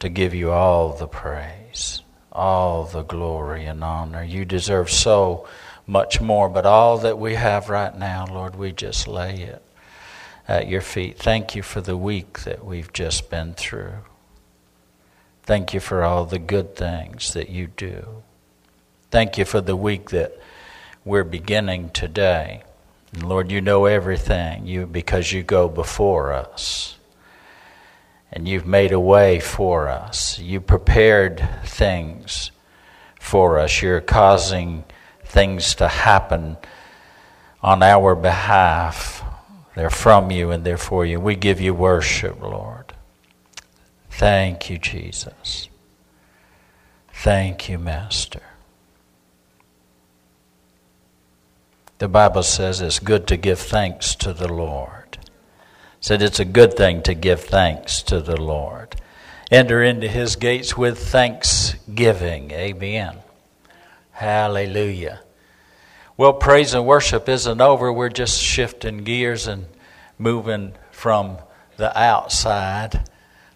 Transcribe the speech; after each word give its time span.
to 0.00 0.08
give 0.08 0.34
you 0.34 0.50
all 0.50 0.92
the 0.92 1.06
praise, 1.06 2.02
all 2.32 2.84
the 2.84 3.02
glory 3.02 3.64
and 3.64 3.84
honor. 3.84 4.22
You 4.24 4.44
deserve 4.44 4.90
so 4.90 5.46
much 5.86 6.20
more, 6.20 6.48
but 6.48 6.66
all 6.66 6.98
that 6.98 7.18
we 7.18 7.34
have 7.34 7.68
right 7.68 7.96
now, 7.96 8.26
Lord, 8.26 8.56
we 8.56 8.72
just 8.72 9.06
lay 9.06 9.42
it 9.42 9.62
at 10.48 10.68
your 10.68 10.80
feet. 10.80 11.18
Thank 11.18 11.54
you 11.54 11.62
for 11.62 11.80
the 11.80 11.96
week 11.96 12.40
that 12.40 12.64
we've 12.64 12.92
just 12.92 13.30
been 13.30 13.54
through. 13.54 13.98
Thank 15.44 15.74
you 15.74 15.80
for 15.80 16.02
all 16.02 16.24
the 16.24 16.38
good 16.38 16.76
things 16.76 17.32
that 17.32 17.48
you 17.48 17.68
do. 17.68 18.22
Thank 19.10 19.38
you 19.38 19.44
for 19.44 19.60
the 19.60 19.76
week 19.76 20.10
that 20.10 20.38
we're 21.04 21.24
beginning 21.24 21.90
today. 21.90 22.62
And 23.12 23.28
Lord, 23.28 23.50
you 23.50 23.60
know 23.60 23.84
everything 23.84 24.66
you 24.66 24.86
because 24.86 25.32
you 25.32 25.42
go 25.42 25.68
before 25.68 26.32
us. 26.32 26.96
And 28.32 28.48
you've 28.48 28.66
made 28.66 28.92
a 28.92 29.00
way 29.00 29.40
for 29.40 29.88
us. 29.88 30.38
You 30.38 30.60
prepared 30.60 31.46
things 31.64 32.50
for 33.20 33.58
us. 33.58 33.82
You're 33.82 34.00
causing 34.00 34.84
things 35.24 35.74
to 35.76 35.88
happen 35.88 36.56
on 37.62 37.82
our 37.82 38.14
behalf. 38.14 39.22
They're 39.74 39.90
from 39.90 40.30
you 40.30 40.50
and 40.50 40.64
they're 40.64 40.78
for 40.78 41.04
you. 41.04 41.20
We 41.20 41.36
give 41.36 41.60
you 41.60 41.74
worship, 41.74 42.40
Lord. 42.40 42.94
Thank 44.10 44.70
you, 44.70 44.78
Jesus. 44.78 45.68
Thank 47.12 47.68
you, 47.68 47.78
Master. 47.78 48.42
The 52.02 52.08
Bible 52.08 52.42
says 52.42 52.80
it's 52.80 52.98
good 52.98 53.28
to 53.28 53.36
give 53.36 53.60
thanks 53.60 54.16
to 54.16 54.32
the 54.32 54.52
Lord. 54.52 55.18
It 55.22 55.30
said 56.00 56.20
it's 56.20 56.40
a 56.40 56.44
good 56.44 56.74
thing 56.74 57.00
to 57.04 57.14
give 57.14 57.42
thanks 57.42 58.02
to 58.02 58.20
the 58.20 58.40
Lord. 58.40 58.96
Enter 59.52 59.84
into 59.84 60.08
his 60.08 60.34
gates 60.34 60.76
with 60.76 60.98
thanksgiving. 60.98 62.50
Amen. 62.50 63.18
Hallelujah. 64.10 65.20
Well, 66.16 66.32
praise 66.32 66.74
and 66.74 66.88
worship 66.88 67.28
isn't 67.28 67.60
over. 67.60 67.92
We're 67.92 68.08
just 68.08 68.42
shifting 68.42 69.04
gears 69.04 69.46
and 69.46 69.66
moving 70.18 70.72
from 70.90 71.38
the 71.76 71.96
outside 71.96 73.08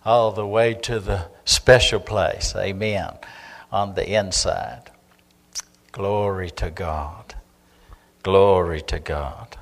all 0.05 0.31
the 0.31 0.47
way 0.47 0.73
to 0.73 1.01
the 1.01 1.27
special 1.45 1.99
place. 1.99 2.55
Amen. 2.57 3.11
On 3.73 3.97
the 3.97 4.09
inside. 4.09 4.93
Glory 5.91 6.51
to 6.51 6.71
God. 6.71 7.26
Glory 8.27 8.81
to 8.81 8.99
God. 8.99 9.57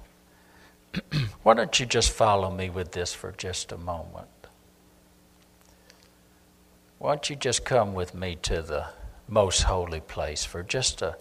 Why 1.42 1.52
don't 1.52 1.78
you 1.78 1.84
just 1.84 2.10
follow 2.10 2.50
me 2.50 2.70
with 2.70 2.92
this 2.92 3.12
for 3.12 3.30
just 3.32 3.72
a 3.72 3.76
moment? 3.76 4.26
Why 6.98 7.10
don't 7.10 7.28
you 7.28 7.36
just 7.36 7.66
come 7.66 7.92
with 7.92 8.14
me 8.14 8.36
to 8.36 8.62
the 8.62 8.86
most 9.28 9.64
holy 9.64 10.00
place 10.00 10.46
for 10.46 10.62
just 10.62 11.02
a, 11.02 11.18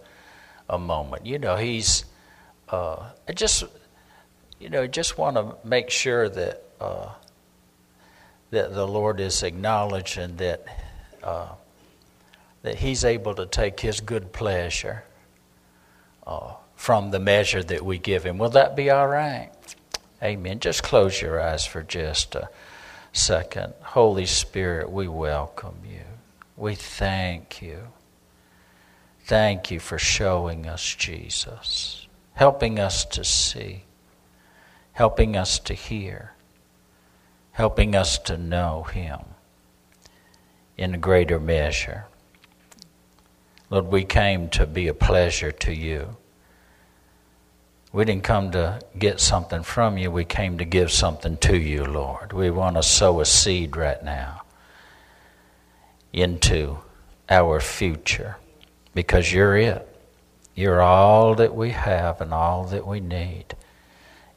a 0.69 0.79
moment? 0.79 1.25
You 1.25 1.37
know, 1.37 1.57
he's, 1.57 2.05
uh, 2.69 3.09
I 3.27 3.33
just, 3.33 3.65
you 4.57 4.69
know, 4.69 4.87
just 4.87 5.17
want 5.17 5.35
to 5.35 5.57
make 5.67 5.89
sure 5.89 6.29
that 6.29 6.63
uh, 6.79 7.09
that 8.51 8.73
the 8.73 8.87
Lord 8.87 9.19
is 9.19 9.43
acknowledged 9.43 10.17
and 10.17 10.37
that, 10.37 10.65
uh, 11.21 11.49
that 12.61 12.75
He's 12.75 13.03
able 13.03 13.35
to 13.35 13.45
take 13.45 13.81
His 13.81 13.99
good 13.99 14.31
pleasure 14.31 15.03
uh, 16.25 16.53
from 16.83 17.11
the 17.11 17.19
measure 17.19 17.63
that 17.63 17.85
we 17.85 17.97
give 17.97 18.25
Him. 18.25 18.37
Will 18.37 18.49
that 18.49 18.75
be 18.75 18.89
all 18.89 19.07
right? 19.07 19.49
Amen. 20.21 20.59
Just 20.59 20.83
close 20.83 21.21
your 21.21 21.41
eyes 21.41 21.65
for 21.65 21.81
just 21.81 22.35
a 22.35 22.49
second. 23.13 23.73
Holy 23.81 24.25
Spirit, 24.25 24.91
we 24.91 25.07
welcome 25.07 25.77
you. 25.89 26.01
We 26.57 26.75
thank 26.75 27.61
you. 27.61 27.79
Thank 29.25 29.71
you 29.71 29.79
for 29.79 29.97
showing 29.97 30.67
us 30.67 30.83
Jesus, 30.95 32.07
helping 32.33 32.79
us 32.79 33.05
to 33.05 33.23
see, 33.23 33.85
helping 34.91 35.37
us 35.37 35.59
to 35.59 35.73
hear 35.73 36.33
helping 37.53 37.95
us 37.95 38.17
to 38.17 38.37
know 38.37 38.83
Him 38.83 39.19
in 40.77 40.93
a 40.93 40.97
greater 40.97 41.39
measure. 41.39 42.05
Lord, 43.69 43.87
we 43.87 44.03
came 44.03 44.49
to 44.49 44.65
be 44.65 44.87
a 44.87 44.93
pleasure 44.93 45.51
to 45.51 45.73
you. 45.73 46.17
We 47.93 48.05
didn't 48.05 48.23
come 48.23 48.51
to 48.51 48.81
get 48.97 49.19
something 49.19 49.61
from 49.61 49.99
you, 49.99 50.09
we 50.09 50.25
came 50.25 50.57
to 50.57 50.65
give 50.65 50.91
something 50.91 51.37
to 51.37 51.55
you, 51.55 51.85
Lord. 51.85 52.33
We 52.33 52.49
want 52.49 52.75
to 52.75 52.83
sow 52.83 53.21
a 53.21 53.25
seed 53.25 53.77
right 53.77 54.03
now 54.03 54.41
into 56.11 56.79
our 57.29 57.59
future 57.59 58.37
because 58.95 59.31
you're 59.31 59.55
it. 59.57 59.87
You're 60.55 60.81
all 60.81 61.35
that 61.35 61.55
we 61.55 61.69
have 61.69 62.19
and 62.19 62.33
all 62.33 62.65
that 62.65 62.85
we 62.85 62.99
need. 62.99 63.55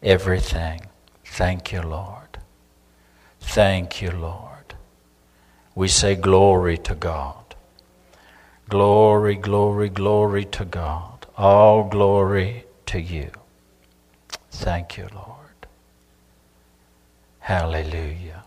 Everything. 0.03 0.83
Thank 1.25 1.73
you, 1.73 1.81
Lord. 1.81 2.39
Thank 3.41 4.03
you, 4.03 4.11
Lord. 4.11 4.75
We 5.75 5.89
say 5.89 6.15
glory 6.15 6.77
to 6.79 6.95
God. 6.95 7.55
Glory, 8.69 9.35
glory, 9.35 9.89
glory 9.89 10.45
to 10.45 10.65
God. 10.65 11.27
All 11.37 11.85
glory 11.85 12.65
to 12.87 13.01
you. 13.01 13.31
Thank 14.57 14.97
you, 14.97 15.09
Lord. 15.15 15.67
Hallelujah. 17.41 18.45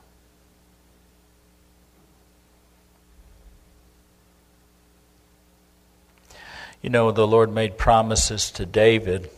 You 6.82 6.90
know, 6.90 7.12
the 7.12 7.28
Lord 7.28 7.54
made 7.54 7.78
promises 7.78 8.52
to 8.52 8.66
David. 8.66 9.30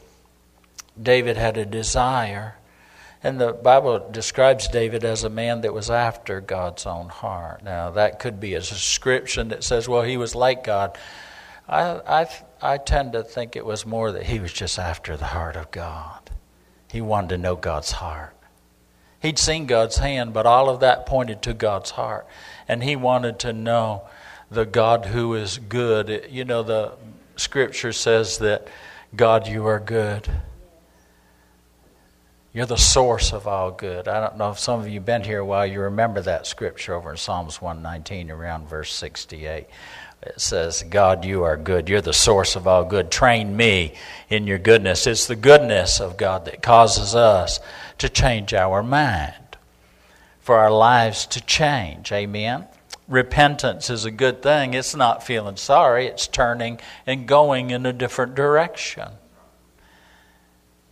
David 1.02 1.38
had 1.38 1.58
a 1.58 1.66
desire 1.66 2.56
and 3.24 3.40
the 3.40 3.54
Bible 3.54 4.10
describes 4.10 4.68
David 4.68 5.04
as 5.04 5.24
a 5.24 5.30
man 5.30 5.62
that 5.62 5.74
was 5.74 5.92
after 5.92 6.42
God's 6.42 6.88
own 6.88 7.10
heart. 7.10 7.64
Now, 7.64 7.92
that 7.92 8.20
could 8.20 8.40
be 8.40 8.56
a 8.56 8.60
description 8.60 9.50
that 9.50 9.64
says, 9.64 9.88
well, 9.88 10.02
he 10.02 10.18
was 10.18 10.34
like 10.34 10.64
God. 10.64 10.98
I, 11.70 12.02
I, 12.08 12.28
I 12.62 12.78
tend 12.78 13.14
to 13.14 13.24
think 13.24 13.56
it 13.56 13.66
was 13.66 13.86
more 13.86 14.12
that 14.14 14.24
he 14.24 14.40
was 14.40 14.52
just 14.52 14.80
after 14.80 15.16
the 15.16 15.26
heart 15.26 15.56
of 15.56 15.70
God. 15.70 16.32
He 16.92 17.02
wanted 17.02 17.30
to 17.30 17.38
know 17.38 17.56
God's 17.56 17.92
heart. 17.92 18.36
He'd 19.22 19.40
seen 19.40 19.66
God's 19.66 19.98
hand, 19.98 20.34
but 20.34 20.46
all 20.46 20.70
of 20.70 20.80
that 20.80 21.06
pointed 21.06 21.42
to 21.44 21.54
God's 21.54 21.92
heart. 21.92 22.28
And 22.68 22.84
he 22.84 22.96
wanted 22.96 23.40
to 23.40 23.54
know 23.54 24.04
the 24.50 24.66
God 24.66 25.06
who 25.06 25.36
is 25.36 25.58
good. 25.58 26.28
You 26.30 26.44
know, 26.44 26.64
the 26.64 26.94
scripture 27.36 27.94
says 27.94 28.40
that 28.40 28.68
God, 29.16 29.48
you 29.48 29.66
are 29.68 29.80
good 29.80 30.30
You're 32.54 32.66
the 32.66 32.78
source 32.78 33.32
of 33.32 33.48
all 33.48 33.72
good. 33.72 34.10
I 34.10 34.20
don't 34.20 34.38
know 34.38 34.52
if 34.52 34.60
some 34.60 34.82
of 34.82 34.88
you 34.88 34.96
have 34.96 35.06
been 35.06 35.24
here 35.24 35.40
a 35.40 35.46
while, 35.46 35.66
you 35.66 35.80
remember 35.82 36.22
that 36.22 36.46
scripture 36.46 36.94
over 36.94 37.12
in 37.12 37.18
Psalms 37.18 37.62
119 37.62 38.30
around 38.30 38.68
verse 38.68 38.94
68. 38.94 39.68
It 40.24 40.40
says, 40.40 40.84
God, 40.88 41.26
you 41.26 41.44
are 41.44 41.58
good. 41.58 41.90
You're 41.90 42.02
the 42.02 42.14
source 42.14 42.56
of 42.56 42.68
all 42.68 42.86
good. 42.86 43.10
Train 43.10 43.58
me 43.58 43.96
in 44.30 44.46
your 44.46 44.60
goodness. 44.60 45.08
It's 45.08 45.26
the 45.26 45.36
goodness 45.36 46.00
of 46.00 46.16
God 46.16 46.46
that 46.46 46.62
causes 46.62 47.16
us 47.16 47.60
to 47.98 48.08
change 48.08 48.54
our 48.54 48.84
mind, 48.84 49.58
for 50.40 50.58
our 50.58 50.72
lives 50.72 51.26
to 51.28 51.42
change. 51.42 52.12
Amen. 52.12 52.68
Repentance 53.08 53.90
is 53.90 54.06
a 54.06 54.12
good 54.12 54.44
thing. 54.44 54.74
It's 54.76 54.96
not 54.96 55.24
feeling 55.24 55.58
sorry, 55.58 56.06
it's 56.06 56.28
turning 56.28 56.80
and 57.06 57.28
going 57.28 57.72
in 57.72 57.86
a 57.86 57.94
different 57.94 58.36
direction. 58.36 59.10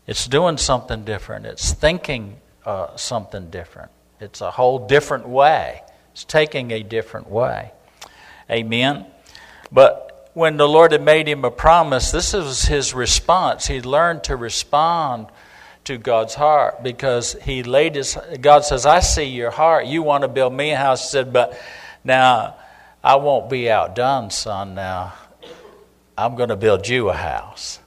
It's 0.08 0.28
doing 0.28 0.58
something 0.58 1.06
different. 1.06 1.46
It's 1.46 1.72
thinking 1.72 2.38
uh, 2.66 2.96
something 2.96 3.52
different. 3.52 3.92
It's 4.20 4.42
a 4.42 4.50
whole 4.50 4.88
different 4.88 5.30
way. 5.30 5.84
It's 6.12 6.24
taking 6.24 6.72
a 6.72 6.82
different 6.82 7.30
way. 7.30 7.72
Amen. 8.50 9.06
But 9.72 10.30
when 10.34 10.58
the 10.58 10.68
Lord 10.68 10.92
had 10.92 11.02
made 11.02 11.28
him 11.28 11.46
a 11.46 11.52
promise, 11.52 12.12
this 12.12 12.34
was 12.34 12.64
his 12.64 12.94
response. 12.94 13.68
He 13.68 13.82
learned 13.82 14.24
to 14.26 14.36
respond 14.36 15.28
to 15.86 15.98
God's 15.98 16.36
heart 16.36 16.84
because 16.84 17.34
he 17.42 17.64
laid 17.64 17.96
his 17.96 18.18
God 18.42 18.64
says, 18.64 18.86
I 18.86 19.00
see 19.00 19.26
your 19.26 19.52
heart. 19.52 19.86
You 19.86 20.04
want 20.04 20.24
to 20.24 20.28
build 20.28 20.54
me 20.54 20.72
a 20.72 20.78
house. 20.78 21.04
He 21.04 21.10
said, 21.10 21.34
but 21.34 21.60
now 22.04 22.56
I 23.04 23.16
won't 23.16 23.50
be 23.50 23.70
outdone, 23.70 24.30
son. 24.30 24.76
Now 24.76 25.14
I'm 26.18 26.36
going 26.36 26.50
to 26.50 26.56
build 26.56 26.88
you 26.88 27.10
a 27.10 27.14
house. 27.14 27.80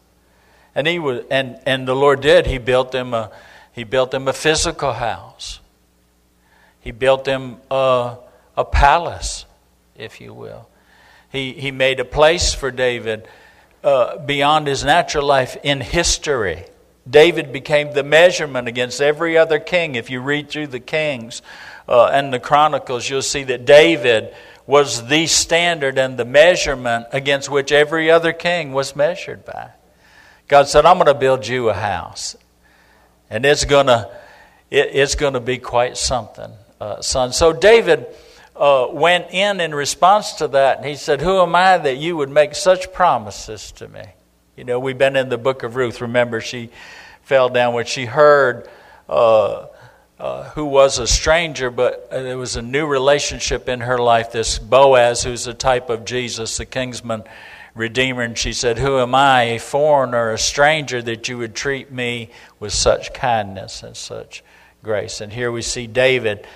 And 0.74 0.86
he 0.86 0.98
was, 0.98 1.24
and, 1.30 1.60
and 1.66 1.86
the 1.86 1.94
Lord 1.94 2.22
did. 2.22 2.46
He 2.46 2.58
built 2.58 2.92
them 2.92 3.12
a, 3.12 3.30
he 3.72 3.84
built 3.84 4.10
them 4.10 4.26
a 4.26 4.32
physical 4.32 4.94
house. 4.94 5.60
He 6.80 6.90
built 6.90 7.24
them 7.24 7.58
a, 7.70 8.16
a 8.56 8.64
palace, 8.64 9.44
if 9.96 10.20
you 10.20 10.32
will. 10.32 10.66
He, 11.32 11.54
he 11.54 11.70
made 11.70 11.98
a 11.98 12.04
place 12.04 12.52
for 12.52 12.70
David 12.70 13.26
uh, 13.82 14.18
beyond 14.18 14.66
his 14.66 14.84
natural 14.84 15.26
life 15.26 15.56
in 15.62 15.80
history. 15.80 16.66
David 17.08 17.52
became 17.52 17.94
the 17.94 18.04
measurement 18.04 18.68
against 18.68 19.00
every 19.00 19.36
other 19.36 19.58
king. 19.58 19.94
If 19.94 20.10
you 20.10 20.20
read 20.20 20.50
through 20.50 20.68
the 20.68 20.78
Kings 20.78 21.42
uh, 21.88 22.06
and 22.06 22.32
the 22.32 22.38
Chronicles, 22.38 23.08
you'll 23.08 23.22
see 23.22 23.44
that 23.44 23.64
David 23.64 24.34
was 24.66 25.08
the 25.08 25.26
standard 25.26 25.98
and 25.98 26.16
the 26.16 26.24
measurement 26.24 27.06
against 27.12 27.50
which 27.50 27.72
every 27.72 28.10
other 28.10 28.32
king 28.32 28.72
was 28.72 28.94
measured 28.94 29.44
by. 29.44 29.70
God 30.48 30.68
said, 30.68 30.84
I'm 30.84 30.98
going 30.98 31.06
to 31.06 31.14
build 31.14 31.46
you 31.46 31.70
a 31.70 31.74
house. 31.74 32.36
And 33.30 33.44
it's 33.46 33.64
going 33.64 33.86
to, 33.86 34.10
it, 34.70 34.90
it's 34.92 35.14
going 35.14 35.32
to 35.32 35.40
be 35.40 35.58
quite 35.58 35.96
something, 35.96 36.52
uh, 36.78 37.00
son. 37.00 37.32
So 37.32 37.52
David 37.52 38.06
uh, 38.62 38.86
went 38.92 39.26
in 39.32 39.60
in 39.60 39.74
response 39.74 40.34
to 40.34 40.46
that, 40.46 40.76
and 40.76 40.86
he 40.86 40.94
said, 40.94 41.20
Who 41.20 41.40
am 41.40 41.52
I 41.52 41.78
that 41.78 41.96
you 41.96 42.16
would 42.16 42.30
make 42.30 42.54
such 42.54 42.92
promises 42.92 43.72
to 43.72 43.88
me? 43.88 44.04
You 44.56 44.62
know, 44.62 44.78
we've 44.78 44.96
been 44.96 45.16
in 45.16 45.28
the 45.28 45.36
book 45.36 45.64
of 45.64 45.74
Ruth. 45.74 46.00
Remember, 46.00 46.40
she 46.40 46.70
fell 47.22 47.48
down 47.48 47.74
when 47.74 47.86
she 47.86 48.04
heard 48.04 48.68
uh, 49.08 49.66
uh, 50.16 50.50
who 50.50 50.64
was 50.64 51.00
a 51.00 51.08
stranger, 51.08 51.72
but 51.72 52.08
there 52.12 52.38
was 52.38 52.54
a 52.54 52.62
new 52.62 52.86
relationship 52.86 53.68
in 53.68 53.80
her 53.80 53.98
life. 53.98 54.30
This 54.30 54.60
Boaz, 54.60 55.24
who's 55.24 55.48
a 55.48 55.54
type 55.54 55.90
of 55.90 56.04
Jesus, 56.04 56.56
the 56.56 56.64
kinsman 56.64 57.24
Redeemer, 57.74 58.22
and 58.22 58.38
she 58.38 58.52
said, 58.52 58.78
Who 58.78 59.00
am 59.00 59.12
I, 59.12 59.42
a 59.42 59.58
foreigner, 59.58 60.30
a 60.30 60.38
stranger, 60.38 61.02
that 61.02 61.28
you 61.28 61.36
would 61.38 61.56
treat 61.56 61.90
me 61.90 62.30
with 62.60 62.72
such 62.72 63.12
kindness 63.12 63.82
and 63.82 63.96
such 63.96 64.44
grace? 64.84 65.20
And 65.20 65.32
here 65.32 65.50
we 65.50 65.62
see 65.62 65.88
David 65.88 66.46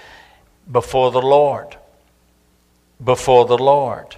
before 0.71 1.11
the 1.11 1.21
Lord. 1.21 1.77
Before 3.03 3.45
the 3.45 3.59
Lord. 3.59 4.17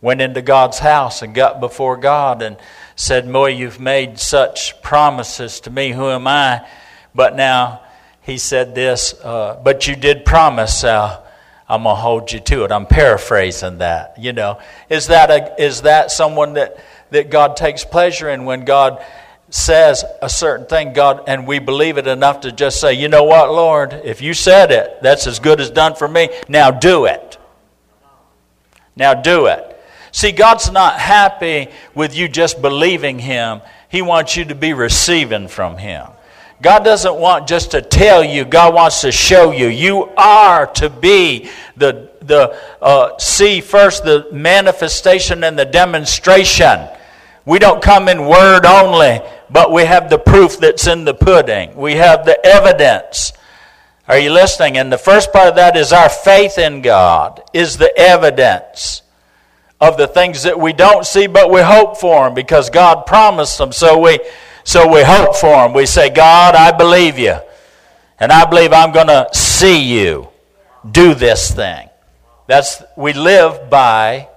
Went 0.00 0.20
into 0.20 0.42
God's 0.42 0.78
house 0.78 1.22
and 1.22 1.34
got 1.34 1.60
before 1.60 1.96
God 1.96 2.40
and 2.42 2.56
said, 2.94 3.30
Boy, 3.30 3.48
you've 3.48 3.80
made 3.80 4.18
such 4.18 4.80
promises 4.80 5.60
to 5.60 5.70
me. 5.70 5.90
Who 5.90 6.08
am 6.08 6.26
I? 6.26 6.66
But 7.14 7.34
now 7.34 7.82
he 8.22 8.38
said 8.38 8.74
this, 8.74 9.14
uh, 9.24 9.60
but 9.64 9.88
you 9.88 9.96
did 9.96 10.24
promise. 10.24 10.84
Uh, 10.84 11.24
I'm 11.68 11.82
going 11.82 11.96
to 11.96 12.00
hold 12.00 12.32
you 12.32 12.40
to 12.40 12.64
it. 12.64 12.72
I'm 12.72 12.86
paraphrasing 12.86 13.78
that. 13.78 14.18
You 14.18 14.32
know, 14.32 14.60
is 14.88 15.08
that, 15.08 15.30
a, 15.30 15.62
is 15.62 15.82
that 15.82 16.10
someone 16.10 16.54
that, 16.54 16.78
that 17.10 17.30
God 17.30 17.56
takes 17.56 17.84
pleasure 17.84 18.30
in 18.30 18.44
when 18.44 18.64
God 18.64 19.04
says 19.50 20.04
a 20.20 20.28
certain 20.28 20.66
thing, 20.66 20.92
God, 20.92 21.24
and 21.26 21.46
we 21.46 21.58
believe 21.58 21.96
it 21.98 22.06
enough 22.06 22.42
to 22.42 22.52
just 22.52 22.80
say, 22.80 22.92
you 22.92 23.08
know 23.08 23.24
what, 23.24 23.50
Lord, 23.50 23.94
if 24.04 24.20
you 24.20 24.34
said 24.34 24.70
it, 24.72 24.98
that's 25.02 25.26
as 25.26 25.38
good 25.38 25.60
as 25.60 25.70
done 25.70 25.94
for 25.94 26.06
me. 26.06 26.28
Now 26.48 26.70
do 26.70 27.06
it. 27.06 27.37
Now 28.98 29.14
do 29.14 29.46
it. 29.46 29.80
See, 30.10 30.32
God's 30.32 30.70
not 30.72 30.98
happy 30.98 31.68
with 31.94 32.16
you 32.16 32.28
just 32.28 32.60
believing 32.60 33.20
Him, 33.20 33.62
He 33.88 34.02
wants 34.02 34.36
you 34.36 34.44
to 34.46 34.54
be 34.54 34.72
receiving 34.72 35.46
from 35.48 35.78
Him. 35.78 36.08
God 36.60 36.84
doesn't 36.84 37.14
want 37.14 37.46
just 37.46 37.70
to 37.70 37.80
tell 37.80 38.24
you, 38.24 38.44
God 38.44 38.74
wants 38.74 39.02
to 39.02 39.12
show 39.12 39.52
you. 39.52 39.68
You 39.68 40.06
are 40.16 40.66
to 40.74 40.90
be 40.90 41.48
the, 41.76 42.10
the 42.20 42.60
uh, 42.82 43.16
see 43.18 43.60
first 43.60 44.02
the 44.02 44.26
manifestation 44.32 45.44
and 45.44 45.56
the 45.56 45.64
demonstration. 45.64 46.88
We 47.46 47.60
don't 47.60 47.80
come 47.80 48.08
in 48.08 48.26
word 48.26 48.66
only, 48.66 49.20
but 49.48 49.72
we 49.72 49.84
have 49.84 50.10
the 50.10 50.18
proof 50.18 50.58
that's 50.58 50.88
in 50.88 51.04
the 51.04 51.14
pudding. 51.14 51.76
We 51.76 51.94
have 51.94 52.26
the 52.26 52.44
evidence. 52.44 53.32
Are 54.08 54.18
you 54.18 54.32
listening? 54.32 54.78
And 54.78 54.90
the 54.90 54.98
first 54.98 55.32
part 55.32 55.48
of 55.48 55.56
that 55.56 55.76
is 55.76 55.92
our 55.92 56.08
faith 56.08 56.56
in 56.56 56.80
God 56.80 57.42
is 57.52 57.76
the 57.76 57.96
evidence 57.98 59.02
of 59.80 59.98
the 59.98 60.06
things 60.06 60.44
that 60.44 60.58
we 60.58 60.72
don't 60.72 61.04
see, 61.04 61.26
but 61.26 61.50
we 61.50 61.60
hope 61.60 61.98
for 61.98 62.24
them 62.24 62.34
because 62.34 62.70
God 62.70 63.04
promised 63.04 63.58
them. 63.58 63.70
So 63.70 63.98
we 63.98 64.18
so 64.64 64.92
we 64.92 65.02
hope 65.02 65.36
for 65.36 65.64
him. 65.64 65.72
We 65.72 65.86
say, 65.86 66.10
God, 66.10 66.54
I 66.54 66.76
believe 66.76 67.18
you. 67.18 67.38
And 68.20 68.32
I 68.32 68.44
believe 68.44 68.72
I'm 68.72 68.92
going 68.92 69.06
to 69.06 69.28
see 69.32 69.98
you 69.98 70.28
do 70.90 71.14
this 71.14 71.50
thing. 71.54 71.88
That's 72.46 72.82
we 72.96 73.12
live 73.12 73.70
by 73.70 74.28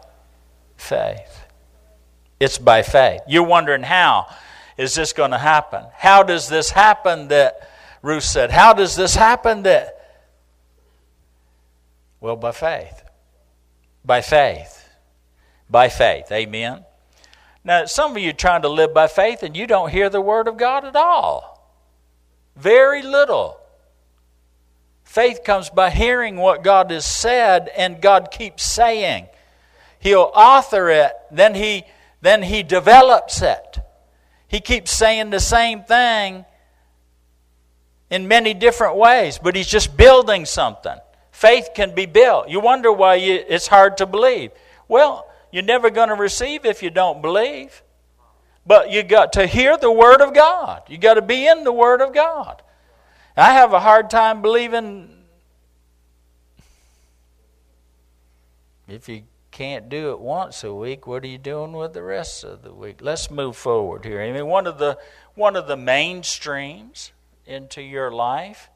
faith. 0.78 1.46
It's 2.40 2.58
by 2.58 2.82
faith. 2.82 3.22
You're 3.28 3.44
wondering 3.44 3.84
how 3.84 4.28
is 4.78 4.96
this 4.96 5.14
going 5.14 5.32
to 5.32 5.38
happen? 5.38 5.86
How 5.96 6.24
does 6.24 6.48
this 6.50 6.72
happen 6.72 7.28
that 7.30 7.70
Ruth 8.02 8.24
said, 8.24 8.52
How 8.52 8.74
does 8.74 8.96
this 8.96 9.16
happen 9.16 9.64
that 9.64 10.02
well 12.22 12.36
by 12.36 12.52
faith. 12.52 13.04
By 14.06 14.22
faith. 14.22 14.88
By 15.70 15.90
faith. 15.90 16.32
Amen. 16.32 16.86
Now, 17.64 17.86
some 17.86 18.12
of 18.12 18.22
you 18.22 18.30
are 18.30 18.34
trying 18.34 18.62
to 18.62 18.70
live 18.70 18.94
by 18.94 19.08
faith 19.08 19.44
and 19.44 19.58
you 19.58 19.68
don't 19.68 19.90
hear 19.90 20.10
the 20.10 20.22
Word 20.22 20.48
of 20.48 20.58
God 20.58 20.86
at 20.86 20.96
all. 20.96 21.68
Very 22.56 23.02
little. 23.02 23.58
Faith 25.04 25.44
comes 25.44 25.70
by 25.70 25.90
hearing 25.90 26.38
what 26.38 26.64
God 26.64 26.90
has 26.92 27.06
said, 27.06 27.70
and 27.76 28.02
God 28.02 28.30
keeps 28.32 28.64
saying. 28.64 29.28
He'll 30.00 30.32
author 30.34 30.90
it, 30.90 31.12
then 31.32 31.54
He, 31.54 31.84
then 32.22 32.44
he 32.44 32.64
develops 32.64 33.42
it. 33.42 33.80
He 34.48 34.62
keeps 34.62 34.92
saying 34.92 35.32
the 35.32 35.40
same 35.40 35.84
thing 35.84 36.46
in 38.12 38.28
many 38.28 38.54
different 38.54 38.98
ways, 38.98 39.40
but 39.40 39.56
He's 39.56 39.68
just 39.68 39.98
building 39.98 40.46
something. 40.46 40.98
Faith 41.32 41.70
can 41.74 41.96
be 41.96 42.06
built. 42.06 42.50
You 42.50 42.60
wonder 42.60 42.92
why 42.92 43.16
you, 43.16 43.44
it's 43.48 43.68
hard 43.68 43.98
to 43.98 44.06
believe. 44.06 44.52
Well, 44.88 45.28
you're 45.52 45.64
never 45.64 45.90
going 45.90 46.10
to 46.10 46.16
receive 46.16 46.66
if 46.66 46.84
you 46.84 46.92
don't 46.92 47.22
believe. 47.22 47.82
But 48.66 48.92
you 48.92 49.02
got 49.02 49.34
to 49.34 49.48
hear 49.48 49.76
the 49.78 49.92
Word 49.92 50.22
of 50.22 50.36
God. 50.36 50.84
You 50.88 51.00
got 51.00 51.16
to 51.16 51.22
be 51.22 51.48
in 51.48 51.64
the 51.64 51.72
Word 51.72 52.02
of 52.02 52.14
God. 52.14 52.62
I 53.36 53.54
have 53.54 53.74
a 53.74 53.80
hard 53.80 54.10
time 54.10 54.42
believing 54.42 55.24
if 58.88 59.08
you 59.08 59.24
can't 59.52 59.90
do 59.90 60.12
it 60.12 60.20
once 60.20 60.64
a 60.64 60.74
week, 60.74 61.08
what 61.08 61.24
are 61.24 61.28
you 61.28 61.38
doing 61.38 61.72
with 61.72 61.94
the 61.94 62.04
rest 62.04 62.44
of 62.44 62.62
the 62.62 62.74
week? 62.74 63.00
Let's 63.02 63.32
move 63.32 63.56
forward 63.56 64.06
here. 64.06 64.22
I 64.22 64.32
mean, 64.32 64.48
one 64.48 64.68
of 64.68 64.78
the 64.78 64.98
one 65.34 65.56
of 65.56 65.68
the 65.68 65.78
mainstreams 65.78 67.12
into 67.46 67.82
your 67.82 68.12
life 68.12 68.70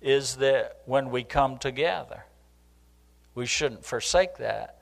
is 0.00 0.36
that 0.36 0.80
when 0.86 1.10
we 1.10 1.24
come 1.24 1.58
together, 1.58 2.24
we 3.34 3.46
shouldn't 3.46 3.84
forsake 3.84 4.38
that. 4.38 4.78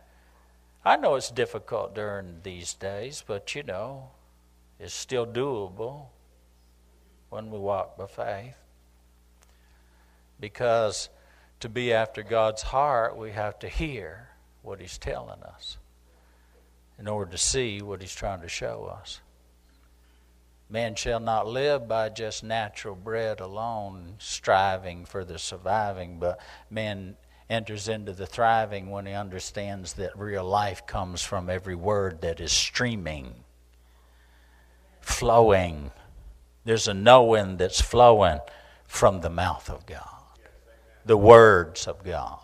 I 0.85 0.97
know 0.97 1.17
it's 1.17 1.31
difficult 1.31 1.95
during 1.95 2.41
these 2.43 2.75
days, 2.75 3.23
but 3.27 3.55
you 3.55 3.62
know, 3.62 4.11
it's 4.79 4.95
still 4.95 5.27
doable 5.27 6.07
when 7.31 7.50
we 7.50 7.59
walk 7.59 7.99
by 7.99 8.07
faith. 8.07 8.57
Because 10.41 11.09
to 11.61 11.69
be 11.69 11.93
after 11.93 12.23
God's 12.23 12.62
heart, 12.62 13.17
we 13.17 13.33
have 13.33 13.59
to 13.59 13.69
hear 13.69 14.29
what 14.62 14.81
He's 14.81 14.99
telling 14.99 15.43
us 15.43 15.79
in 16.99 17.09
order 17.09 17.33
to 17.33 17.38
see 17.38 17.83
what 17.83 18.00
He's 18.00 18.15
trying 18.15 18.41
to 18.43 18.49
show 18.49 18.85
us. 19.00 19.21
Man 20.71 20.95
shall 20.97 21.21
not 21.21 21.47
live 21.47 21.89
by 21.89 22.11
just 22.11 22.45
natural 22.45 22.95
bread 22.95 23.41
alone, 23.41 24.17
striving 24.19 25.07
for 25.07 25.25
the 25.25 25.39
surviving, 25.39 26.19
but 26.19 26.39
man 26.69 27.17
enters 27.49 27.89
into 27.89 28.13
the 28.13 28.27
thriving 28.27 28.91
when 28.91 29.07
he 29.07 29.15
understands 29.15 29.95
that 29.95 30.19
real 30.19 30.45
life 30.45 30.87
comes 30.87 31.23
from 31.23 31.49
every 31.49 31.75
word 31.75 32.21
that 32.21 32.39
is 32.39 32.53
streaming, 32.53 33.33
flowing. 35.01 35.91
There's 36.65 36.87
a 36.87 36.93
knowing 36.93 37.57
that's 37.57 37.81
flowing 37.81 38.41
from 38.85 39.23
the 39.23 39.31
mouth 39.31 39.71
of 39.71 39.87
God, 39.87 40.39
the 41.07 41.17
words 41.17 41.87
of 41.87 42.05
God, 42.05 42.41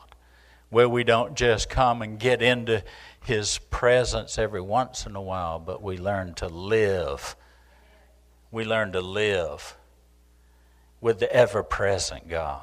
where 0.70 0.88
we 0.88 1.04
don't 1.04 1.34
just 1.34 1.68
come 1.68 2.00
and 2.00 2.18
get 2.18 2.40
into 2.40 2.82
his 3.22 3.58
presence 3.70 4.38
every 4.38 4.62
once 4.62 5.04
in 5.04 5.14
a 5.14 5.20
while, 5.20 5.58
but 5.58 5.82
we 5.82 5.98
learn 5.98 6.32
to 6.34 6.48
live 6.48 7.36
we 8.54 8.64
learn 8.64 8.92
to 8.92 9.00
live 9.00 9.76
with 11.00 11.18
the 11.18 11.30
ever 11.32 11.64
present 11.64 12.28
God. 12.28 12.60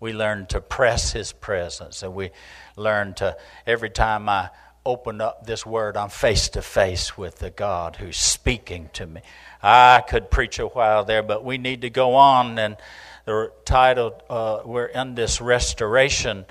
We 0.00 0.14
learn 0.14 0.46
to 0.46 0.62
press 0.62 1.12
His 1.12 1.32
presence, 1.32 2.02
and 2.02 2.14
we 2.14 2.30
learn 2.76 3.12
to, 3.14 3.36
every 3.66 3.90
time 3.90 4.26
I 4.30 4.48
open 4.86 5.20
up 5.20 5.44
this 5.44 5.66
word, 5.66 5.98
I'm 5.98 6.08
face 6.08 6.48
to 6.50 6.62
face 6.62 7.18
with 7.18 7.40
the 7.40 7.50
God 7.50 7.96
who's 7.96 8.16
speaking 8.16 8.88
to 8.94 9.06
me. 9.06 9.20
I 9.62 10.02
could 10.08 10.30
preach 10.30 10.58
a 10.58 10.66
while 10.66 11.04
there, 11.04 11.22
but 11.22 11.44
we 11.44 11.58
need 11.58 11.82
to 11.82 11.90
go 11.90 12.14
on. 12.14 12.58
And 12.58 12.78
the 13.26 13.52
title, 13.66 14.18
uh, 14.30 14.62
we're 14.64 14.86
in 14.86 15.14
this 15.14 15.42
restoration 15.42 16.46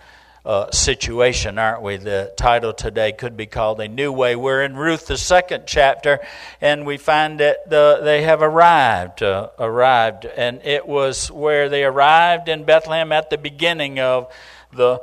uh, 0.46 0.72
situation, 0.72 1.58
aren't 1.58 1.82
we? 1.82 1.98
The 1.98 2.34
title 2.38 2.74
today 2.74 3.12
could 3.12 3.36
be 3.36 3.46
called 3.46 3.80
A 3.82 3.88
New 3.88 4.12
Way. 4.12 4.36
We're 4.36 4.64
in 4.64 4.76
Ruth, 4.76 5.08
the 5.08 5.18
second 5.18 5.64
chapter, 5.68 6.20
and 6.62 6.86
we 6.86 6.98
find 6.98 7.40
that 7.40 7.70
the, 7.70 8.00
they 8.04 8.24
have 8.24 8.42
arrived. 8.42 9.22
Uh, 9.22 9.50
arrived. 9.60 10.26
And 10.26 10.62
it 10.64 10.88
was 10.88 11.30
where 11.30 11.70
they 11.70 11.84
arrived 11.84 12.50
in 12.50 12.64
Bethlehem 12.64 13.12
at 13.12 13.30
the 13.30 13.38
beginning 13.38 14.00
of 14.00 14.34
the 14.74 15.02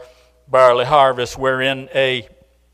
barley 0.49 0.85
harvest. 0.85 1.37
We're 1.39 1.63
in 1.63 1.89
a 1.95 2.29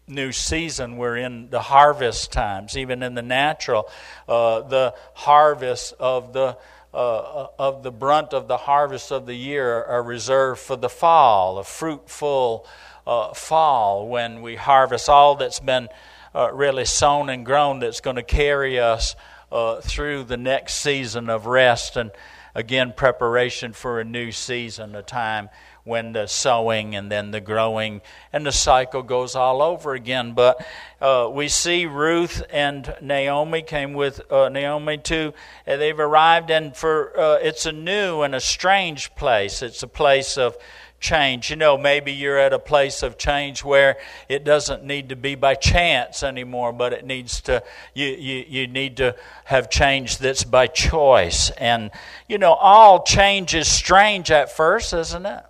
new 0.06 0.32
season. 0.32 0.96
We're 0.96 1.16
in 1.16 1.50
the 1.50 1.60
harvest 1.60 2.32
times, 2.32 2.76
even 2.76 3.02
in 3.02 3.14
the 3.14 3.22
natural. 3.22 3.88
Uh, 4.28 4.60
the 4.62 4.94
harvest 5.14 5.94
of 5.98 6.32
the 6.32 6.58
uh, 6.94 7.46
of 7.58 7.82
the 7.82 7.90
brunt 7.90 8.32
of 8.34 8.48
the 8.48 8.56
harvest 8.56 9.10
of 9.10 9.26
the 9.26 9.34
year 9.34 9.84
are 9.84 10.02
reserved 10.02 10.60
for 10.60 10.76
the 10.76 10.88
fall, 10.88 11.58
a 11.58 11.64
fruitful 11.64 12.66
uh, 13.06 13.32
fall 13.32 14.08
when 14.08 14.42
we 14.42 14.56
harvest 14.56 15.08
all 15.08 15.34
that's 15.34 15.60
been 15.60 15.88
uh, 16.34 16.52
really 16.52 16.84
sown 16.84 17.28
and 17.28 17.44
grown 17.44 17.78
that's 17.80 18.00
going 18.00 18.16
to 18.16 18.22
carry 18.22 18.78
us 18.78 19.16
uh, 19.50 19.80
through 19.80 20.24
the 20.24 20.36
next 20.36 20.74
season 20.76 21.28
of 21.28 21.46
rest 21.46 21.96
and 21.96 22.10
again 22.54 22.92
preparation 22.94 23.72
for 23.72 24.00
a 24.00 24.04
new 24.04 24.30
season, 24.32 24.94
a 24.94 25.02
time 25.02 25.48
when 25.84 26.12
the 26.12 26.26
sowing 26.26 26.94
and 26.94 27.10
then 27.10 27.32
the 27.32 27.40
growing 27.40 28.00
and 28.32 28.46
the 28.46 28.52
cycle 28.52 29.02
goes 29.02 29.34
all 29.34 29.60
over 29.60 29.94
again. 29.94 30.32
But 30.32 30.64
uh, 31.00 31.28
we 31.32 31.48
see 31.48 31.86
Ruth 31.86 32.42
and 32.50 32.94
Naomi 33.00 33.62
came 33.62 33.94
with 33.94 34.20
uh, 34.30 34.48
Naomi 34.48 34.98
too. 34.98 35.34
Uh, 35.66 35.76
they've 35.76 35.98
arrived, 35.98 36.50
and 36.50 36.76
for 36.76 37.18
uh, 37.18 37.38
it's 37.42 37.66
a 37.66 37.72
new 37.72 38.22
and 38.22 38.34
a 38.34 38.40
strange 38.40 39.14
place. 39.16 39.62
It's 39.62 39.82
a 39.82 39.88
place 39.88 40.38
of 40.38 40.56
change. 41.00 41.50
You 41.50 41.56
know, 41.56 41.76
maybe 41.76 42.12
you're 42.12 42.38
at 42.38 42.52
a 42.52 42.58
place 42.58 43.02
of 43.02 43.18
change 43.18 43.64
where 43.64 43.96
it 44.28 44.44
doesn't 44.44 44.84
need 44.84 45.08
to 45.08 45.16
be 45.16 45.34
by 45.34 45.56
chance 45.56 46.22
anymore, 46.22 46.72
but 46.72 46.92
it 46.92 47.04
needs 47.04 47.40
to, 47.42 47.62
you, 47.92 48.06
you, 48.06 48.44
you 48.48 48.66
need 48.68 48.96
to 48.98 49.16
have 49.44 49.68
change 49.68 50.18
that's 50.18 50.44
by 50.44 50.68
choice. 50.68 51.50
And, 51.50 51.90
you 52.28 52.38
know, 52.38 52.52
all 52.52 53.02
change 53.02 53.52
is 53.54 53.66
strange 53.66 54.30
at 54.30 54.50
first, 54.52 54.94
isn't 54.94 55.26
it? 55.26 55.42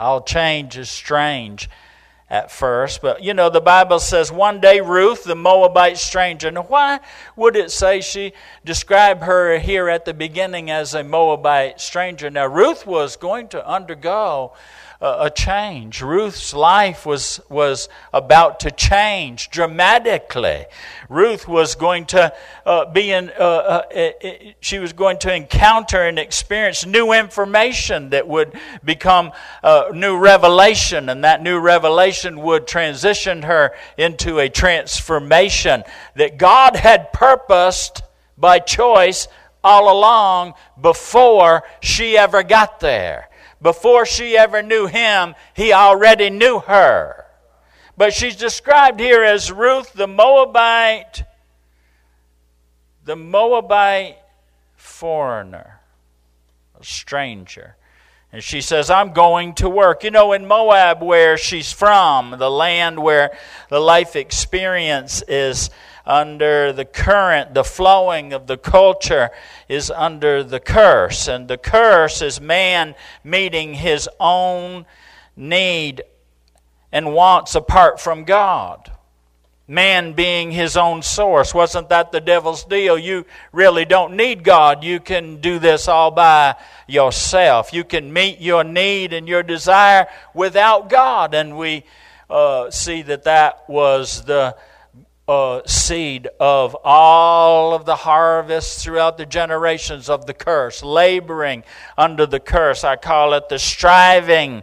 All 0.00 0.20
change 0.20 0.78
is 0.78 0.88
strange 0.88 1.68
at 2.30 2.50
first. 2.50 3.00
But 3.02 3.22
you 3.22 3.34
know, 3.34 3.50
the 3.50 3.60
Bible 3.60 3.98
says 3.98 4.30
one 4.30 4.60
day 4.60 4.80
Ruth, 4.80 5.24
the 5.24 5.34
Moabite 5.34 5.98
stranger. 5.98 6.50
Now, 6.50 6.62
why 6.62 7.00
would 7.36 7.56
it 7.56 7.70
say 7.70 8.00
she 8.00 8.32
described 8.64 9.22
her 9.22 9.58
here 9.58 9.88
at 9.88 10.04
the 10.04 10.14
beginning 10.14 10.70
as 10.70 10.94
a 10.94 11.02
Moabite 11.02 11.80
stranger? 11.80 12.30
Now, 12.30 12.46
Ruth 12.46 12.86
was 12.86 13.16
going 13.16 13.48
to 13.48 13.66
undergo 13.66 14.52
a 15.00 15.30
change. 15.30 16.02
Ruth's 16.02 16.52
life 16.52 17.06
was, 17.06 17.40
was 17.48 17.88
about 18.12 18.60
to 18.60 18.70
change 18.72 19.48
dramatically. 19.50 20.66
Ruth 21.08 21.46
was 21.46 21.76
going 21.76 22.06
to 22.06 22.34
uh, 22.66 22.86
be 22.86 23.12
in, 23.12 23.30
uh, 23.38 23.42
uh, 23.42 24.10
she 24.60 24.80
was 24.80 24.92
going 24.92 25.18
to 25.20 25.32
encounter 25.32 26.02
and 26.02 26.18
experience 26.18 26.84
new 26.84 27.12
information 27.12 28.10
that 28.10 28.26
would 28.26 28.58
become 28.84 29.30
uh, 29.62 29.84
new 29.94 30.18
revelation, 30.18 31.08
and 31.08 31.22
that 31.22 31.42
new 31.42 31.60
revelation 31.60 32.40
would 32.40 32.66
transition 32.66 33.42
her 33.42 33.72
into 33.96 34.40
a 34.40 34.48
transformation 34.48 35.84
that 36.16 36.38
God 36.38 36.74
had 36.74 37.12
purposed 37.12 38.02
by 38.36 38.58
choice 38.58 39.28
all 39.62 39.96
along 39.96 40.54
before 40.80 41.62
she 41.80 42.16
ever 42.16 42.42
got 42.42 42.80
there. 42.80 43.27
Before 43.60 44.06
she 44.06 44.36
ever 44.36 44.62
knew 44.62 44.86
him, 44.86 45.34
he 45.54 45.72
already 45.72 46.30
knew 46.30 46.60
her. 46.60 47.24
But 47.96 48.14
she's 48.14 48.36
described 48.36 49.00
here 49.00 49.24
as 49.24 49.50
Ruth 49.50 49.92
the 49.92 50.06
Moabite, 50.06 51.24
the 53.04 53.16
Moabite 53.16 54.18
foreigner, 54.76 55.80
a 56.78 56.84
stranger. 56.84 57.76
And 58.30 58.44
she 58.44 58.60
says, 58.60 58.90
I'm 58.90 59.12
going 59.14 59.54
to 59.54 59.68
work. 59.68 60.04
You 60.04 60.10
know, 60.10 60.32
in 60.32 60.46
Moab, 60.46 61.02
where 61.02 61.38
she's 61.38 61.72
from, 61.72 62.36
the 62.38 62.50
land 62.50 63.02
where 63.02 63.36
the 63.70 63.80
life 63.80 64.16
experience 64.16 65.22
is 65.26 65.70
under 66.08 66.72
the 66.72 66.86
current, 66.86 67.52
the 67.52 67.62
flowing 67.62 68.32
of 68.32 68.46
the 68.46 68.56
culture 68.56 69.30
is 69.68 69.90
under 69.90 70.42
the 70.42 70.58
curse. 70.58 71.28
And 71.28 71.46
the 71.46 71.58
curse 71.58 72.22
is 72.22 72.40
man 72.40 72.94
meeting 73.22 73.74
his 73.74 74.08
own 74.18 74.86
need 75.36 76.02
and 76.90 77.12
wants 77.12 77.54
apart 77.54 78.00
from 78.00 78.24
God. 78.24 78.90
Man 79.70 80.14
being 80.14 80.50
his 80.50 80.78
own 80.78 81.02
source. 81.02 81.52
Wasn't 81.52 81.90
that 81.90 82.10
the 82.10 82.22
devil's 82.22 82.64
deal? 82.64 82.96
You 82.98 83.26
really 83.52 83.84
don't 83.84 84.16
need 84.16 84.42
God. 84.42 84.82
You 84.82 84.98
can 85.00 85.42
do 85.42 85.58
this 85.58 85.88
all 85.88 86.10
by 86.10 86.56
yourself. 86.86 87.74
You 87.74 87.84
can 87.84 88.10
meet 88.10 88.40
your 88.40 88.64
need 88.64 89.12
and 89.12 89.28
your 89.28 89.42
desire 89.42 90.06
without 90.32 90.88
God. 90.88 91.34
And 91.34 91.58
we 91.58 91.84
uh, 92.30 92.70
see 92.70 93.02
that 93.02 93.24
that 93.24 93.68
was 93.68 94.24
the 94.24 94.56
uh, 95.28 95.60
seed 95.66 96.26
of 96.40 96.74
all 96.82 97.74
of 97.74 97.84
the 97.84 97.96
harvests 97.96 98.82
throughout 98.82 99.18
the 99.18 99.26
generations 99.26 100.08
of 100.08 100.24
the 100.26 100.32
curse, 100.32 100.82
laboring 100.82 101.62
under 101.98 102.24
the 102.24 102.40
curse. 102.40 102.82
I 102.82 102.96
call 102.96 103.34
it 103.34 103.50
the 103.50 103.58
striving 103.58 104.62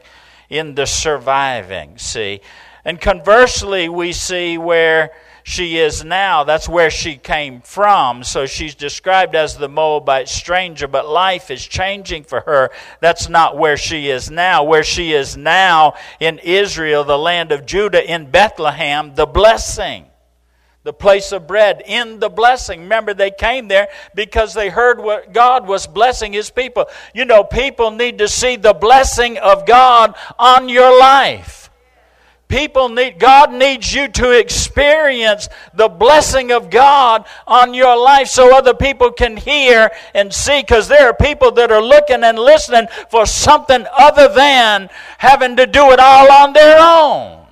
in 0.50 0.74
the 0.74 0.88
surviving. 0.88 2.00
See? 2.00 2.42
And 2.84 3.00
conversely, 3.00 3.90
we 3.90 4.12
see 4.12 4.58
where 4.58 5.12
she 5.44 5.78
is 5.78 6.04
now. 6.04 6.44
That's 6.44 6.68
where 6.68 6.90
she 6.90 7.18
came 7.18 7.62
from. 7.62 8.24
So 8.24 8.48
she's 8.48 8.74
described 8.74 9.36
as 9.36 9.58
the 9.58 9.70
Moabite 9.70 10.28
stranger, 10.28 10.88
but 10.88 11.08
life 11.08 11.52
is 11.52 11.64
changing 11.66 12.24
for 12.24 12.42
her. 12.42 12.72
That's 13.02 13.30
not 13.30 13.56
where 13.56 13.78
she 13.78 14.10
is 14.10 14.32
now. 14.32 14.64
Where 14.64 14.84
she 14.84 15.14
is 15.14 15.38
now 15.38 15.94
in 16.20 16.40
Israel, 16.40 17.04
the 17.04 17.20
land 17.20 17.52
of 17.52 17.68
Judah, 17.68 18.04
in 18.04 18.32
Bethlehem, 18.32 19.14
the 19.14 19.28
blessing 19.28 20.08
the 20.86 20.94
place 20.94 21.32
of 21.32 21.48
bread 21.48 21.82
in 21.88 22.20
the 22.20 22.30
blessing. 22.30 22.82
Remember, 22.82 23.16
they 23.16 23.32
came 23.32 23.68
there 23.68 23.88
because 24.14 24.54
they 24.54 24.70
heard 24.70 25.00
what 25.00 25.34
God 25.34 25.68
was 25.68 25.88
blessing 25.88 26.32
His 26.32 26.52
people. 26.52 26.86
You 27.14 27.26
know, 27.26 27.44
people 27.44 27.90
need 27.90 28.20
to 28.20 28.28
see 28.28 28.56
the 28.56 28.74
blessing 28.74 29.40
of 29.40 29.66
God 29.66 30.16
on 30.38 30.70
your 30.70 30.98
life. 30.98 31.72
People 32.48 32.90
need, 32.90 33.18
God 33.18 33.52
needs 33.52 33.92
you 33.92 34.08
to 34.10 34.30
experience 34.30 35.50
the 35.74 35.90
blessing 35.90 36.52
of 36.52 36.70
God 36.70 37.26
on 37.48 37.74
your 37.74 37.98
life 37.98 38.28
so 38.28 38.56
other 38.56 38.76
people 38.76 39.12
can 39.12 39.38
hear 39.38 39.90
and 40.14 40.32
see 40.32 40.62
because 40.62 40.88
there 40.88 41.10
are 41.10 41.16
people 41.16 41.52
that 41.54 41.72
are 41.72 41.82
looking 41.82 42.24
and 42.24 42.38
listening 42.38 42.86
for 43.10 43.26
something 43.26 43.88
other 43.98 44.32
than 44.32 44.92
having 45.18 45.56
to 45.56 45.66
do 45.66 45.90
it 45.90 46.00
all 46.00 46.32
on 46.32 46.54
their 46.54 46.78
own. 46.80 47.45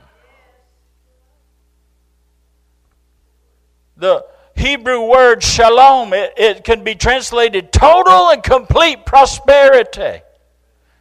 The 4.03 4.25
Hebrew 4.55 5.10
word 5.10 5.41
shalom, 5.41 6.13
it, 6.13 6.33
it 6.36 6.63
can 6.65 6.83
be 6.83 6.93
translated 6.93 7.72
total 7.72 8.29
and 8.29 8.43
complete 8.43 9.05
prosperity. 9.05 10.22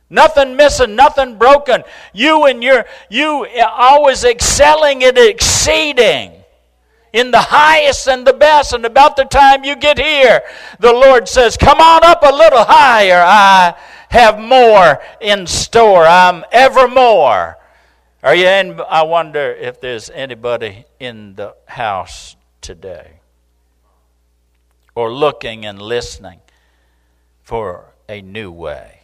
Nothing 0.08 0.56
missing, 0.56 0.94
nothing 0.94 1.36
broken. 1.36 1.82
You 2.12 2.44
and 2.44 2.62
your 2.62 2.84
you 3.10 3.46
always 3.66 4.24
excelling 4.24 5.02
and 5.02 5.18
exceeding 5.18 6.32
in 7.12 7.30
the 7.30 7.40
highest 7.40 8.08
and 8.08 8.26
the 8.26 8.32
best. 8.32 8.72
And 8.72 8.84
about 8.84 9.16
the 9.16 9.24
time 9.24 9.64
you 9.64 9.74
get 9.74 9.98
here, 9.98 10.42
the 10.78 10.92
Lord 10.92 11.28
says, 11.28 11.56
Come 11.56 11.80
on 11.80 12.04
up 12.04 12.22
a 12.22 12.32
little 12.32 12.64
higher. 12.64 13.22
I 13.24 13.74
have 14.10 14.38
more 14.38 15.02
in 15.20 15.46
store. 15.46 16.04
I'm 16.04 16.44
evermore. 16.52 17.56
Are 18.22 18.34
you 18.34 18.46
in? 18.46 18.80
I 18.88 19.02
wonder 19.02 19.50
if 19.52 19.80
there's 19.80 20.08
anybody 20.10 20.84
in 21.00 21.34
the 21.34 21.56
house 21.66 22.36
today 22.62 23.20
or 24.94 25.12
looking 25.12 25.66
and 25.66 25.80
listening 25.80 26.40
for 27.42 27.92
a 28.08 28.22
new 28.22 28.50
way. 28.50 29.00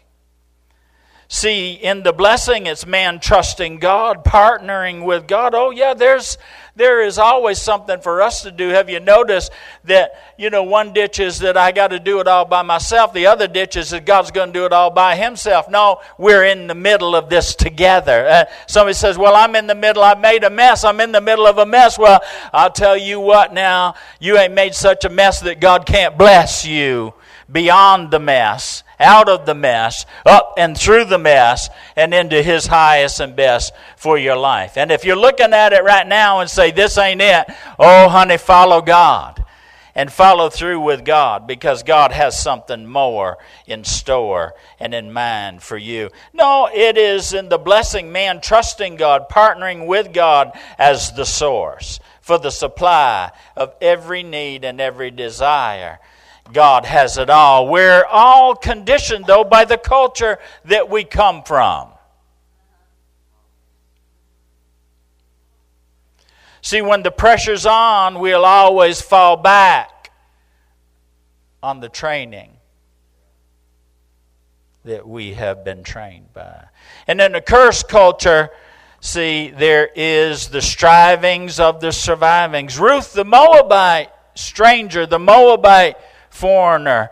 See, 1.31 1.75
in 1.75 2.05
the 2.05 2.12
blessing, 2.15 2.67
it's 2.67 2.87
man 2.87 3.21
trusting 3.21 3.81
God, 3.81 4.25
partnering 4.25 5.05
with 5.05 5.27
God. 5.27 5.55
Oh, 5.55 5.71
yeah, 5.71 5.93
there's 5.93 6.38
there 6.79 7.03
is 7.03 7.19
always 7.19 7.61
something 7.61 8.01
for 8.01 8.23
us 8.23 8.43
to 8.43 8.53
do. 8.53 8.69
Have 8.69 8.89
you 8.89 9.01
noticed 9.01 9.51
that, 9.85 10.13
you 10.39 10.49
know, 10.49 10.63
one 10.63 10.93
ditch 10.93 11.19
is 11.19 11.41
that 11.41 11.57
I 11.57 11.73
got 11.73 11.89
to 11.89 11.99
do 11.99 12.21
it 12.21 12.29
all 12.29 12.45
by 12.45 12.63
myself, 12.63 13.13
the 13.13 13.27
other 13.27 13.49
ditch 13.49 13.77
is 13.77 13.91
that 13.91 14.07
God's 14.07 14.31
going 14.31 14.53
to 14.53 14.59
do 14.59 14.65
it 14.65 14.73
all 14.73 14.91
by 14.91 15.17
himself. 15.17 15.69
No, 15.69 16.01
we're 16.19 16.45
in 16.45 16.69
the 16.69 16.77
middle 16.77 17.17
of 17.17 17.29
this 17.29 17.57
together. 17.57 18.27
Uh, 18.29 18.45
somebody 18.69 18.95
says, 18.95 19.19
Well, 19.19 19.35
I'm 19.35 19.57
in 19.57 19.67
the 19.67 19.75
middle, 19.75 20.05
I 20.05 20.15
made 20.15 20.45
a 20.45 20.51
mess, 20.51 20.85
I'm 20.85 21.01
in 21.01 21.11
the 21.11 21.21
middle 21.21 21.47
of 21.47 21.59
a 21.59 21.67
mess. 21.67 21.99
Well, 21.99 22.21
I'll 22.53 22.73
tell 22.73 22.97
you 22.97 23.19
what 23.19 23.53
now, 23.53 23.95
you 24.21 24.39
ain't 24.39 24.55
made 24.55 24.75
such 24.75 25.05
a 25.05 25.09
mess 25.09 25.41
that 25.41 25.61
God 25.61 25.85
can't 25.85 26.17
bless 26.17 26.65
you 26.65 27.13
beyond 27.51 28.13
the 28.13 28.21
mess 28.21 28.85
out 29.00 29.28
of 29.28 29.47
the 29.47 29.55
mess, 29.55 30.07
up 30.26 30.55
and 30.57 30.76
through 30.76 31.05
the 31.05 31.19
mess, 31.19 31.69
and 31.97 32.12
into 32.12 32.43
His 32.43 32.67
highest 32.67 33.21
and 33.21 33.37
best 33.37 33.73
for 33.97 34.19
your 34.19 34.37
life. 34.37 34.76
And 34.76 34.90
if 34.90 35.05
you're 35.05 35.17
looking 35.17 35.52
at 35.52 35.73
it 35.73 35.85
right 35.85 36.07
now 36.07 36.40
and 36.40 36.50
say, 36.50 36.71
This 36.71 36.99
ain't 36.99 37.21
it, 37.21 37.47
oh, 37.78 38.09
honey, 38.09 38.38
follow 38.38 38.81
God. 38.83 39.45
And 39.95 40.12
follow 40.12 40.49
through 40.49 40.78
with 40.78 41.05
God 41.05 41.49
because 41.49 41.83
God 41.83 42.12
has 42.12 42.40
something 42.40 42.87
more 42.87 43.37
in 43.67 43.83
store 43.83 44.55
and 44.78 44.95
in 44.95 45.12
mind 45.12 45.61
for 45.61 45.76
you. 45.76 46.11
No, 46.33 46.71
it 46.73 46.97
is 46.97 47.33
in 47.33 47.49
the 47.49 47.59
blessing 47.59 48.12
man 48.12 48.40
trusting 48.40 48.95
God, 48.95 49.28
partnering 49.28 49.88
with 49.88 50.12
God 50.12 50.52
as 50.78 51.11
the 51.14 51.25
source 51.26 51.99
for 52.28 52.38
the 52.38 52.50
supply 52.50 53.33
of 53.57 53.75
every 53.81 54.23
need 54.23 54.62
and 54.62 54.81
every 54.83 55.11
desire. 55.11 55.99
God 56.52 56.85
has 56.85 57.19
it 57.19 57.31
all. 57.31 57.69
We're 57.69 58.05
all 58.05 58.55
conditioned, 58.55 59.26
though, 59.26 59.45
by 59.45 59.64
the 59.64 59.78
culture 59.78 60.38
that 60.64 60.88
we 60.88 61.05
come 61.05 61.43
from. 61.43 61.88
See, 66.61 66.83
when 66.83 67.02
the 67.02 67.11
pressure's 67.11 67.67
on, 67.67 68.19
we'll 68.19 68.45
always 68.45 69.00
fall 69.00 69.37
back 69.37 70.11
on 71.62 71.81
the 71.81 71.88
training 71.88 72.57
that 74.85 75.07
we 75.07 75.35
have 75.35 75.64
been 75.64 75.83
trained 75.83 76.33
by. 76.33 76.64
And 77.07 77.21
in 77.21 77.33
the 77.33 77.40
curse 77.40 77.83
culture, 77.83 78.50
see, 79.00 79.50
there 79.50 79.88
is 79.95 80.49
the 80.49 80.62
strivings 80.62 81.61
of 81.61 81.81
the 81.81 81.93
survivings. 81.93 82.78
Ruth 82.78 83.12
the 83.12 83.25
Moabite, 83.25 84.11
stranger, 84.35 85.07
the 85.07 85.19
Moabite 85.19 85.97
foreigner 86.38 87.11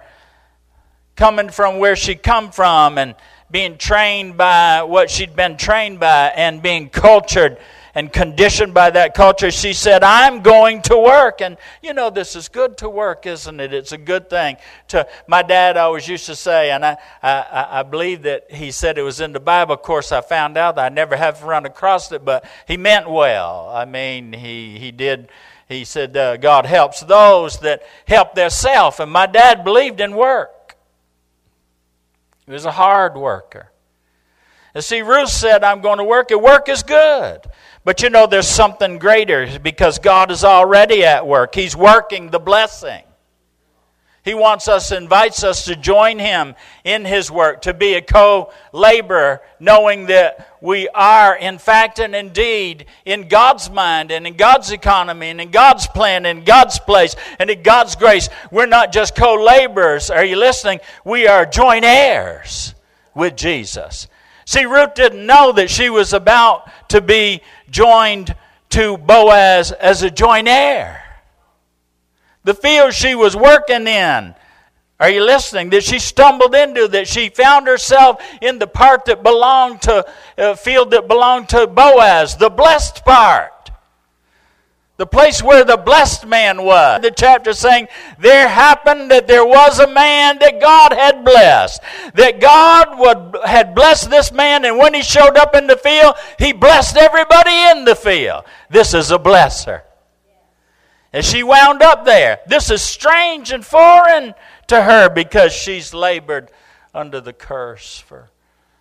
coming 1.16 1.48
from 1.48 1.78
where 1.78 1.96
she 1.96 2.14
come 2.14 2.52
from 2.52 2.96
and 2.96 3.16
being 3.50 3.76
trained 3.76 4.36
by 4.36 4.82
what 4.82 5.10
she'd 5.10 5.34
been 5.34 5.56
trained 5.56 5.98
by 5.98 6.28
and 6.36 6.62
being 6.62 6.88
cultured 6.88 7.58
and 7.94 8.12
conditioned 8.12 8.74
by 8.74 8.90
that 8.90 9.14
culture, 9.14 9.50
she 9.50 9.72
said, 9.72 10.04
I'm 10.04 10.42
going 10.42 10.82
to 10.82 10.98
work. 10.98 11.40
And 11.40 11.56
you 11.82 11.94
know, 11.94 12.10
this 12.10 12.36
is 12.36 12.48
good 12.48 12.76
to 12.78 12.90
work, 12.90 13.24
isn't 13.24 13.58
it? 13.58 13.72
It's 13.72 13.92
a 13.92 13.98
good 13.98 14.28
thing. 14.28 14.58
To 14.88 15.08
My 15.26 15.42
dad 15.42 15.78
always 15.78 16.06
used 16.06 16.26
to 16.26 16.36
say, 16.36 16.70
and 16.70 16.84
I, 16.84 16.98
I, 17.22 17.66
I 17.80 17.82
believe 17.82 18.22
that 18.22 18.50
he 18.50 18.70
said 18.70 18.98
it 18.98 19.02
was 19.02 19.20
in 19.20 19.32
the 19.32 19.40
Bible. 19.40 19.74
Of 19.74 19.82
course, 19.82 20.12
I 20.12 20.20
found 20.20 20.58
out 20.58 20.78
I 20.78 20.90
never 20.90 21.16
have 21.16 21.42
run 21.42 21.64
across 21.64 22.12
it, 22.12 22.24
but 22.24 22.44
he 22.68 22.76
meant 22.76 23.10
well. 23.10 23.70
I 23.74 23.86
mean, 23.86 24.34
he, 24.34 24.78
he 24.78 24.92
did 24.92 25.30
he 25.68 25.84
said, 25.84 26.16
uh, 26.16 26.36
God 26.36 26.64
helps 26.64 27.00
those 27.00 27.58
that 27.60 27.82
help 28.06 28.34
theirself. 28.34 29.00
And 29.00 29.10
my 29.10 29.26
dad 29.26 29.64
believed 29.64 30.00
in 30.00 30.14
work. 30.14 30.76
He 32.46 32.52
was 32.52 32.64
a 32.64 32.70
hard 32.70 33.16
worker. 33.16 33.70
And 34.74 34.84
see, 34.84 35.00
Ruth 35.00 35.30
said, 35.30 35.64
I'm 35.64 35.80
going 35.80 35.98
to 35.98 36.04
work, 36.04 36.30
and 36.30 36.42
work 36.42 36.68
is 36.68 36.82
good. 36.82 37.40
But 37.84 38.02
you 38.02 38.10
know, 38.10 38.26
there's 38.26 38.48
something 38.48 38.98
greater 38.98 39.58
because 39.58 39.98
God 39.98 40.30
is 40.30 40.44
already 40.44 41.04
at 41.04 41.26
work. 41.26 41.54
He's 41.54 41.74
working 41.74 42.30
the 42.30 42.38
blessing. 42.38 43.02
He 44.26 44.34
wants 44.34 44.66
us, 44.66 44.90
invites 44.90 45.44
us 45.44 45.66
to 45.66 45.76
join 45.76 46.18
him 46.18 46.56
in 46.82 47.04
his 47.04 47.30
work, 47.30 47.62
to 47.62 47.72
be 47.72 47.94
a 47.94 48.02
co 48.02 48.52
laborer, 48.72 49.40
knowing 49.60 50.06
that 50.06 50.55
we 50.66 50.88
are, 50.88 51.36
in 51.36 51.58
fact 51.58 52.00
and 52.00 52.14
indeed, 52.14 52.86
in 53.04 53.28
God's 53.28 53.70
mind 53.70 54.10
and 54.10 54.26
in 54.26 54.36
God's 54.36 54.72
economy 54.72 55.28
and 55.28 55.40
in 55.40 55.50
God's 55.50 55.86
plan 55.86 56.26
and 56.26 56.40
in 56.40 56.44
God's 56.44 56.78
place 56.80 57.14
and 57.38 57.48
in 57.48 57.62
God's 57.62 57.94
grace. 57.94 58.28
We're 58.50 58.66
not 58.66 58.92
just 58.92 59.14
co 59.14 59.34
laborers. 59.34 60.10
Are 60.10 60.24
you 60.24 60.36
listening? 60.36 60.80
We 61.04 61.28
are 61.28 61.46
joint 61.46 61.84
heirs 61.84 62.74
with 63.14 63.36
Jesus. 63.36 64.08
See, 64.44 64.64
Ruth 64.64 64.94
didn't 64.94 65.24
know 65.24 65.52
that 65.52 65.70
she 65.70 65.88
was 65.88 66.12
about 66.12 66.68
to 66.88 67.00
be 67.00 67.42
joined 67.70 68.34
to 68.70 68.98
Boaz 68.98 69.70
as 69.70 70.02
a 70.02 70.10
joint 70.10 70.48
heir 70.48 71.06
the 72.46 72.54
field 72.54 72.94
she 72.94 73.16
was 73.16 73.36
working 73.36 73.88
in. 73.88 74.34
Are 74.98 75.10
you 75.10 75.24
listening? 75.24 75.70
That 75.70 75.84
she 75.84 75.98
stumbled 75.98 76.54
into, 76.54 76.88
that 76.88 77.06
she 77.06 77.28
found 77.28 77.66
herself 77.66 78.22
in 78.40 78.58
the 78.58 78.66
part 78.66 79.04
that 79.06 79.22
belonged 79.22 79.82
to, 79.82 80.06
uh, 80.38 80.54
field 80.54 80.90
that 80.92 81.06
belonged 81.06 81.50
to 81.50 81.66
Boaz, 81.66 82.36
the 82.36 82.48
blessed 82.48 83.04
part. 83.04 83.52
The 84.96 85.06
place 85.06 85.42
where 85.42 85.62
the 85.62 85.76
blessed 85.76 86.24
man 86.26 86.62
was. 86.62 87.02
The 87.02 87.10
chapter 87.10 87.52
saying, 87.52 87.88
There 88.18 88.48
happened 88.48 89.10
that 89.10 89.28
there 89.28 89.44
was 89.44 89.78
a 89.78 89.86
man 89.86 90.38
that 90.38 90.58
God 90.58 90.94
had 90.94 91.22
blessed. 91.22 91.82
That 92.14 92.40
God 92.40 92.98
would, 92.98 93.44
had 93.44 93.74
blessed 93.74 94.08
this 94.08 94.32
man, 94.32 94.64
and 94.64 94.78
when 94.78 94.94
he 94.94 95.02
showed 95.02 95.36
up 95.36 95.54
in 95.54 95.66
the 95.66 95.76
field, 95.76 96.14
he 96.38 96.54
blessed 96.54 96.96
everybody 96.96 97.50
in 97.50 97.84
the 97.84 97.94
field. 97.94 98.44
This 98.70 98.94
is 98.94 99.10
a 99.10 99.18
blesser. 99.18 99.82
And 101.12 101.24
she 101.24 101.42
wound 101.42 101.82
up 101.82 102.06
there. 102.06 102.40
This 102.46 102.70
is 102.70 102.80
strange 102.80 103.52
and 103.52 103.64
foreign 103.64 104.34
to 104.68 104.82
her 104.82 105.08
because 105.08 105.52
she's 105.52 105.94
labored 105.94 106.50
under 106.94 107.20
the 107.20 107.32
curse 107.32 107.98
for 107.98 108.30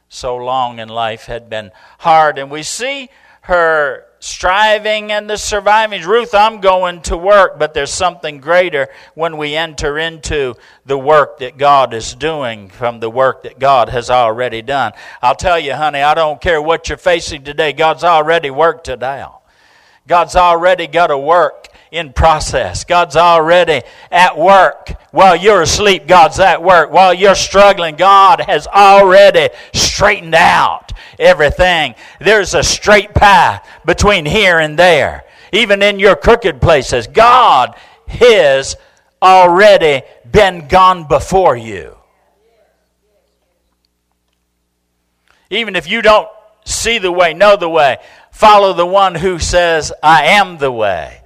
so 0.10 0.36
long 0.36 0.80
and 0.80 0.90
life 0.90 1.26
had 1.26 1.50
been 1.50 1.72
hard. 2.00 2.38
And 2.38 2.50
we 2.50 2.64
see 2.64 3.10
her 3.42 4.06
striving 4.20 5.12
and 5.12 5.30
the 5.30 5.38
surviving. 5.38 6.02
Ruth, 6.02 6.34
I'm 6.34 6.60
going 6.60 7.02
to 7.04 7.18
work, 7.18 7.60
but 7.60 7.76
there's 7.76 7.94
something 7.94 8.40
greater 8.40 8.88
when 9.14 9.38
we 9.38 9.56
enter 9.56 10.00
into 10.00 10.56
the 10.86 10.98
work 10.98 11.40
that 11.40 11.58
God 11.58 11.94
is 11.94 12.16
doing 12.16 12.70
from 12.70 13.00
the 13.00 13.10
work 13.10 13.44
that 13.44 13.60
God 13.60 13.90
has 13.90 14.10
already 14.10 14.64
done. 14.64 14.94
I'll 15.22 15.36
tell 15.36 15.60
you, 15.60 15.74
honey, 15.74 16.02
I 16.02 16.16
don't 16.16 16.42
care 16.42 16.60
what 16.62 16.90
you're 16.90 16.98
facing 16.98 17.44
today, 17.44 17.74
God's 17.74 18.04
already 18.04 18.50
worked 18.50 18.88
it 18.88 19.04
out. 19.04 19.44
God's 20.08 20.36
already 20.36 20.88
got 20.88 21.08
to 21.08 21.18
work 21.18 21.68
in 21.92 22.14
process. 22.14 22.84
God's 22.84 23.16
already 23.16 23.82
at 24.12 24.38
work. 24.38 24.94
While 25.12 25.36
you're 25.36 25.62
asleep, 25.62 26.08
God's 26.08 26.40
at 26.40 26.62
work. 26.62 26.92
While 26.92 27.14
you're 27.14 27.36
struggling, 27.36 27.96
God 27.96 28.42
has 28.42 28.68
already 28.68 29.50
straightened 29.74 30.36
out 30.36 30.92
everything. 31.20 31.96
There's 32.20 32.54
a 32.54 32.64
straight 32.64 33.14
path 33.14 33.68
between 33.86 34.26
here 34.26 34.60
and 34.60 34.78
there. 34.78 35.24
Even 35.52 35.82
in 35.82 36.00
your 36.00 36.16
crooked 36.16 36.62
places, 36.62 37.08
God 37.08 37.76
has 38.08 38.76
already 39.22 40.02
been 40.30 40.68
gone 40.68 41.08
before 41.08 41.56
you. 41.56 41.96
Even 45.50 45.76
if 45.76 45.88
you 45.88 46.02
don't 46.02 46.28
see 46.66 46.98
the 46.98 47.12
way, 47.12 47.34
know 47.34 47.56
the 47.56 47.70
way, 47.70 47.98
follow 48.32 48.74
the 48.74 48.86
one 48.86 49.16
who 49.16 49.40
says, 49.40 49.94
I 50.04 50.26
am 50.26 50.58
the 50.58 50.72
way 50.72 51.22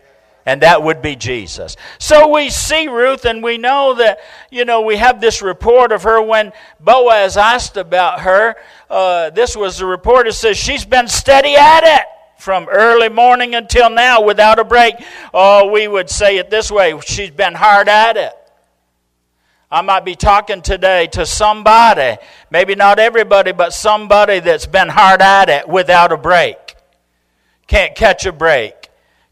and 0.50 0.64
that 0.64 0.82
would 0.82 1.00
be 1.04 1.16
Jesus. 1.16 1.78
So 2.00 2.28
we 2.30 2.50
see 2.50 2.88
Ruth, 2.88 3.26
and 3.26 3.44
we 3.44 3.60
know 3.60 3.94
that, 3.94 4.18
you 4.50 4.66
know, 4.66 4.82
we 4.82 4.98
have 4.98 5.22
this 5.22 5.44
report 5.44 5.92
of 5.92 6.02
her 6.02 6.20
when 6.24 6.54
Boaz 6.80 7.38
asked 7.38 7.78
about 7.78 8.22
her. 8.22 8.56
Uh, 8.90 9.30
this 9.30 9.56
was 9.56 9.78
the 9.78 9.86
report 9.86 10.26
that 10.26 10.34
says 10.34 10.58
she's 10.58 10.86
been 10.86 11.08
steady 11.08 11.56
at 11.56 11.84
it 11.84 12.06
from 12.40 12.68
early 12.68 13.10
morning 13.10 13.54
until 13.54 13.92
now 13.92 14.24
without 14.24 14.58
a 14.58 14.64
break. 14.64 14.96
Oh, 15.36 15.70
we 15.70 15.88
would 15.88 16.10
say 16.10 16.38
it 16.38 16.50
this 16.50 16.72
way 16.72 17.00
she's 17.06 17.30
been 17.30 17.54
hard 17.54 17.88
at 17.88 18.18
it. 18.18 18.34
I 19.70 19.84
might 19.84 20.04
be 20.04 20.16
talking 20.16 20.64
today 20.64 21.06
to 21.12 21.28
somebody, 21.28 22.18
maybe 22.50 22.74
not 22.74 22.98
everybody, 22.98 23.52
but 23.52 23.72
somebody 23.72 24.40
that's 24.40 24.66
been 24.66 24.90
hard 24.90 25.22
at 25.22 25.48
it 25.48 25.70
without 25.70 26.12
a 26.12 26.18
break. 26.18 26.76
Can't 27.68 27.96
catch 27.96 28.26
a 28.26 28.32
break 28.32 28.79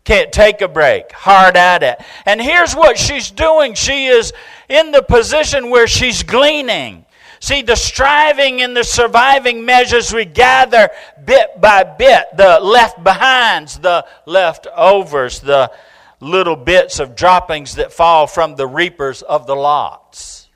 can't 0.08 0.32
take 0.32 0.62
a 0.62 0.70
break, 0.70 1.12
hard 1.12 1.58
at 1.58 1.84
it. 1.84 2.02
And 2.26 2.41
here's 2.41 2.74
what 2.74 2.98
she's 2.98 3.30
doing 3.30 3.74
she 3.74 4.06
is 4.06 4.32
in 4.70 4.91
the 4.91 5.02
position 5.02 5.70
where 5.70 5.86
she's 5.86 6.24
gleaning. 6.24 7.06
See, 7.41 7.62
the 7.62 7.76
striving 7.76 8.62
and 8.62 8.76
the 8.76 8.86
surviving 8.86 9.65
measures 9.65 10.13
we 10.13 10.24
gather 10.24 10.89
bit 11.26 11.60
by 11.60 11.84
bit, 11.84 12.26
the 12.38 12.58
left 12.62 13.04
behinds, 13.04 13.80
the 13.80 14.06
leftovers, 14.26 15.41
the 15.41 15.74
little 16.22 16.56
bits 16.56 17.00
of 17.00 17.13
droppings 17.13 17.76
that 17.76 17.91
fall 17.91 18.28
from 18.28 18.56
the 18.56 18.65
reapers 18.65 19.22
of 19.24 19.46
the 19.46 19.58
lots 19.58 20.48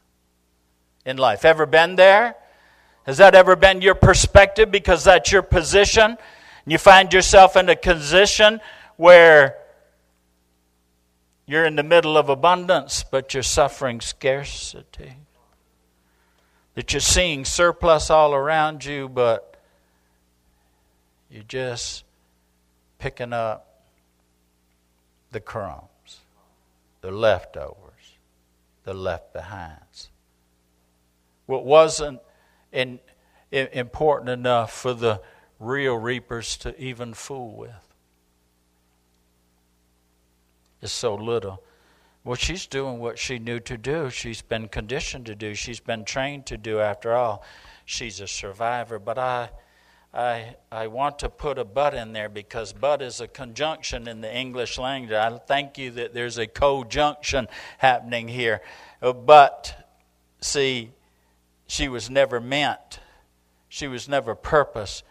in 1.06 1.18
life. 1.18 1.44
Ever 1.44 1.66
been 1.66 1.98
there? 1.98 2.36
Has 3.04 3.18
that 3.18 3.36
ever 3.36 3.58
been 3.58 3.82
your 3.82 3.96
perspective 3.96 4.72
because 4.72 5.04
that's 5.04 5.30
your 5.30 5.42
position? 5.42 6.18
You 6.66 6.78
find 6.78 7.12
yourself 7.12 7.58
in 7.58 7.68
a 7.68 7.76
position 7.76 8.62
where 9.02 9.58
you're 11.48 11.66
in 11.66 11.76
the 11.76 11.82
middle 11.82 12.20
of 12.20 12.30
abundance, 12.30 13.04
but 13.10 13.34
you're 13.34 13.42
suffering 13.42 14.00
scarcity 14.00 15.16
that 16.76 16.94
you're 16.94 17.00
seeing 17.00 17.44
surplus 17.44 18.12
all 18.12 18.36
around 18.36 18.86
you, 18.86 19.10
but 19.10 19.60
you're 21.32 21.42
just 21.44 22.04
picking 23.00 23.34
up 23.34 23.82
the 25.32 25.40
crumbs, 25.40 26.20
the 27.02 27.12
leftovers, 27.12 28.18
the 28.84 28.94
left 28.94 29.34
behinds. 29.34 30.12
What 31.48 31.66
wasn't 31.66 32.20
in, 32.72 33.00
in, 33.50 33.66
important 33.74 34.30
enough 34.30 34.72
for 34.72 34.94
the 34.94 35.22
real 35.60 35.96
reapers 35.96 36.56
to 36.58 36.80
even 36.80 37.16
fool 37.16 37.56
with 37.58 37.91
is 40.82 40.92
so 40.92 41.16
little 41.16 41.64
well, 42.24 42.36
she's 42.36 42.68
doing 42.68 43.00
what 43.00 43.18
she 43.18 43.40
knew 43.40 43.60
to 43.62 43.78
do. 43.78 44.12
She's 44.12 44.44
been 44.44 44.68
conditioned 44.68 45.26
to 45.26 45.36
do. 45.36 45.56
She's 45.56 45.80
been 45.80 46.06
trained 46.06 46.46
to 46.48 46.58
do. 46.58 46.80
After 46.80 47.14
all, 47.16 47.44
she's 47.84 48.20
a 48.20 48.28
survivor. 48.28 49.00
But 49.00 49.18
I, 49.18 49.50
I, 50.14 50.56
I 50.72 50.88
want 50.88 51.18
to 51.20 51.30
put 51.30 51.58
a 51.58 51.66
but 51.66 51.96
in 51.96 52.14
there 52.14 52.30
because 52.30 52.74
but 52.74 53.02
is 53.02 53.22
a 53.22 53.28
conjunction 53.28 54.08
in 54.08 54.22
the 54.22 54.32
English 54.32 54.78
language. 54.78 55.14
I 55.14 55.36
thank 55.40 55.80
you 55.80 55.90
that 55.92 56.14
there's 56.14 56.38
a 56.38 56.46
co-junction 56.46 57.48
happening 57.80 58.28
here. 58.28 58.62
Uh, 59.02 59.14
but, 59.14 59.90
see, 60.42 60.92
she 61.66 61.88
was 61.88 62.08
never 62.08 62.40
meant. 62.40 63.00
She 63.68 63.88
was 63.88 64.08
never 64.08 64.36
purpose. 64.36 65.02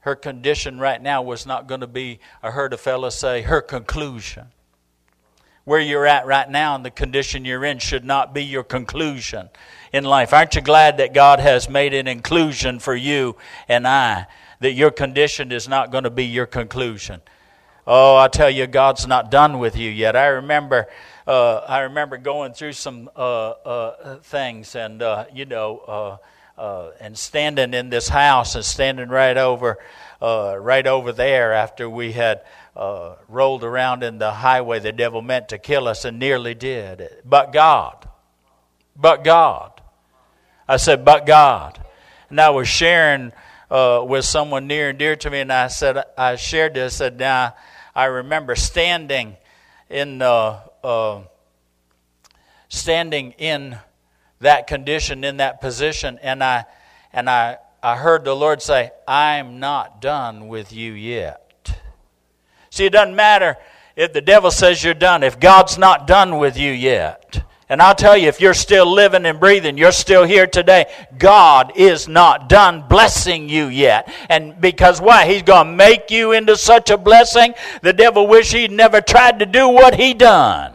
Her 0.00 0.16
condition 0.16 0.78
right 0.78 1.00
now 1.00 1.22
was 1.22 1.46
not 1.46 1.66
going 1.66 1.80
to 1.80 1.86
be, 1.86 2.18
I 2.42 2.50
heard 2.50 2.74
a 2.74 2.76
fellow 2.76 3.08
say, 3.08 3.40
her 3.40 3.62
conclusion 3.62 4.48
where 5.64 5.80
you're 5.80 6.06
at 6.06 6.26
right 6.26 6.50
now 6.50 6.74
and 6.74 6.84
the 6.84 6.90
condition 6.90 7.44
you're 7.44 7.64
in 7.64 7.78
should 7.78 8.04
not 8.04 8.34
be 8.34 8.44
your 8.44 8.64
conclusion 8.64 9.48
in 9.92 10.04
life. 10.04 10.32
Aren't 10.32 10.54
you 10.54 10.60
glad 10.60 10.96
that 10.96 11.14
God 11.14 11.38
has 11.38 11.68
made 11.68 11.94
an 11.94 12.08
inclusion 12.08 12.78
for 12.78 12.94
you 12.94 13.36
and 13.68 13.86
I? 13.86 14.26
That 14.60 14.72
your 14.72 14.90
condition 14.90 15.52
is 15.52 15.68
not 15.68 15.90
going 15.90 16.04
to 16.04 16.10
be 16.10 16.24
your 16.24 16.46
conclusion. 16.46 17.20
Oh, 17.84 18.16
I 18.16 18.28
tell 18.28 18.48
you, 18.48 18.68
God's 18.68 19.08
not 19.08 19.30
done 19.30 19.58
with 19.58 19.76
you 19.76 19.90
yet. 19.90 20.14
I 20.14 20.26
remember, 20.26 20.86
uh, 21.26 21.56
I 21.56 21.80
remember 21.80 22.16
going 22.16 22.52
through 22.52 22.74
some 22.74 23.10
uh, 23.16 23.50
uh, 23.50 24.16
things, 24.18 24.76
and 24.76 25.02
uh, 25.02 25.24
you 25.34 25.46
know, 25.46 25.78
uh, 25.78 26.60
uh, 26.60 26.90
and 27.00 27.18
standing 27.18 27.74
in 27.74 27.90
this 27.90 28.08
house 28.08 28.54
and 28.54 28.64
standing 28.64 29.08
right 29.08 29.36
over, 29.36 29.78
right 30.20 30.86
over 30.86 31.10
there 31.10 31.52
after 31.52 31.90
we 31.90 32.12
had 32.12 32.42
uh, 32.74 33.16
rolled 33.28 33.64
around 33.64 34.02
in 34.02 34.18
the 34.18 34.32
highway 34.32 34.78
the 34.78 34.92
devil 34.92 35.22
meant 35.22 35.48
to 35.50 35.58
kill 35.58 35.86
us 35.88 36.04
and 36.04 36.18
nearly 36.18 36.54
did. 36.54 37.08
But 37.24 37.52
God. 37.52 38.08
But 38.96 39.24
God. 39.24 39.80
I 40.68 40.76
said, 40.76 41.04
but 41.04 41.26
God. 41.26 41.84
And 42.30 42.40
I 42.40 42.50
was 42.50 42.68
sharing 42.68 43.32
uh, 43.70 44.04
with 44.06 44.24
someone 44.24 44.66
near 44.66 44.90
and 44.90 44.98
dear 44.98 45.16
to 45.16 45.30
me, 45.30 45.40
and 45.40 45.52
I 45.52 45.68
said, 45.68 46.02
I 46.16 46.36
shared 46.36 46.74
this. 46.74 46.94
I 46.94 47.04
said, 47.06 47.18
now, 47.18 47.54
I 47.94 48.06
remember 48.06 48.54
standing 48.54 49.36
in, 49.90 50.22
uh, 50.22 50.60
uh, 50.82 51.22
standing 52.68 53.32
in 53.32 53.78
that 54.40 54.66
condition, 54.66 55.24
in 55.24 55.38
that 55.38 55.60
position, 55.60 56.18
and 56.22 56.42
I, 56.42 56.64
and 57.12 57.28
I, 57.28 57.58
I 57.82 57.96
heard 57.96 58.24
the 58.24 58.34
Lord 58.34 58.62
say, 58.62 58.92
I'm 59.06 59.60
not 59.60 60.00
done 60.00 60.48
with 60.48 60.72
you 60.72 60.92
yet. 60.92 61.41
See, 62.72 62.86
it 62.86 62.92
doesn't 62.94 63.14
matter 63.14 63.58
if 63.96 64.14
the 64.14 64.22
devil 64.22 64.50
says 64.50 64.82
you're 64.82 64.94
done, 64.94 65.22
if 65.22 65.38
God's 65.38 65.76
not 65.76 66.06
done 66.06 66.38
with 66.38 66.56
you 66.56 66.72
yet. 66.72 67.44
And 67.68 67.82
I'll 67.82 67.94
tell 67.94 68.16
you, 68.16 68.28
if 68.28 68.40
you're 68.40 68.54
still 68.54 68.90
living 68.90 69.26
and 69.26 69.38
breathing, 69.38 69.76
you're 69.76 69.92
still 69.92 70.24
here 70.24 70.46
today, 70.46 70.90
God 71.18 71.72
is 71.76 72.08
not 72.08 72.48
done 72.48 72.88
blessing 72.88 73.50
you 73.50 73.66
yet. 73.66 74.10
And 74.30 74.58
because 74.58 75.02
why? 75.02 75.26
He's 75.26 75.42
going 75.42 75.66
to 75.66 75.72
make 75.74 76.10
you 76.10 76.32
into 76.32 76.56
such 76.56 76.88
a 76.88 76.96
blessing, 76.96 77.52
the 77.82 77.92
devil 77.92 78.26
wish 78.26 78.52
he'd 78.52 78.72
never 78.72 79.02
tried 79.02 79.40
to 79.40 79.44
do 79.46 79.68
what 79.68 79.94
he 79.94 80.14
done 80.14 80.72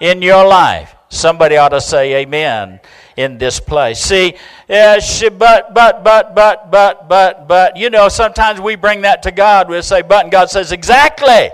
in 0.00 0.20
your 0.20 0.46
life. 0.46 0.94
Somebody 1.12 1.58
ought 1.58 1.68
to 1.68 1.80
say 1.82 2.22
amen 2.22 2.80
in 3.18 3.36
this 3.36 3.60
place. 3.60 4.00
See, 4.00 4.34
yeah, 4.66 4.98
she, 4.98 5.28
but, 5.28 5.74
but, 5.74 6.02
but, 6.02 6.34
but, 6.34 6.70
but, 6.70 7.06
but, 7.06 7.46
but, 7.46 7.76
you 7.76 7.90
know, 7.90 8.08
sometimes 8.08 8.62
we 8.62 8.76
bring 8.76 9.02
that 9.02 9.22
to 9.24 9.30
God. 9.30 9.68
We'll 9.68 9.82
say, 9.82 10.00
but, 10.00 10.24
and 10.24 10.32
God 10.32 10.48
says, 10.48 10.72
exactly. 10.72 11.50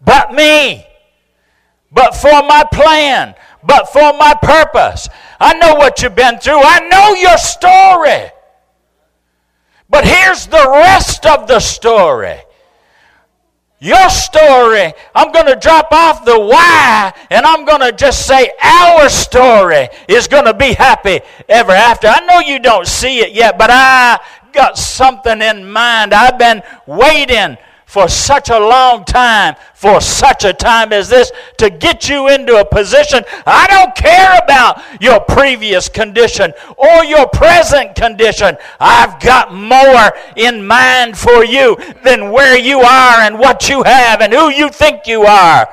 But 0.00 0.32
me. 0.32 0.86
But 1.90 2.14
for 2.14 2.30
my 2.44 2.62
plan. 2.72 3.34
But 3.64 3.92
for 3.92 4.12
my 4.12 4.36
purpose. 4.40 5.08
I 5.40 5.54
know 5.54 5.74
what 5.74 6.00
you've 6.00 6.14
been 6.14 6.38
through. 6.38 6.60
I 6.62 6.88
know 6.88 7.14
your 7.16 7.38
story. 7.38 8.30
But 9.90 10.06
here's 10.06 10.46
the 10.46 10.70
rest 10.74 11.26
of 11.26 11.48
the 11.48 11.58
story. 11.58 12.38
Your 13.80 14.10
story, 14.10 14.92
I'm 15.14 15.30
going 15.30 15.46
to 15.46 15.54
drop 15.54 15.92
off 15.92 16.24
the 16.24 16.38
why 16.38 17.12
and 17.30 17.46
I'm 17.46 17.64
going 17.64 17.80
to 17.80 17.92
just 17.92 18.26
say 18.26 18.50
our 18.60 19.08
story 19.08 19.88
is 20.08 20.26
going 20.26 20.46
to 20.46 20.54
be 20.54 20.72
happy 20.72 21.20
ever 21.48 21.70
after. 21.70 22.08
I 22.08 22.26
know 22.26 22.40
you 22.40 22.58
don't 22.58 22.88
see 22.88 23.20
it 23.20 23.32
yet, 23.32 23.56
but 23.56 23.70
I 23.70 24.18
got 24.52 24.76
something 24.76 25.40
in 25.40 25.70
mind. 25.70 26.12
I've 26.12 26.38
been 26.38 26.62
waiting 26.86 27.56
for 27.88 28.06
such 28.06 28.50
a 28.50 28.58
long 28.58 29.02
time, 29.02 29.56
for 29.72 29.98
such 29.98 30.44
a 30.44 30.52
time 30.52 30.92
as 30.92 31.08
this, 31.08 31.32
to 31.56 31.70
get 31.70 32.06
you 32.06 32.28
into 32.28 32.54
a 32.60 32.64
position. 32.64 33.24
I 33.46 33.66
don't 33.66 33.94
care 33.94 34.38
about 34.44 34.82
your 35.00 35.20
previous 35.20 35.88
condition 35.88 36.52
or 36.76 37.02
your 37.06 37.26
present 37.28 37.94
condition. 37.94 38.58
I've 38.78 39.18
got 39.22 39.54
more 39.54 40.12
in 40.36 40.66
mind 40.66 41.16
for 41.16 41.42
you 41.42 41.78
than 42.04 42.30
where 42.30 42.58
you 42.58 42.80
are 42.80 43.20
and 43.22 43.38
what 43.38 43.70
you 43.70 43.82
have 43.84 44.20
and 44.20 44.34
who 44.34 44.50
you 44.50 44.68
think 44.68 45.06
you 45.06 45.22
are. 45.22 45.66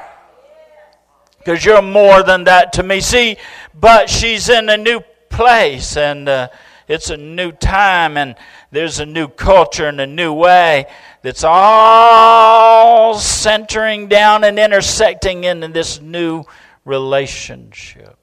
Because 1.39 1.65
you're 1.65 1.81
more 1.81 2.23
than 2.23 2.45
that 2.45 2.71
to 2.73 2.83
me. 2.83 3.01
See, 3.01 3.35
but 3.73 4.09
she's 4.09 4.47
in 4.47 4.69
a 4.69 4.77
new 4.77 5.01
place 5.27 5.97
and 5.97 6.29
uh, 6.29 6.47
it's 6.87 7.09
a 7.09 7.17
new 7.17 7.51
time 7.51 8.15
and 8.15 8.35
there's 8.71 8.99
a 8.99 9.05
new 9.05 9.27
culture 9.27 9.87
and 9.87 9.99
a 9.99 10.07
new 10.07 10.31
way 10.31 10.85
that's 11.25 11.43
all 11.43 13.15
centering 13.15 14.07
down 14.07 14.43
and 14.43 14.59
intersecting 14.59 15.43
into 15.43 15.67
this 15.67 15.99
new 15.99 16.43
relationship. 16.85 18.15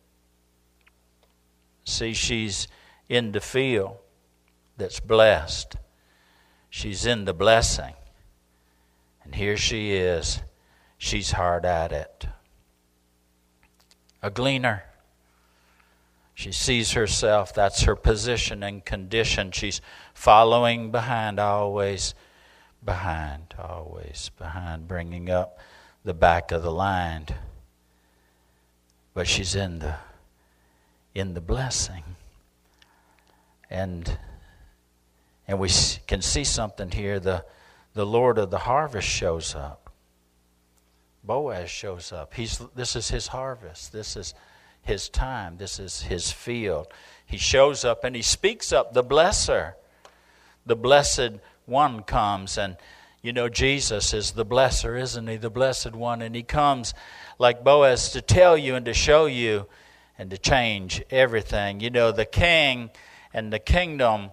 See, 1.84 2.12
she's 2.12 2.68
in 3.08 3.32
the 3.32 3.40
field 3.40 3.96
that's 4.76 5.00
blessed. 5.00 5.74
She's 6.70 7.04
in 7.04 7.24
the 7.24 7.34
blessing. 7.34 7.94
And 9.24 9.34
here 9.34 9.56
she 9.56 9.94
is. 9.94 10.40
She's 10.96 11.32
hard 11.32 11.64
at 11.66 11.90
it. 11.90 12.26
A 14.22 14.30
gleaner. 14.30 14.84
She 16.34 16.52
sees 16.52 16.92
herself, 16.92 17.52
that's 17.52 17.82
her 17.82 17.96
position 17.96 18.62
and 18.62 18.84
condition. 18.84 19.50
She's 19.50 19.80
following 20.14 20.92
behind 20.92 21.40
always 21.40 22.14
behind, 22.84 23.54
always 23.58 24.30
behind, 24.38 24.88
bringing 24.88 25.30
up 25.30 25.58
the 26.04 26.14
back 26.14 26.50
of 26.52 26.62
the 26.62 26.72
line. 26.72 27.26
But 29.14 29.28
she's 29.28 29.54
in 29.54 29.78
the 29.78 29.96
in 31.14 31.34
the 31.34 31.40
blessing, 31.40 32.02
and 33.70 34.18
and 35.46 35.58
we 35.58 35.68
can 36.06 36.22
see 36.22 36.44
something 36.44 36.90
here. 36.90 37.20
The 37.20 37.44
the 37.94 38.06
Lord 38.06 38.38
of 38.38 38.50
the 38.50 38.58
harvest 38.58 39.08
shows 39.08 39.54
up. 39.54 39.90
Boaz 41.22 41.70
shows 41.70 42.12
up. 42.12 42.34
He's 42.34 42.58
this 42.74 42.96
is 42.96 43.08
his 43.08 43.28
harvest. 43.28 43.92
This 43.92 44.16
is 44.16 44.34
his 44.82 45.08
time. 45.08 45.56
This 45.58 45.78
is 45.78 46.02
his 46.02 46.32
field. 46.32 46.88
He 47.24 47.36
shows 47.36 47.84
up 47.84 48.04
and 48.04 48.16
he 48.16 48.22
speaks 48.22 48.72
up 48.72 48.92
the 48.92 49.04
blesser, 49.04 49.74
the 50.66 50.76
blessed 50.76 51.38
one 51.66 52.02
comes 52.02 52.58
and 52.58 52.76
You 53.22 53.32
know, 53.32 53.48
Jesus 53.48 54.12
is 54.12 54.32
the 54.32 54.44
blesser, 54.44 55.00
isn't 55.00 55.28
he? 55.28 55.36
The 55.36 55.48
blessed 55.48 55.92
one. 55.94 56.22
And 56.22 56.34
he 56.34 56.42
comes 56.42 56.92
like 57.38 57.62
Boaz 57.62 58.10
to 58.10 58.20
tell 58.20 58.58
you 58.58 58.74
and 58.74 58.84
to 58.86 58.92
show 58.92 59.26
you 59.26 59.68
and 60.18 60.28
to 60.30 60.38
change 60.38 61.02
everything. 61.08 61.78
You 61.78 61.90
know, 61.90 62.10
the 62.10 62.24
king 62.24 62.90
and 63.32 63.52
the 63.52 63.60
kingdom 63.60 64.30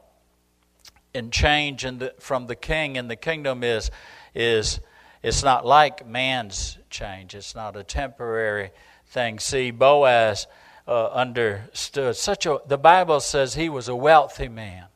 and 1.14 1.32
change 1.32 1.86
in 1.86 2.00
the, 2.00 2.16
from 2.20 2.48
the 2.48 2.56
king 2.56 2.98
and 2.98 3.10
the 3.10 3.16
kingdom 3.16 3.64
is 3.64 3.92
is 4.34 4.80
it's 5.22 5.44
not 5.44 5.66
like 5.66 6.08
man's 6.08 6.78
change. 6.90 7.36
It's 7.36 7.54
not 7.54 7.76
a 7.76 7.84
temporary 7.84 8.72
thing. 9.08 9.38
See, 9.40 9.70
Boaz 9.70 10.48
uh, 10.88 11.08
understood 11.08 12.16
such 12.16 12.46
a. 12.48 12.60
The 12.66 12.78
Bible 12.78 13.20
says 13.20 13.54
he 13.54 13.70
was 13.70 13.88
a 13.88 13.96
wealthy 13.96 14.48
man. 14.48 14.89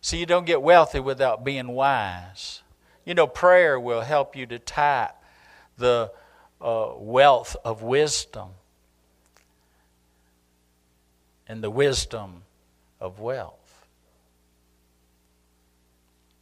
See, 0.00 0.18
you 0.18 0.26
don't 0.26 0.46
get 0.46 0.62
wealthy 0.62 1.00
without 1.00 1.44
being 1.44 1.68
wise. 1.68 2.62
You 3.04 3.14
know, 3.14 3.26
prayer 3.26 3.80
will 3.80 4.02
help 4.02 4.36
you 4.36 4.46
to 4.46 4.58
tap 4.58 5.22
the 5.76 6.12
uh, 6.60 6.92
wealth 6.96 7.56
of 7.64 7.82
wisdom 7.82 8.50
and 11.46 11.62
the 11.62 11.70
wisdom 11.70 12.42
of 13.00 13.18
wealth. 13.18 13.54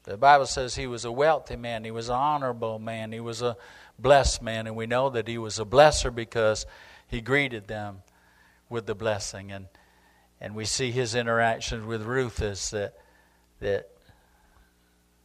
The 0.05 0.17
Bible 0.17 0.47
says 0.47 0.75
he 0.75 0.87
was 0.87 1.05
a 1.05 1.13
wealthy 1.13 1.57
man, 1.57 1.85
he 1.85 1.91
was 1.91 2.09
an 2.09 2.15
honorable 2.15 2.79
man, 2.79 3.13
he 3.13 3.21
was 3.21 3.43
a 3.43 3.57
blessed 3.99 4.41
man, 4.43 4.67
and 4.67 4.77
we 4.77 4.87
know 4.87 5.11
that 5.11 5.27
he 5.27 5.39
was 5.39 5.59
a 5.59 5.65
blesser 5.65 6.15
because 6.15 6.67
he 7.09 7.21
greeted 7.21 7.67
them 7.67 8.03
with 8.69 8.87
the 8.87 8.95
blessing. 8.95 9.51
And, 9.51 9.67
and 10.41 10.55
we 10.55 10.65
see 10.65 10.93
his 10.93 11.15
interactions 11.15 11.85
with 11.85 12.03
Ruth 12.03 12.41
is 12.41 12.71
that, 12.71 12.95
that 13.61 13.91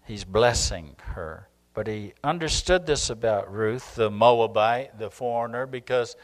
he's 0.05 0.23
blessing 0.23 0.95
her. 0.99 1.47
But 1.73 1.87
he 1.87 2.13
understood 2.23 2.85
this 2.85 3.09
about 3.09 3.51
Ruth, 3.51 3.95
the 3.95 4.11
Moabite, 4.11 4.99
the 4.99 5.09
foreigner, 5.09 5.65
because 5.65 6.15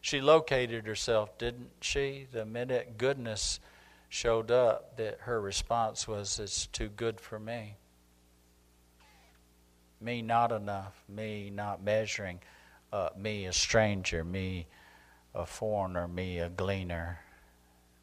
she 0.00 0.20
located 0.20 0.86
herself, 0.86 1.38
didn't 1.38 1.70
she? 1.80 2.26
The 2.30 2.44
minute 2.44 2.98
goodness 2.98 3.60
showed 4.08 4.50
up, 4.50 4.96
that 4.96 5.20
her 5.20 5.40
response 5.40 6.06
was, 6.06 6.38
It's 6.38 6.66
too 6.66 6.88
good 6.88 7.20
for 7.20 7.38
me. 7.38 7.76
Me 10.02 10.20
not 10.20 10.52
enough, 10.52 11.02
me 11.08 11.50
not 11.50 11.82
measuring, 11.82 12.40
uh, 12.92 13.10
me 13.16 13.46
a 13.46 13.52
stranger, 13.52 14.24
me 14.24 14.66
a 15.34 15.46
foreigner, 15.46 16.08
me 16.08 16.40
a 16.40 16.48
gleaner, 16.48 17.20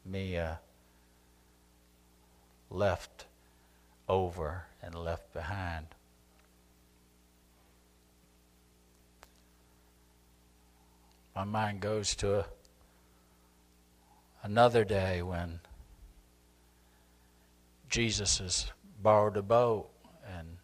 me 0.04 0.36
a 0.36 0.60
left 2.70 3.27
over 4.08 4.64
and 4.82 4.94
left 4.94 5.32
behind. 5.32 5.86
My 11.34 11.44
mind 11.44 11.80
goes 11.80 12.16
to 12.16 12.40
a, 12.40 12.46
another 14.42 14.84
day 14.84 15.22
when 15.22 15.60
Jesus 17.88 18.38
has 18.38 18.72
borrowed 19.00 19.36
a 19.36 19.42
boat 19.42 19.88
and 20.26 20.56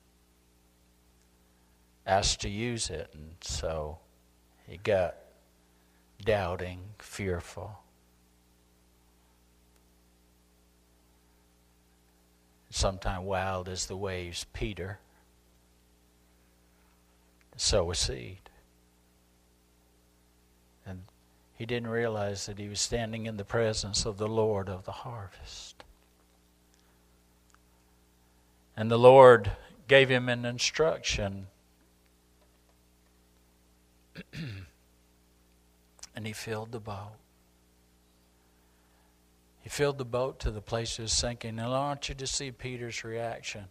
asked 2.07 2.41
to 2.41 2.49
use 2.49 2.91
it. 2.91 3.11
And 3.15 3.37
so 3.41 3.99
he 4.67 4.79
got 4.79 5.15
doubting, 6.25 6.81
fearful. 6.99 7.84
Sometimes 12.75 13.25
wild 13.25 13.69
as 13.69 13.87
the 13.87 13.97
waves, 13.97 14.47
Peter. 14.53 14.99
Sow 17.55 17.93
a 17.93 17.95
seed. 17.95 18.51
And 20.85 21.03
he 21.53 21.67
didn't 21.67 21.89
realize 21.89 22.47
that 22.47 22.59
he 22.59 22.69
was 22.69 22.81
standing 22.81 23.27
in 23.27 23.37
the 23.37 23.45
presence 23.45 24.05
of 24.05 24.19
the 24.19 24.27
Lord 24.27 24.69
of 24.69 24.87
the 24.87 24.91
harvest. 24.91 25.85
And 28.77 28.91
the 28.91 28.99
Lord 28.99 29.53
gave 29.87 30.09
him 30.09 30.29
an 30.29 30.45
instruction 30.45 31.47
and 36.17 36.27
he 36.27 36.33
filled 36.33 36.73
the 36.73 36.81
boat. 36.81 37.24
He 39.65 39.71
filled 39.71 39.97
the 39.97 40.05
boat 40.05 40.41
to 40.41 40.51
the 40.51 40.61
place 40.61 40.99
it 40.99 41.03
was 41.03 41.13
sinking. 41.15 41.59
And 41.59 41.63
I 41.63 41.69
want 41.69 42.11
you 42.11 42.15
to 42.15 42.27
see 42.27 42.51
Peter's 42.51 43.03
reaction. 43.03 43.65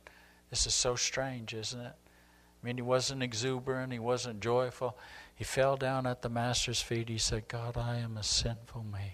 This 0.49 0.65
is 0.65 0.73
so 0.73 0.95
strange, 0.95 1.53
isn't 1.53 1.79
it? 1.79 1.93
I 1.93 2.65
mean, 2.65 2.77
he 2.77 2.81
wasn't 2.81 3.21
exuberant, 3.21 3.93
he 3.93 3.99
wasn't 3.99 4.39
joyful. 4.39 4.97
He 5.35 5.43
fell 5.43 5.77
down 5.77 6.07
at 6.07 6.23
the 6.23 6.29
Master's 6.29 6.81
feet. 6.81 7.09
He 7.09 7.19
said, 7.19 7.47
God, 7.47 7.77
I 7.77 7.97
am 7.97 8.17
a 8.17 8.23
sinful 8.23 8.83
man. 8.91 9.11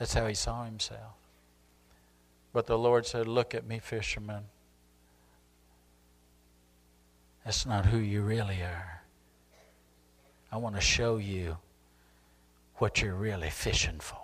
That's 0.00 0.12
how 0.12 0.26
he 0.26 0.34
saw 0.34 0.64
himself. 0.64 1.14
But 2.52 2.66
the 2.66 2.76
Lord 2.76 3.06
said, 3.06 3.28
Look 3.28 3.54
at 3.54 3.64
me, 3.64 3.78
fisherman. 3.78 4.46
That's 7.44 7.64
not 7.64 7.86
who 7.86 7.98
you 7.98 8.22
really 8.22 8.60
are. 8.60 8.95
I 10.56 10.58
want 10.58 10.74
to 10.74 10.80
show 10.80 11.18
you 11.18 11.58
what 12.76 13.02
you're 13.02 13.14
really 13.14 13.50
fishing 13.50 14.00
for. 14.00 14.16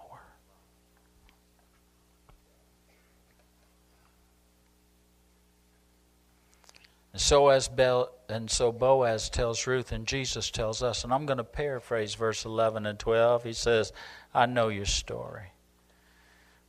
And 7.12 7.20
so 7.20 7.50
as 7.50 7.68
Bel, 7.68 8.10
and 8.30 8.50
so 8.50 8.72
Boaz 8.72 9.28
tells 9.28 9.66
Ruth 9.66 9.92
and 9.92 10.06
Jesus 10.06 10.50
tells 10.50 10.82
us, 10.82 11.04
and 11.04 11.12
I'm 11.12 11.26
going 11.26 11.36
to 11.36 11.44
paraphrase 11.44 12.14
verse 12.14 12.46
11 12.46 12.86
and 12.86 12.98
12. 12.98 13.44
He 13.44 13.52
says, 13.52 13.92
"I 14.32 14.46
know 14.46 14.68
your 14.68 14.86
story. 14.86 15.52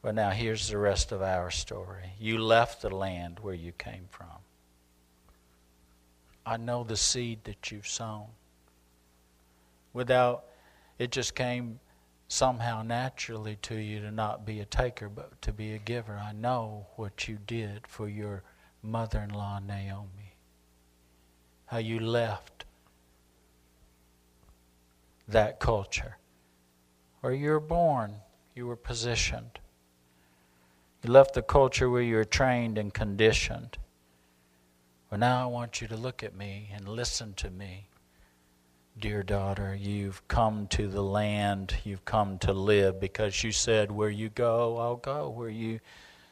But 0.01 0.15
now 0.15 0.31
here's 0.31 0.67
the 0.67 0.77
rest 0.77 1.13
of 1.13 1.21
our 1.21 1.49
story. 1.49 2.15
You 2.19 2.37
left 2.37 2.81
the 2.81 2.93
land 2.93 3.39
where 3.39 3.55
you 3.55 3.71
came 3.71 4.07
from. 4.09 4.43
I 6.45 6.57
know 6.57 6.83
the 6.83 6.97
seed 6.97 7.45
that 7.45 7.71
you've 7.71 7.87
sown. 7.87 8.27
Without, 9.93 10.45
it 10.97 11.11
just 11.11 11.35
came 11.35 11.79
somehow 12.27 12.81
naturally 12.81 13.57
to 13.61 13.75
you 13.75 13.99
to 14.01 14.11
not 14.11 14.45
be 14.45 14.59
a 14.59 14.65
taker, 14.65 15.07
but 15.07 15.39
to 15.43 15.53
be 15.53 15.73
a 15.73 15.77
giver. 15.77 16.19
I 16.21 16.33
know 16.33 16.87
what 16.95 17.27
you 17.27 17.37
did 17.45 17.85
for 17.87 18.09
your 18.09 18.43
mother 18.81 19.21
in 19.21 19.29
law, 19.29 19.59
Naomi. 19.59 20.35
How 21.67 21.77
you 21.77 21.99
left 21.99 22.65
that 25.27 25.59
culture. 25.59 26.17
Where 27.21 27.33
you 27.33 27.51
were 27.51 27.59
born, 27.59 28.15
you 28.55 28.67
were 28.67 28.75
positioned. 28.75 29.59
You 31.03 31.11
left 31.11 31.33
the 31.33 31.41
culture 31.41 31.89
where 31.89 32.01
you 32.01 32.15
were 32.15 32.25
trained 32.25 32.77
and 32.77 32.93
conditioned. 32.93 33.77
But 35.09 35.19
now 35.19 35.43
I 35.43 35.45
want 35.45 35.81
you 35.81 35.87
to 35.87 35.95
look 35.95 36.23
at 36.23 36.35
me 36.35 36.69
and 36.73 36.87
listen 36.87 37.33
to 37.35 37.49
me. 37.49 37.87
Dear 38.99 39.23
daughter, 39.23 39.75
you've 39.75 40.27
come 40.27 40.67
to 40.67 40.87
the 40.87 41.01
land, 41.01 41.75
you've 41.83 42.05
come 42.05 42.37
to 42.39 42.53
live 42.53 42.99
because 42.99 43.43
you 43.43 43.51
said, 43.51 43.91
Where 43.91 44.09
you 44.09 44.29
go, 44.29 44.77
I'll 44.77 44.95
go. 44.95 45.29
Where 45.29 45.49
you 45.49 45.79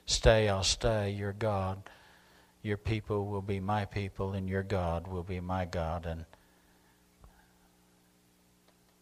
stay, 0.06 0.48
I'll 0.48 0.64
stay. 0.64 1.12
Your 1.12 1.34
God, 1.34 1.82
your 2.62 2.78
people 2.78 3.26
will 3.26 3.42
be 3.42 3.60
my 3.60 3.86
people, 3.86 4.34
and 4.34 4.48
your 4.48 4.64
God 4.64 5.08
will 5.08 5.24
be 5.24 5.40
my 5.40 5.66
God. 5.66 6.06
And 6.06 6.26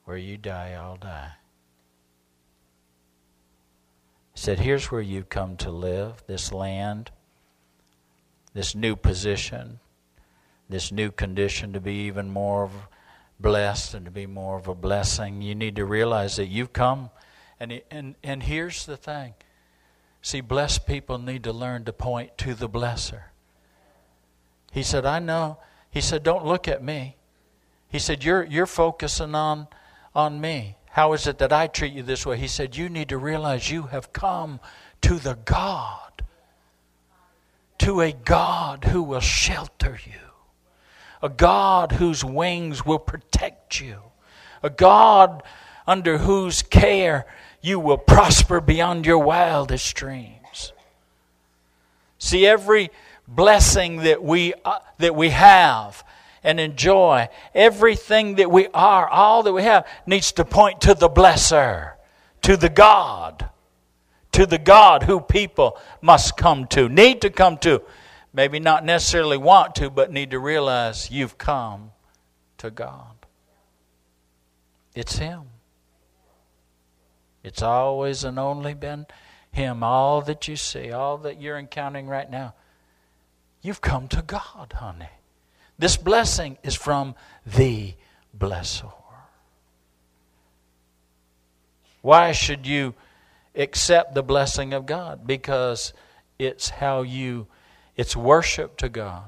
where 0.05 0.17
you 0.17 0.37
die, 0.37 0.71
I'll 0.71 0.97
die 0.97 1.33
said, 4.39 4.59
Here's 4.59 4.89
where 4.89 5.01
you've 5.01 5.27
come 5.27 5.57
to 5.57 5.69
live, 5.69 6.23
this 6.25 6.53
land, 6.53 7.11
this 8.53 8.73
new 8.73 8.95
position, 8.95 9.79
this 10.69 10.93
new 10.93 11.11
condition 11.11 11.73
to 11.73 11.81
be 11.81 11.93
even 11.93 12.29
more 12.29 12.63
blessed 13.39 13.93
and 13.93 14.05
to 14.05 14.11
be 14.11 14.25
more 14.25 14.57
of 14.57 14.67
a 14.67 14.75
blessing. 14.75 15.41
You 15.41 15.55
need 15.55 15.75
to 15.77 15.85
realize 15.85 16.35
that 16.35 16.47
you've 16.47 16.73
come. 16.73 17.09
And, 17.59 17.81
and, 17.91 18.15
and 18.23 18.43
here's 18.43 18.85
the 18.85 18.97
thing 18.97 19.33
see, 20.21 20.41
blessed 20.41 20.85
people 20.85 21.17
need 21.17 21.43
to 21.43 21.53
learn 21.53 21.85
to 21.85 21.93
point 21.93 22.37
to 22.39 22.53
the 22.53 22.69
blesser. 22.69 23.23
He 24.71 24.83
said, 24.83 25.05
I 25.05 25.19
know. 25.19 25.57
He 25.89 26.01
said, 26.01 26.23
Don't 26.23 26.45
look 26.45 26.67
at 26.67 26.83
me. 26.83 27.15
He 27.89 27.99
said, 27.99 28.23
You're, 28.23 28.43
you're 28.43 28.65
focusing 28.65 29.35
on, 29.35 29.67
on 30.13 30.39
me. 30.39 30.75
How 30.91 31.13
is 31.13 31.27
it 31.27 31.37
that 31.39 31.53
I 31.53 31.67
treat 31.67 31.93
you 31.93 32.03
this 32.03 32.25
way? 32.25 32.37
He 32.37 32.47
said, 32.47 32.75
You 32.75 32.89
need 32.89 33.09
to 33.09 33.17
realize 33.17 33.69
you 33.71 33.83
have 33.83 34.13
come 34.13 34.59
to 35.01 35.15
the 35.15 35.37
God, 35.45 36.23
to 37.79 38.01
a 38.01 38.11
God 38.11 38.85
who 38.85 39.01
will 39.01 39.21
shelter 39.21 39.99
you, 40.05 40.28
a 41.21 41.29
God 41.29 41.93
whose 41.93 42.23
wings 42.23 42.85
will 42.85 42.99
protect 42.99 43.81
you, 43.81 43.99
a 44.63 44.69
God 44.69 45.43
under 45.87 46.19
whose 46.19 46.61
care 46.61 47.25
you 47.61 47.79
will 47.79 47.97
prosper 47.97 48.61
beyond 48.61 49.05
your 49.05 49.19
wildest 49.19 49.95
dreams. 49.95 50.71
See, 52.19 52.45
every 52.45 52.91
blessing 53.27 53.97
that 53.97 54.23
we, 54.23 54.53
uh, 54.65 54.79
that 54.97 55.15
we 55.15 55.29
have 55.29 56.03
and 56.43 56.59
enjoy, 56.59 57.29
everything 57.53 58.35
that 58.35 58.49
we 58.49 58.67
are, 58.67 59.07
all 59.07 59.43
that 59.43 59.53
we 59.53 59.63
have, 59.63 59.87
needs 60.05 60.31
to 60.33 60.45
point 60.45 60.81
to 60.81 60.93
the 60.93 61.09
blesser, 61.09 61.93
to 62.43 62.55
the 62.55 62.69
God, 62.69 63.49
to 64.31 64.45
the 64.45 64.57
God 64.57 65.03
who 65.03 65.19
people 65.19 65.77
must 66.01 66.37
come 66.37 66.65
to, 66.67 66.87
need 66.87 67.21
to 67.21 67.29
come 67.29 67.57
to. 67.59 67.81
Maybe 68.39 68.61
not 68.61 68.85
necessarily 68.85 69.35
want 69.35 69.75
to, 69.75 69.89
but 69.89 70.13
need 70.13 70.31
to 70.31 70.39
realize 70.39 71.11
you've 71.11 71.37
come 71.37 71.91
to 72.57 72.71
God. 72.71 73.25
It's 74.95 75.17
Him. 75.17 75.41
It's 77.43 77.61
always 77.61 78.23
and 78.23 78.39
only 78.39 78.73
been 78.73 79.07
Him. 79.51 79.83
All 79.83 80.21
that 80.21 80.47
you 80.47 80.55
see, 80.55 80.89
all 80.89 81.17
that 81.17 81.41
you're 81.41 81.57
encountering 81.57 82.07
right 82.07 82.31
now, 82.31 82.53
you've 83.61 83.81
come 83.81 84.07
to 84.07 84.21
God, 84.21 84.71
honey. 84.77 85.09
This 85.77 85.97
blessing 85.97 86.57
is 86.63 86.75
from 86.75 87.15
the 87.45 87.93
blessor. 88.37 88.93
Why 92.01 92.31
should 92.31 92.65
you 92.65 92.93
accept 93.53 94.15
the 94.15 94.23
blessing 94.23 94.71
of 94.71 94.85
God? 94.85 95.27
Because 95.27 95.91
it's 96.39 96.69
how 96.69 97.01
you, 97.01 97.47
it's 97.99 98.15
worship 98.15 98.77
to 98.77 98.87
God. 98.87 99.27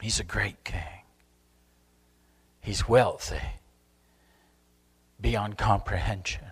He's 0.00 0.20
a 0.20 0.24
great 0.24 0.62
king. 0.62 1.02
He's 2.60 2.88
wealthy 2.88 3.42
beyond 5.20 5.58
comprehension. 5.58 6.44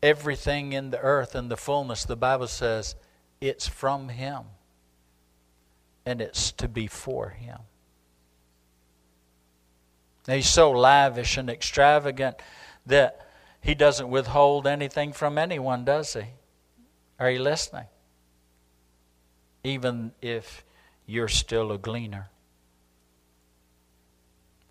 Everything 0.00 0.74
in 0.74 0.90
the 0.90 1.00
earth 1.00 1.34
and 1.34 1.50
the 1.50 1.56
fullness, 1.56 2.04
the 2.04 2.14
Bible 2.14 2.46
says, 2.46 2.94
it's 3.40 3.66
from 3.66 4.10
Him 4.10 4.42
and 6.06 6.20
it's 6.20 6.52
to 6.52 6.68
be 6.68 6.86
for 6.86 7.30
Him. 7.30 7.58
He's 10.24 10.48
so 10.48 10.70
lavish 10.70 11.36
and 11.36 11.50
extravagant 11.50 12.36
that 12.86 13.26
He 13.60 13.74
doesn't 13.74 14.08
withhold 14.08 14.68
anything 14.68 15.12
from 15.12 15.36
anyone, 15.36 15.84
does 15.84 16.12
He? 16.12 16.26
Are 17.18 17.28
you 17.28 17.42
listening? 17.42 17.86
Even 19.64 20.12
if 20.20 20.64
you're 21.06 21.28
still 21.28 21.72
a 21.72 21.78
gleaner. 21.78 22.28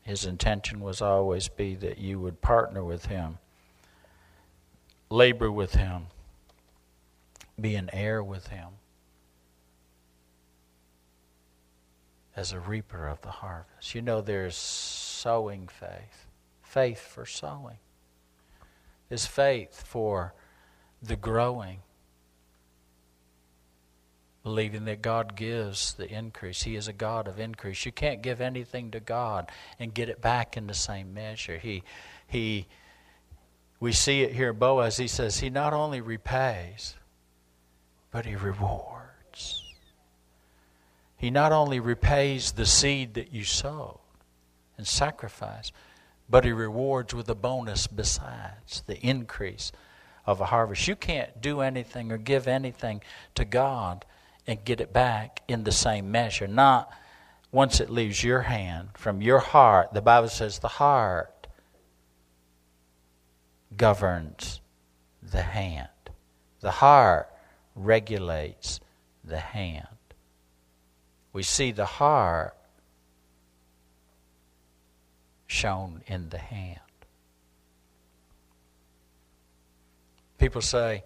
His 0.01 0.25
intention 0.25 0.79
was 0.79 1.01
always 1.01 1.47
be 1.47 1.75
that 1.75 1.97
you 1.99 2.19
would 2.19 2.41
partner 2.41 2.83
with 2.83 3.05
him, 3.05 3.37
labor 5.09 5.51
with 5.51 5.75
him, 5.75 6.07
be 7.59 7.75
an 7.75 7.89
heir 7.93 8.23
with 8.23 8.47
him 8.47 8.69
as 12.35 12.51
a 12.51 12.59
reaper 12.59 13.07
of 13.07 13.21
the 13.21 13.29
harvest. 13.29 13.93
You 13.93 14.01
know, 14.01 14.21
there's 14.21 14.55
sowing 14.55 15.67
faith, 15.67 16.27
faith 16.63 16.99
for 16.99 17.25
sowing. 17.25 17.77
There's 19.09 19.27
faith 19.27 19.83
for 19.85 20.33
the 21.01 21.15
growing 21.15 21.79
believing 24.43 24.85
that 24.85 25.01
God 25.01 25.35
gives 25.35 25.93
the 25.93 26.11
increase. 26.11 26.63
He 26.63 26.75
is 26.75 26.87
a 26.87 26.93
God 26.93 27.27
of 27.27 27.39
increase. 27.39 27.85
You 27.85 27.91
can't 27.91 28.21
give 28.21 28.41
anything 28.41 28.91
to 28.91 28.99
God 28.99 29.51
and 29.79 29.93
get 29.93 30.09
it 30.09 30.21
back 30.21 30.57
in 30.57 30.67
the 30.67 30.73
same 30.73 31.13
measure. 31.13 31.57
He, 31.57 31.83
he, 32.27 32.65
we 33.79 33.91
see 33.91 34.21
it 34.21 34.33
here, 34.33 34.53
Boaz. 34.53 34.97
He 34.97 35.07
says 35.07 35.39
he 35.39 35.49
not 35.49 35.73
only 35.73 36.01
repays, 36.01 36.95
but 38.09 38.25
he 38.25 38.35
rewards. 38.35 39.63
He 41.17 41.29
not 41.29 41.51
only 41.51 41.79
repays 41.79 42.53
the 42.53 42.65
seed 42.65 43.13
that 43.13 43.31
you 43.31 43.43
sowed 43.43 43.99
and 44.77 44.87
sacrifice, 44.87 45.71
but 46.27 46.45
he 46.45 46.51
rewards 46.51 47.13
with 47.13 47.29
a 47.29 47.35
bonus 47.35 47.85
besides 47.85 48.81
the 48.87 48.99
increase 49.05 49.71
of 50.25 50.41
a 50.41 50.45
harvest. 50.45 50.87
You 50.87 50.95
can't 50.95 51.39
do 51.39 51.61
anything 51.61 52.11
or 52.11 52.17
give 52.17 52.47
anything 52.47 53.01
to 53.35 53.45
God 53.45 54.05
and 54.47 54.63
get 54.65 54.81
it 54.81 54.91
back 54.91 55.41
in 55.47 55.63
the 55.63 55.71
same 55.71 56.11
measure. 56.11 56.47
Not 56.47 56.91
once 57.51 57.79
it 57.79 57.89
leaves 57.89 58.23
your 58.23 58.41
hand, 58.41 58.89
from 58.95 59.21
your 59.21 59.39
heart. 59.39 59.93
The 59.93 60.01
Bible 60.01 60.29
says 60.29 60.59
the 60.59 60.67
heart 60.67 61.47
governs 63.75 64.61
the 65.21 65.41
hand, 65.41 65.89
the 66.61 66.71
heart 66.71 67.29
regulates 67.75 68.79
the 69.23 69.39
hand. 69.39 69.87
We 71.33 71.43
see 71.43 71.71
the 71.71 71.85
heart 71.85 72.55
shown 75.47 76.01
in 76.07 76.29
the 76.29 76.37
hand. 76.37 76.79
People 80.37 80.61
say, 80.61 81.03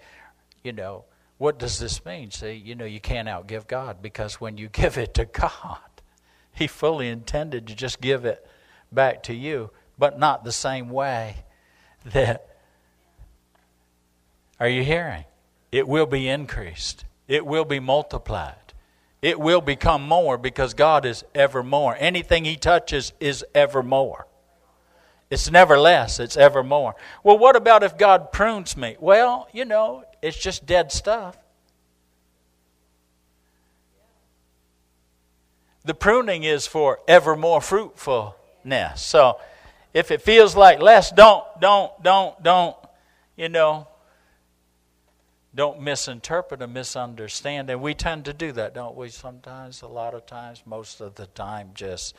you 0.63 0.71
know, 0.71 1.05
what 1.37 1.59
does 1.59 1.79
this 1.79 2.05
mean? 2.05 2.31
See, 2.31 2.53
you 2.53 2.75
know, 2.75 2.85
you 2.85 2.99
can't 2.99 3.27
outgive 3.27 3.67
God 3.67 4.01
because 4.01 4.39
when 4.39 4.57
you 4.57 4.69
give 4.71 4.97
it 4.97 5.13
to 5.15 5.25
God, 5.25 5.79
He 6.53 6.67
fully 6.67 7.09
intended 7.09 7.67
to 7.67 7.75
just 7.75 8.01
give 8.01 8.25
it 8.25 8.45
back 8.91 9.23
to 9.23 9.33
you, 9.33 9.71
but 9.97 10.19
not 10.19 10.43
the 10.43 10.51
same 10.51 10.89
way 10.89 11.43
that. 12.05 12.49
Are 14.59 14.69
you 14.69 14.83
hearing? 14.83 15.25
It 15.71 15.85
will 15.87 16.05
be 16.05 16.29
increased, 16.29 17.05
it 17.27 17.45
will 17.45 17.65
be 17.65 17.79
multiplied. 17.79 18.55
It 19.21 19.39
will 19.39 19.61
become 19.61 20.03
more 20.03 20.37
because 20.37 20.75
God 20.75 21.03
is 21.03 21.25
ever 21.33 21.63
more. 21.63 21.95
Anything 21.97 22.45
He 22.45 22.57
touches 22.57 23.11
is 23.19 23.43
ever 23.55 23.81
more. 23.81 24.27
It's 25.29 25.49
never 25.49 25.77
less, 25.77 26.19
it's 26.19 26.37
ever 26.37 26.63
more. 26.63 26.95
Well, 27.23 27.37
what 27.37 27.55
about 27.55 27.83
if 27.83 27.97
God 27.97 28.31
prunes 28.31 28.77
me? 28.77 28.95
Well, 28.99 29.47
you 29.51 29.65
know, 29.65 30.03
it's 30.21 30.37
just 30.37 30.65
dead 30.65 30.91
stuff. 30.91 31.37
The 35.83 35.93
pruning 35.93 36.43
is 36.43 36.67
for 36.67 36.99
ever 37.07 37.35
more 37.35 37.61
fruitfulness. 37.61 39.01
So 39.01 39.39
if 39.93 40.11
it 40.11 40.21
feels 40.21 40.55
like 40.55 40.79
less, 40.79 41.11
don't, 41.11 41.43
don't, 41.59 41.91
don't, 42.03 42.41
don't, 42.43 42.75
you 43.35 43.49
know, 43.49 43.87
don't 45.53 45.81
misinterpret 45.81 46.61
or 46.61 46.67
misunderstand. 46.67 47.69
And 47.69 47.81
we 47.81 47.93
tend 47.93 48.25
to 48.25 48.33
do 48.33 48.51
that, 48.53 48.73
don't 48.73 48.95
we? 48.95 49.09
Sometimes, 49.09 49.81
a 49.83 49.87
lot 49.87 50.13
of 50.13 50.25
times, 50.25 50.61
most 50.65 51.01
of 51.01 51.15
the 51.15 51.27
time, 51.27 51.71
just 51.73 52.13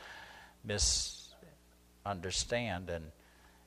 misunderstand 2.07 2.89
and 2.89 3.11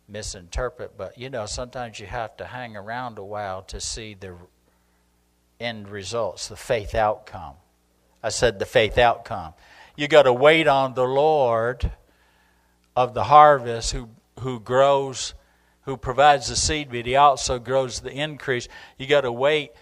misinterpret, 0.09 0.97
but 0.97 1.19
you 1.19 1.29
know, 1.29 1.47
sometimes 1.47 2.01
you 2.01 2.07
have 2.07 2.37
to 2.39 2.47
hang 2.47 2.77
around 2.77 3.19
a 3.19 3.25
while 3.25 3.63
to 3.63 3.81
see 3.81 4.15
the 4.15 4.35
end 5.59 5.89
results, 5.89 6.49
the 6.49 6.57
faith 6.57 6.95
outcome. 6.95 7.55
I 8.23 8.31
said 8.31 8.59
the 8.59 8.67
faith 8.67 8.99
outcome. 8.99 9.53
You 9.97 10.09
got 10.09 10.23
to 10.23 10.33
wait 10.33 10.67
on 10.67 10.95
the 10.95 11.07
Lord 11.07 11.93
of 12.97 13.15
the 13.15 13.25
harvest 13.25 13.93
who, 13.93 14.09
who 14.41 14.59
grows, 14.59 15.35
who 15.83 15.97
provides 15.97 16.49
the 16.49 16.57
seed, 16.57 16.89
but 16.91 17.07
he 17.07 17.17
also 17.17 17.59
grows 17.59 18.01
the 18.01 18.13
increase. 18.13 18.69
You 18.99 19.07
got 19.07 19.23
to 19.23 19.33
wait 19.33 19.73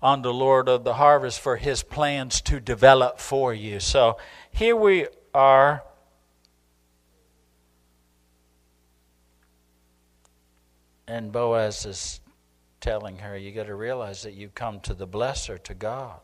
on 0.00 0.22
the 0.22 0.32
Lord 0.32 0.68
of 0.68 0.84
the 0.84 0.94
harvest 0.94 1.40
for 1.40 1.56
his 1.56 1.82
plans 1.82 2.40
to 2.42 2.60
develop 2.60 3.18
for 3.18 3.52
you. 3.52 3.78
So 3.80 4.16
here 4.50 4.76
we 4.76 5.06
are 5.34 5.82
And 11.08 11.30
Boaz 11.30 11.86
is 11.86 12.20
telling 12.80 13.18
her, 13.18 13.36
You 13.36 13.52
got 13.52 13.66
to 13.66 13.74
realize 13.74 14.22
that 14.22 14.34
you 14.34 14.48
come 14.48 14.80
to 14.80 14.94
the 14.94 15.06
blesser, 15.06 15.62
to 15.64 15.74
God. 15.74 16.20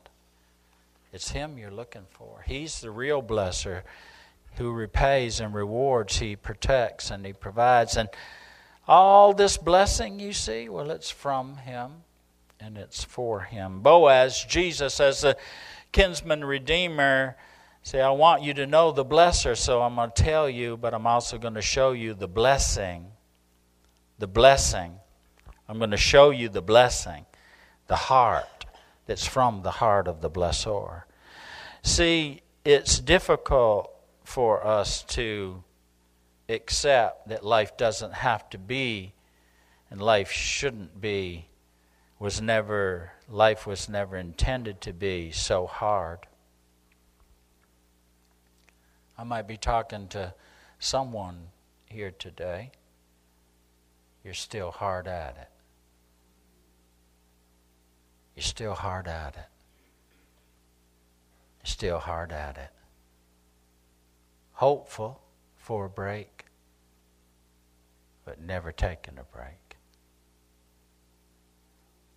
It's 1.13 1.31
Him 1.31 1.59
you're 1.59 1.71
looking 1.71 2.07
for. 2.11 2.43
He's 2.47 2.81
the 2.81 2.91
real 2.91 3.23
blesser 3.23 3.83
who 4.57 4.73
repays 4.73 5.41
and 5.41 5.55
rewards, 5.55 6.19
He 6.19 6.37
protects 6.37 7.11
and 7.11 7.25
He 7.25 7.33
provides. 7.33 7.97
And 7.97 8.09
all 8.89 9.33
this 9.33 9.57
blessing 9.57 10.19
you 10.19 10.33
see, 10.33 10.69
well, 10.69 10.91
it's 10.91 11.11
from 11.11 11.59
Him 11.59 12.05
and 12.59 12.77
it's 12.77 13.05
for 13.05 13.41
Him. 13.41 13.81
Boaz, 13.81 14.45
Jesus, 14.45 15.01
as 15.01 15.23
a 15.25 15.37
kinsman 15.93 16.45
redeemer, 16.45 17.37
say, 17.83 18.01
I 18.01 18.11
want 18.11 18.43
you 18.43 18.55
to 18.55 18.67
know 18.67 18.93
the 18.93 19.05
blesser, 19.05 19.57
so 19.57 19.83
I'm 19.83 19.95
going 19.95 20.11
to 20.11 20.23
tell 20.23 20.49
you, 20.49 20.77
but 20.77 20.95
I'm 20.95 21.07
also 21.07 21.39
going 21.39 21.55
to 21.55 21.63
show 21.63 21.93
you 21.93 22.15
the 22.15 22.29
blessing 22.29 23.12
the 24.23 24.29
blessing. 24.29 25.01
I'm 25.69 25.79
going 25.79 25.91
to 25.91 25.97
show 25.97 26.31
you 26.31 26.49
the 26.49 26.63
blessing, 26.63 27.27
the 27.89 27.97
heart 27.97 28.67
that's 29.05 29.27
from 29.27 29.63
the 29.63 29.73
heart 29.73 30.07
of 30.07 30.21
the 30.21 30.31
blessor. 30.31 31.03
See, 31.83 32.43
it's 32.65 33.01
difficult 33.01 33.91
for 34.23 34.65
us 34.65 35.03
to 35.19 35.65
accept 36.49 37.31
that 37.31 37.45
life 37.45 37.77
doesn't 37.77 38.15
have 38.15 38.49
to 38.51 38.59
be 38.59 39.13
And 39.93 40.01
life 40.01 40.31
shouldn't 40.31 41.03
be, 41.03 41.49
was 42.19 42.41
never, 42.41 43.13
life 43.29 43.67
was 43.67 43.91
never 43.91 44.17
intended 44.17 44.81
to 44.81 44.95
be 44.95 45.33
so 45.33 45.67
hard. 45.67 46.21
I 49.19 49.25
might 49.25 49.47
be 49.47 49.59
talking 49.59 50.09
to 50.09 50.33
someone 50.79 51.49
here 51.85 52.11
today. 52.11 52.71
You're 54.25 54.35
still 54.35 54.71
hard 54.71 55.07
at 55.07 55.37
it. 55.41 55.49
You're 58.37 58.43
still 58.43 58.75
hard 58.75 59.09
at 59.09 59.35
it. 59.35 59.49
You're 61.61 61.67
still 61.67 61.99
hard 61.99 62.33
at 62.33 62.57
it. 62.57 62.71
Hopeful 64.53 65.21
for 65.57 65.87
a 65.87 65.91
break, 65.91 66.45
but 68.25 68.41
never 68.41 68.73
taking 68.73 69.19
a 69.19 69.25
break. 69.37 69.77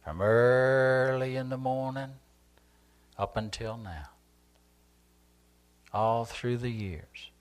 From 0.03 0.21
early 0.21 1.35
in 1.35 1.49
the 1.49 1.57
morning 1.57 2.11
up 3.17 3.35
until 3.35 3.77
now, 3.77 4.09
all 5.91 6.25
through 6.25 6.57
the 6.57 6.69
years. 6.69 7.31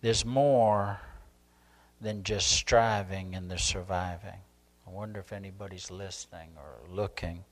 There's 0.00 0.24
more 0.24 1.00
than 2.00 2.22
just 2.22 2.48
striving 2.52 3.34
and 3.34 3.50
the 3.50 3.58
surviving. 3.58 4.40
I 4.86 4.90
wonder 4.90 5.20
if 5.20 5.32
anybody's 5.32 5.90
listening 5.90 6.50
or 6.56 6.94
looking 6.94 7.44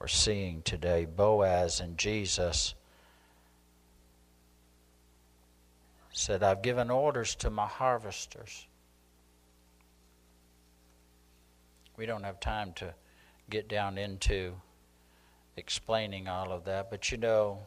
or 0.00 0.08
seeing 0.08 0.62
today. 0.62 1.04
Boaz 1.04 1.80
and 1.80 1.96
Jesus 1.96 2.74
said, 6.12 6.42
I've 6.42 6.62
given 6.62 6.90
orders 6.90 7.34
to 7.36 7.50
my 7.50 7.66
harvesters. 7.66 8.66
We 11.96 12.06
don't 12.06 12.24
have 12.24 12.40
time 12.40 12.72
to 12.74 12.94
get 13.48 13.68
down 13.68 13.96
into 13.96 14.54
explaining 15.56 16.28
all 16.28 16.52
of 16.52 16.64
that, 16.64 16.90
but 16.90 17.10
you 17.10 17.18
know, 17.18 17.60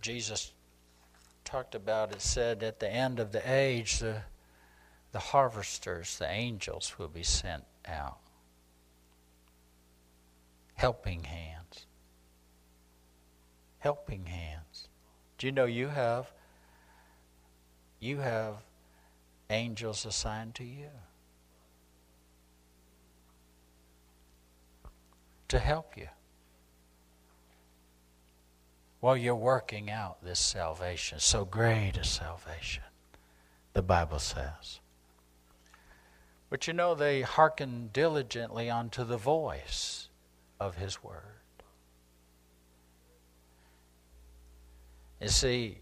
Jesus 0.00 0.52
talked 1.52 1.74
about, 1.74 2.12
it 2.12 2.22
said 2.22 2.62
at 2.62 2.80
the 2.80 2.90
end 2.90 3.20
of 3.20 3.30
the 3.30 3.42
age, 3.44 3.98
the, 3.98 4.22
the 5.12 5.18
harvesters, 5.18 6.16
the 6.16 6.26
angels, 6.26 6.94
will 6.98 7.08
be 7.08 7.22
sent 7.22 7.64
out. 7.84 8.16
Helping 10.72 11.24
hands. 11.24 11.84
Helping 13.80 14.24
hands. 14.24 14.88
Do 15.36 15.46
you 15.46 15.52
know 15.52 15.66
you 15.66 15.88
have 15.88 16.32
you 18.00 18.16
have 18.18 18.54
angels 19.50 20.06
assigned 20.06 20.54
to 20.54 20.64
you 20.64 20.88
to 25.48 25.58
help 25.58 25.98
you? 25.98 26.08
While 29.02 29.16
you're 29.16 29.34
working 29.34 29.90
out 29.90 30.24
this 30.24 30.38
salvation. 30.38 31.18
So 31.18 31.44
great 31.44 31.96
a 31.96 32.04
salvation, 32.04 32.84
the 33.72 33.82
Bible 33.82 34.20
says. 34.20 34.78
But 36.48 36.68
you 36.68 36.72
know, 36.72 36.94
they 36.94 37.22
hearken 37.22 37.90
diligently 37.92 38.70
unto 38.70 39.02
the 39.02 39.16
voice 39.16 40.06
of 40.60 40.76
His 40.76 41.02
Word. 41.02 41.42
You 45.20 45.28
see, 45.30 45.80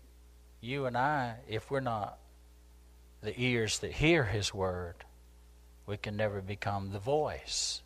you 0.62 0.87
and 0.87 0.97
I, 0.97 1.35
if 1.47 1.71
we're 1.71 1.81
not 1.81 2.16
the 3.21 3.39
ears 3.39 3.81
that 3.81 3.93
hear 3.93 4.25
His 4.25 4.55
Word, 4.55 5.05
we 5.85 5.99
can 5.99 6.16
never 6.16 6.41
become 6.41 6.91
the 6.91 6.99
voice 6.99 7.83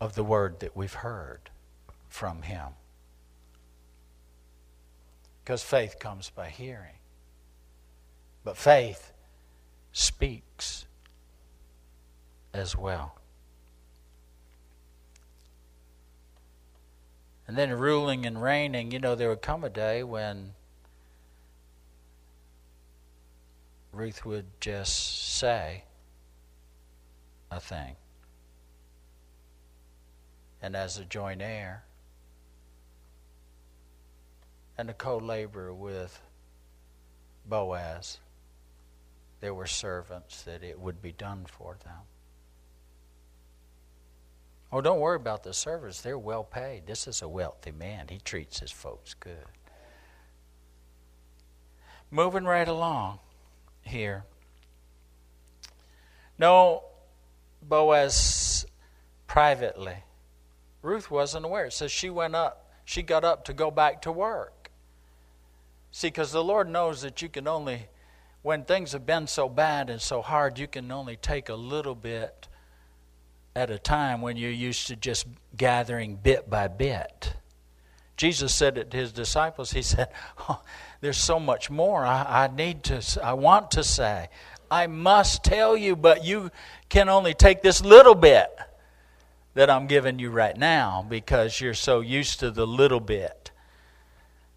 of 0.00 0.14
the 0.14 0.24
Word 0.24 0.60
that 0.60 0.74
we've 0.74 0.94
heard 0.94 1.50
from 2.08 2.40
Him. 2.40 2.68
Because 5.44 5.62
faith 5.62 5.98
comes 5.98 6.30
by 6.30 6.48
hearing. 6.48 6.96
But 8.44 8.56
faith 8.56 9.12
speaks 9.92 10.86
as 12.54 12.76
well. 12.76 13.18
And 17.46 17.58
then 17.58 17.72
ruling 17.72 18.24
and 18.24 18.40
reigning, 18.40 18.92
you 18.92 18.98
know, 18.98 19.14
there 19.14 19.28
would 19.28 19.42
come 19.42 19.64
a 19.64 19.68
day 19.68 20.02
when 20.02 20.54
Ruth 23.92 24.24
would 24.24 24.46
just 24.60 25.36
say 25.36 25.84
a 27.50 27.60
thing. 27.60 27.96
And 30.62 30.76
as 30.76 30.96
a 30.96 31.04
joint 31.04 31.42
heir, 31.42 31.84
and 34.82 34.90
a 34.90 34.94
co 34.94 35.16
laborer 35.16 35.72
with 35.72 36.20
Boaz, 37.46 38.18
there 39.38 39.54
were 39.54 39.68
servants 39.68 40.42
that 40.42 40.64
it 40.64 40.80
would 40.80 41.00
be 41.00 41.12
done 41.12 41.46
for 41.46 41.76
them. 41.84 42.00
Oh, 44.72 44.80
don't 44.80 44.98
worry 44.98 45.14
about 45.14 45.44
the 45.44 45.54
servants. 45.54 46.00
They're 46.00 46.18
well 46.18 46.42
paid. 46.42 46.88
This 46.88 47.06
is 47.06 47.22
a 47.22 47.28
wealthy 47.28 47.70
man. 47.70 48.06
He 48.08 48.18
treats 48.18 48.58
his 48.58 48.72
folks 48.72 49.14
good. 49.14 49.46
Moving 52.10 52.44
right 52.44 52.66
along 52.66 53.20
here. 53.82 54.24
No, 56.38 56.82
Boaz 57.62 58.66
privately. 59.28 59.98
Ruth 60.82 61.08
wasn't 61.08 61.44
aware. 61.44 61.66
It 61.66 61.72
says 61.72 61.92
she 61.92 62.10
went 62.10 62.34
up, 62.34 62.68
she 62.84 63.02
got 63.02 63.22
up 63.22 63.44
to 63.44 63.52
go 63.52 63.70
back 63.70 64.02
to 64.02 64.10
work. 64.10 64.61
See, 65.92 66.06
because 66.06 66.32
the 66.32 66.42
Lord 66.42 66.70
knows 66.70 67.02
that 67.02 67.20
you 67.20 67.28
can 67.28 67.46
only, 67.46 67.86
when 68.40 68.64
things 68.64 68.92
have 68.92 69.04
been 69.04 69.26
so 69.26 69.48
bad 69.48 69.90
and 69.90 70.00
so 70.00 70.22
hard, 70.22 70.58
you 70.58 70.66
can 70.66 70.90
only 70.90 71.16
take 71.16 71.50
a 71.50 71.54
little 71.54 71.94
bit 71.94 72.48
at 73.54 73.70
a 73.70 73.78
time 73.78 74.22
when 74.22 74.38
you're 74.38 74.50
used 74.50 74.86
to 74.86 74.96
just 74.96 75.26
gathering 75.54 76.16
bit 76.16 76.48
by 76.48 76.66
bit. 76.66 77.34
Jesus 78.16 78.54
said 78.54 78.78
it 78.78 78.90
to 78.90 78.96
his 78.96 79.12
disciples, 79.12 79.72
He 79.72 79.82
said, 79.82 80.08
oh, 80.48 80.62
There's 81.02 81.18
so 81.18 81.38
much 81.38 81.70
more 81.70 82.06
I, 82.06 82.44
I 82.44 82.54
need 82.54 82.84
to, 82.84 83.02
I 83.22 83.34
want 83.34 83.72
to 83.72 83.84
say. 83.84 84.28
I 84.70 84.86
must 84.86 85.44
tell 85.44 85.76
you, 85.76 85.94
but 85.94 86.24
you 86.24 86.50
can 86.88 87.10
only 87.10 87.34
take 87.34 87.60
this 87.60 87.84
little 87.84 88.14
bit 88.14 88.48
that 89.52 89.68
I'm 89.68 89.86
giving 89.86 90.18
you 90.18 90.30
right 90.30 90.56
now 90.56 91.04
because 91.06 91.60
you're 91.60 91.74
so 91.74 92.00
used 92.00 92.40
to 92.40 92.50
the 92.50 92.66
little 92.66 93.00
bit 93.00 93.41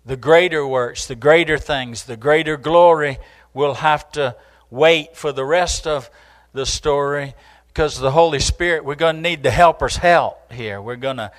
the 0.05 0.15
greater 0.15 0.65
works, 0.65 1.07
the 1.07 1.15
greater 1.15 1.57
things, 1.57 2.03
the 2.03 2.17
greater 2.17 2.57
glory 2.57 3.17
will 3.53 3.75
have 3.75 4.11
to 4.11 4.35
wait 4.69 5.15
for 5.17 5.31
the 5.31 5.45
rest 5.45 5.87
of 5.87 6.09
the 6.53 6.65
story 6.65 7.33
because 7.67 7.99
the 7.99 8.11
Holy 8.11 8.39
Spirit, 8.39 8.85
we're 8.85 8.95
going 8.95 9.17
to 9.17 9.21
need 9.21 9.43
the 9.43 9.51
helper's 9.51 9.97
help 9.97 10.53
here. 10.53 10.81
We're 10.81 10.95
going 10.95 11.17
to, 11.17 11.31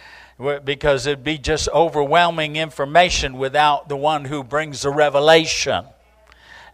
because 0.65 1.07
it'd 1.07 1.25
be 1.25 1.39
just 1.39 1.69
overwhelming 1.69 2.57
information 2.57 3.39
without 3.39 3.89
the 3.89 3.97
one 3.97 4.25
who 4.27 4.45
brings 4.45 4.83
the 4.83 4.91
revelation. 4.91 5.87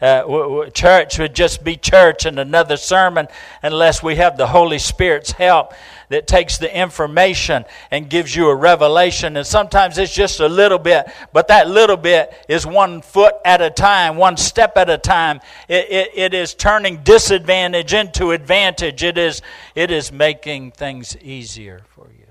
Uh, 0.03 0.69
church 0.71 1.21
would 1.21 1.33
just 1.33 1.63
be 1.63 1.77
church 1.77 2.27
and 2.27 2.41
another 2.41 2.77
sermon 2.77 3.29
unless 3.63 4.03
we 4.03 4.17
have 4.17 4.37
the 4.37 4.49
Holy 4.49 4.81
Spirit's 4.81 5.31
help 5.31 5.75
that 6.09 6.27
takes 6.27 6.59
the 6.59 6.77
information 6.77 7.65
and 7.93 8.11
gives 8.11 8.35
you 8.35 8.49
a 8.49 8.55
revelation. 8.55 9.37
And 9.37 9.47
sometimes 9.47 9.99
it's 9.99 10.13
just 10.13 10.41
a 10.41 10.49
little 10.49 10.81
bit, 10.81 11.07
but 11.33 11.47
that 11.49 11.71
little 11.71 11.97
bit 11.97 12.35
is 12.49 12.67
one 12.67 13.01
foot 13.01 13.37
at 13.45 13.63
a 13.63 13.71
time, 13.71 14.17
one 14.17 14.37
step 14.37 14.77
at 14.77 14.91
a 14.91 14.99
time. 14.99 15.41
It, 15.69 15.89
it, 15.89 16.11
it 16.15 16.35
is 16.35 16.53
turning 16.53 17.05
disadvantage 17.05 17.95
into 17.95 18.33
advantage. 18.33 19.05
It 19.05 19.17
is, 19.17 19.41
it 19.77 19.93
is 19.93 20.11
making 20.11 20.73
things 20.73 21.17
easier 21.19 21.83
for 21.95 22.09
you. 22.19 22.27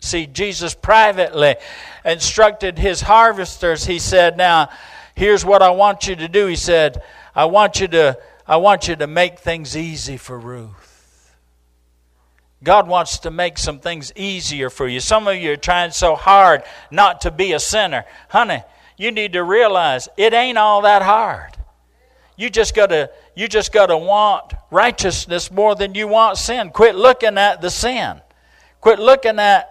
See, 0.00 0.26
Jesus 0.26 0.74
privately 0.74 1.56
instructed 2.04 2.78
his 2.78 3.00
harvesters. 3.00 3.86
He 3.86 3.98
said, 3.98 4.36
Now, 4.36 4.68
here's 5.20 5.44
what 5.44 5.60
I 5.60 5.68
want 5.68 6.08
you 6.08 6.16
to 6.16 6.28
do. 6.28 6.46
He 6.46 6.56
said, 6.56 7.02
I 7.34 7.44
want 7.44 7.78
you 7.78 7.88
to, 7.88 8.18
I 8.46 8.56
want 8.56 8.88
you 8.88 8.96
to 8.96 9.06
make 9.06 9.38
things 9.38 9.76
easy 9.76 10.16
for 10.16 10.38
Ruth. 10.38 11.36
God 12.64 12.88
wants 12.88 13.18
to 13.20 13.30
make 13.30 13.58
some 13.58 13.80
things 13.80 14.14
easier 14.16 14.70
for 14.70 14.88
you. 14.88 14.98
Some 14.98 15.28
of 15.28 15.36
you 15.36 15.52
are 15.52 15.56
trying 15.56 15.90
so 15.90 16.14
hard 16.14 16.62
not 16.90 17.20
to 17.22 17.30
be 17.30 17.52
a 17.52 17.60
sinner. 17.60 18.06
Honey, 18.30 18.62
you 18.96 19.12
need 19.12 19.34
to 19.34 19.44
realize 19.44 20.08
it 20.16 20.32
ain't 20.32 20.56
all 20.56 20.82
that 20.82 21.02
hard. 21.02 21.54
You 22.36 22.48
just 22.48 22.74
gotta 22.74 23.10
you 23.34 23.46
just 23.46 23.72
gotta 23.72 23.98
want 23.98 24.54
righteousness 24.70 25.50
more 25.50 25.74
than 25.74 25.94
you 25.94 26.08
want 26.08 26.38
sin. 26.38 26.70
Quit 26.70 26.96
looking 26.96 27.36
at 27.36 27.60
the 27.60 27.70
sin. 27.70 28.22
Quit 28.80 28.98
looking 28.98 29.38
at 29.38 29.68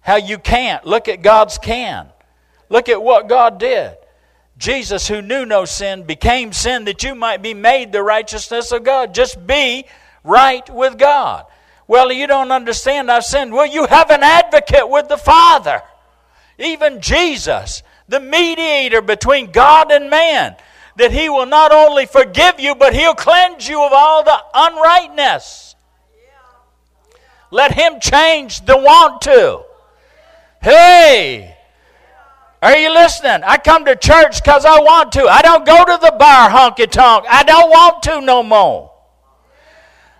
how 0.00 0.16
you 0.16 0.38
can't. 0.38 0.84
Look 0.84 1.08
at 1.08 1.22
God's 1.22 1.56
can. 1.56 2.08
Look 2.68 2.90
at 2.90 3.02
what 3.02 3.28
God 3.28 3.58
did. 3.58 3.96
Jesus, 4.58 5.06
who 5.06 5.22
knew 5.22 5.46
no 5.46 5.64
sin, 5.64 6.02
became 6.02 6.52
sin 6.52 6.84
that 6.84 7.04
you 7.04 7.14
might 7.14 7.42
be 7.42 7.54
made 7.54 7.92
the 7.92 8.02
righteousness 8.02 8.72
of 8.72 8.82
God. 8.82 9.14
Just 9.14 9.46
be 9.46 9.86
right 10.24 10.68
with 10.68 10.98
God. 10.98 11.46
Well, 11.86 12.12
you 12.12 12.26
don't 12.26 12.50
understand, 12.50 13.10
I've 13.10 13.24
sinned. 13.24 13.52
Well, 13.52 13.66
you 13.66 13.86
have 13.86 14.10
an 14.10 14.22
advocate 14.22 14.88
with 14.88 15.08
the 15.08 15.16
Father, 15.16 15.80
even 16.58 17.00
Jesus, 17.00 17.84
the 18.08 18.20
mediator 18.20 19.00
between 19.00 19.52
God 19.52 19.92
and 19.92 20.10
man, 20.10 20.56
that 20.96 21.12
he 21.12 21.28
will 21.28 21.46
not 21.46 21.72
only 21.72 22.06
forgive 22.06 22.58
you, 22.58 22.74
but 22.74 22.94
he'll 22.94 23.14
cleanse 23.14 23.68
you 23.68 23.80
of 23.80 23.92
all 23.92 24.24
the 24.24 24.38
unrightness. 24.52 25.76
Let 27.52 27.72
him 27.72 28.00
change 28.00 28.66
the 28.66 28.76
want 28.76 29.22
to. 29.22 29.62
Hey! 30.60 31.57
Are 32.60 32.76
you 32.76 32.92
listening? 32.92 33.42
I 33.44 33.56
come 33.58 33.84
to 33.84 33.94
church 33.94 34.42
because 34.42 34.64
I 34.64 34.80
want 34.80 35.12
to. 35.12 35.24
I 35.24 35.42
don't 35.42 35.64
go 35.64 35.84
to 35.84 35.98
the 36.00 36.16
bar 36.18 36.50
honky 36.50 36.90
tonk. 36.90 37.24
I 37.28 37.44
don't 37.44 37.70
want 37.70 38.02
to 38.04 38.20
no 38.20 38.42
more. 38.42 38.92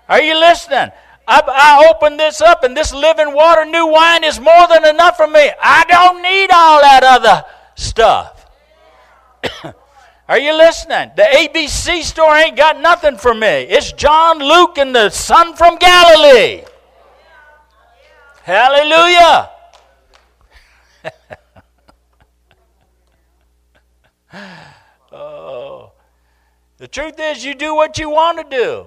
Are 0.08 0.22
you 0.22 0.38
listening? 0.38 0.90
I, 1.26 1.42
I 1.46 1.92
open 1.92 2.16
this 2.16 2.40
up, 2.40 2.64
and 2.64 2.76
this 2.76 2.94
living 2.94 3.34
water, 3.34 3.66
new 3.66 3.86
wine 3.86 4.24
is 4.24 4.40
more 4.40 4.66
than 4.68 4.86
enough 4.86 5.16
for 5.16 5.26
me. 5.26 5.50
I 5.60 5.84
don't 5.86 6.22
need 6.22 6.50
all 6.50 6.80
that 6.80 7.02
other 7.04 7.44
stuff. 7.74 8.46
Are 10.28 10.38
you 10.38 10.56
listening? 10.56 11.10
The 11.16 11.22
ABC 11.22 12.02
store 12.02 12.34
ain't 12.34 12.56
got 12.56 12.80
nothing 12.80 13.16
for 13.16 13.34
me. 13.34 13.46
It's 13.46 13.92
John, 13.92 14.38
Luke, 14.38 14.78
and 14.78 14.94
the 14.94 15.10
son 15.10 15.54
from 15.54 15.76
Galilee. 15.76 16.64
Hallelujah. 18.42 19.50
Oh. 25.18 25.92
The 26.78 26.88
truth 26.88 27.18
is, 27.18 27.44
you 27.44 27.54
do 27.54 27.74
what 27.74 27.98
you 27.98 28.08
want 28.08 28.38
to 28.38 28.56
do, 28.56 28.86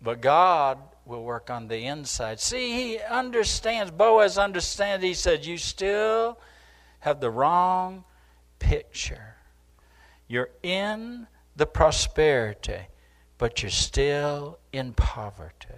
but 0.00 0.20
God 0.20 0.78
will 1.04 1.24
work 1.24 1.50
on 1.50 1.68
the 1.68 1.86
inside. 1.86 2.38
See, 2.38 2.72
he 2.72 2.98
understands, 2.98 3.90
Boaz 3.90 4.38
understands. 4.38 5.04
He 5.04 5.14
said, 5.14 5.44
You 5.44 5.58
still 5.58 6.38
have 7.00 7.20
the 7.20 7.30
wrong 7.30 8.04
picture. 8.60 9.36
You're 10.28 10.50
in 10.62 11.26
the 11.56 11.66
prosperity, 11.66 12.86
but 13.38 13.62
you're 13.62 13.70
still 13.70 14.58
in 14.72 14.92
poverty. 14.92 15.68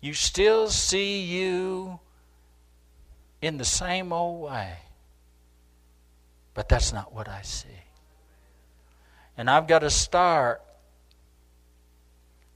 You 0.00 0.14
still 0.14 0.68
see 0.68 1.20
you 1.20 1.98
in 3.40 3.56
the 3.58 3.64
same 3.64 4.12
old 4.12 4.42
way, 4.42 4.78
but 6.54 6.68
that's 6.68 6.92
not 6.92 7.12
what 7.12 7.28
I 7.28 7.42
see. 7.42 7.68
And 9.36 9.48
I've 9.48 9.68
got 9.68 9.80
to 9.80 9.90
start. 9.90 10.62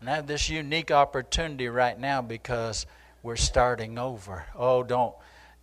And 0.01 0.11
I 0.11 0.17
have 0.17 0.27
this 0.27 0.49
unique 0.49 0.91
opportunity 0.91 1.69
right 1.69 1.99
now 1.99 2.23
because 2.23 2.87
we're 3.23 3.37
starting 3.37 3.99
over. 3.99 4.45
Oh, 4.57 4.83
don't 4.83 5.15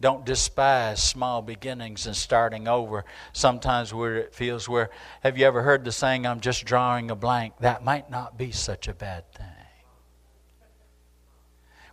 don't 0.01 0.25
despise 0.25 1.03
small 1.03 1.41
beginnings 1.41 2.07
and 2.07 2.15
starting 2.15 2.69
over. 2.69 3.03
Sometimes 3.33 3.93
where 3.93 4.15
it 4.15 4.33
feels 4.33 4.69
where 4.69 4.91
have 5.23 5.37
you 5.37 5.45
ever 5.45 5.61
heard 5.61 5.83
the 5.83 5.91
saying 5.91 6.25
I'm 6.25 6.39
just 6.39 6.63
drawing 6.63 7.11
a 7.11 7.15
blank? 7.15 7.55
That 7.59 7.83
might 7.83 8.09
not 8.09 8.37
be 8.37 8.51
such 8.51 8.87
a 8.87 8.93
bad 8.93 9.29
thing 9.33 9.48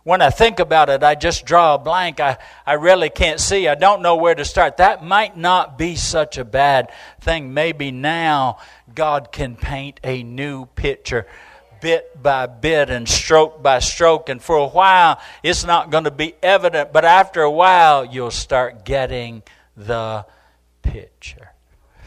when 0.07 0.21
I 0.21 0.29
think 0.29 0.61
about 0.61 0.87
it, 0.87 1.03
I 1.03 1.15
just 1.15 1.45
draw 1.45 1.75
a 1.75 1.77
blank. 1.77 2.21
I, 2.21 2.37
I 2.65 2.75
really 2.75 3.09
can't 3.09 3.41
see. 3.41 3.67
I 3.67 3.75
don't 3.75 4.01
know 4.01 4.15
where 4.15 4.35
to 4.35 4.45
start. 4.45 4.77
That 4.77 5.03
might 5.03 5.35
not 5.35 5.77
be 5.77 5.97
such 5.97 6.37
a 6.37 6.45
bad 6.45 6.93
thing. 7.19 7.53
Maybe 7.53 7.91
now 7.91 8.59
God 8.95 9.33
can 9.33 9.57
paint 9.57 9.99
a 10.05 10.23
new 10.23 10.65
picture 10.65 11.27
bit 11.81 12.23
by 12.23 12.45
bit 12.45 12.89
and 12.89 13.05
stroke 13.05 13.61
by 13.61 13.79
stroke. 13.79 14.29
And 14.29 14.41
for 14.41 14.55
a 14.55 14.67
while, 14.67 15.19
it's 15.43 15.65
not 15.65 15.89
going 15.89 16.05
to 16.05 16.11
be 16.11 16.35
evident, 16.41 16.93
but 16.93 17.03
after 17.03 17.41
a 17.41 17.51
while, 17.51 18.05
you'll 18.05 18.31
start 18.31 18.85
getting 18.85 19.43
the 19.75 20.25
picture. 20.83 21.51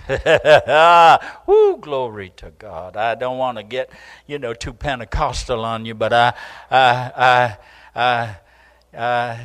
Woo, 1.47 1.77
glory 1.77 2.33
to 2.37 2.51
God. 2.59 2.97
I 2.97 3.15
don't 3.15 3.37
want 3.37 3.59
to 3.59 3.63
get, 3.63 3.91
you 4.27 4.39
know, 4.39 4.55
too 4.55 4.73
Pentecostal 4.73 5.67
on 5.67 5.85
you, 5.85 5.95
but 5.95 6.15
I, 6.15 6.33
I, 6.71 7.13
I, 7.15 7.57
uh, 7.95 8.35
uh, 8.97 9.37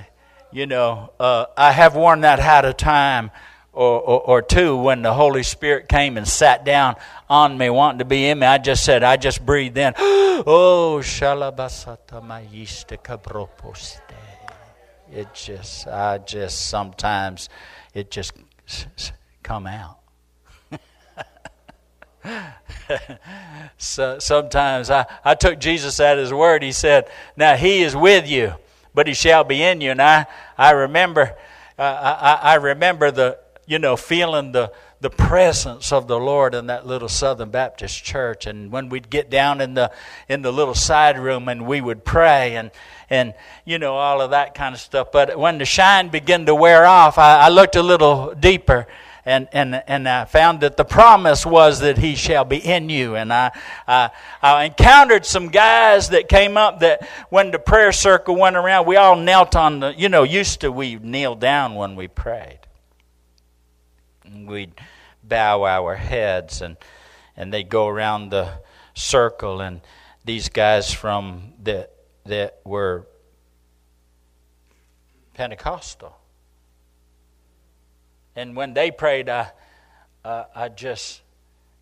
you 0.52 0.66
know, 0.66 1.12
uh, 1.20 1.46
I 1.58 1.72
have 1.72 1.96
worn 1.96 2.22
that 2.22 2.39
hat 2.39 2.66
a 2.66 2.74
time 2.74 3.32
or, 3.74 4.00
or, 4.00 4.22
or, 4.22 4.41
two 4.41 4.78
when 4.78 5.02
the 5.02 5.14
Holy 5.14 5.43
Spirit 5.43 5.89
came 5.89 6.16
and 6.18 6.26
sat 6.26 6.64
down 6.64 6.96
on 7.30 7.58
me, 7.58 7.70
wanting 7.70 8.00
to 8.00 8.06
be 8.06 8.28
in 8.28 8.39
me. 8.39 8.48
I 8.48 8.58
just 8.58 8.86
said, 8.86 9.04
I 9.04 9.18
just 9.18 9.46
breathed 9.46 9.78
in, 9.78 9.93
oh, 9.98 11.02
shalabasata 11.04 12.26
mayista 12.26 12.98
kabroposte. 12.98 14.00
It 15.12 15.34
just, 15.34 15.88
I 15.88 16.20
just 16.20 16.68
sometimes, 16.68 17.50
it 17.93 18.10
just 18.10 18.34
come 19.43 19.68
out. 19.68 20.00
so, 23.78 24.19
sometimes 24.19 24.89
I, 24.89 25.05
I 25.23 25.36
took 25.36 25.59
Jesus 25.59 25.99
at 25.99 26.17
his 26.17 26.34
word. 26.34 26.63
He 26.63 26.71
said, 26.71 27.09
Now 27.36 27.55
he 27.55 27.82
is 27.82 27.95
with 27.95 28.28
you, 28.28 28.53
but 28.93 29.07
he 29.07 29.13
shall 29.13 29.43
be 29.43 29.61
in 29.61 29.82
you. 29.82 29.91
And 29.91 30.01
I, 30.01 30.26
I 30.57 30.71
remember 30.71 31.36
uh, 31.78 32.38
I, 32.41 32.51
I 32.51 32.55
remember 32.55 33.11
the 33.11 33.38
you 33.67 33.80
know 33.80 33.97
feeling 33.97 34.53
the 34.53 34.71
the 35.01 35.09
presence 35.09 35.91
of 35.91 36.07
the 36.07 36.17
Lord 36.17 36.55
in 36.55 36.67
that 36.67 36.88
little 36.88 37.09
Southern 37.09 37.49
Baptist 37.49 38.03
church. 38.03 38.47
And 38.47 38.71
when 38.71 38.88
we'd 38.88 39.09
get 39.09 39.30
down 39.30 39.59
in 39.59 39.73
the 39.73 39.91
in 40.30 40.41
the 40.41 40.53
little 40.53 40.73
side 40.73 41.19
room 41.19 41.49
and 41.49 41.67
we 41.67 41.82
would 41.82 42.05
pray 42.05 42.55
and 42.55 42.71
and 43.09 43.34
you 43.65 43.78
know 43.78 43.95
all 43.95 44.21
of 44.21 44.32
that 44.32 44.55
kind 44.55 44.73
of 44.73 44.80
stuff. 44.80 45.11
But 45.11 45.38
when 45.38 45.57
the 45.57 45.65
shine 45.65 46.09
began 46.09 46.45
to 46.45 46.55
wear 46.55 46.86
off, 46.86 47.17
I, 47.17 47.41
I 47.41 47.49
looked 47.49 47.76
a 47.76 47.84
little 47.84 48.34
deeper 48.34 48.88
and, 49.26 49.47
and, 49.51 49.76
and 49.88 50.07
I 50.07 50.26
found 50.26 50.61
that 50.61 50.78
the 50.78 50.86
promise 50.86 51.45
was 51.45 51.80
that 51.80 51.97
he 51.97 52.15
shall 52.15 52.45
be 52.45 52.57
in 52.57 52.89
you. 52.89 53.15
And 53.15 53.34
I, 53.34 53.51
I, 53.88 54.11
I 54.41 54.65
encountered 54.65 55.26
some 55.26 55.49
guys 55.49 56.09
that 56.09 56.30
came 56.30 56.57
up 56.57 56.82
that 56.82 57.07
when 57.30 57.49
the 57.49 57.57
prayer 57.57 57.91
circle 57.91 58.36
went 58.36 58.55
around, 58.55 58.86
we 58.86 58.97
all 58.97 59.15
knelt 59.15 59.55
on 59.55 59.80
the, 59.80 59.95
you 59.97 60.09
know, 60.09 60.21
used 60.21 60.61
to 60.61 60.71
we 60.71 60.95
kneel 60.95 61.34
down 61.36 61.73
when 61.73 61.95
we 61.95 62.07
prayed. 62.07 62.59
And 64.23 64.47
we'd 64.47 64.73
bow 65.23 65.63
our 65.63 65.95
heads 65.95 66.61
and, 66.61 66.78
and 67.36 67.51
they'd 67.51 67.69
go 67.69 67.88
around 67.88 68.30
the 68.30 68.53
circle 68.93 69.59
and 69.59 69.82
these 70.23 70.49
guys 70.49 70.93
from 70.93 71.53
that 71.63 71.91
that 72.26 72.59
were 72.63 73.05
Pentecostal 75.34 76.15
and 78.36 78.55
when 78.55 78.73
they 78.73 78.91
prayed, 78.91 79.29
I, 79.29 79.51
uh, 80.23 80.45
I 80.53 80.69
just, 80.69 81.21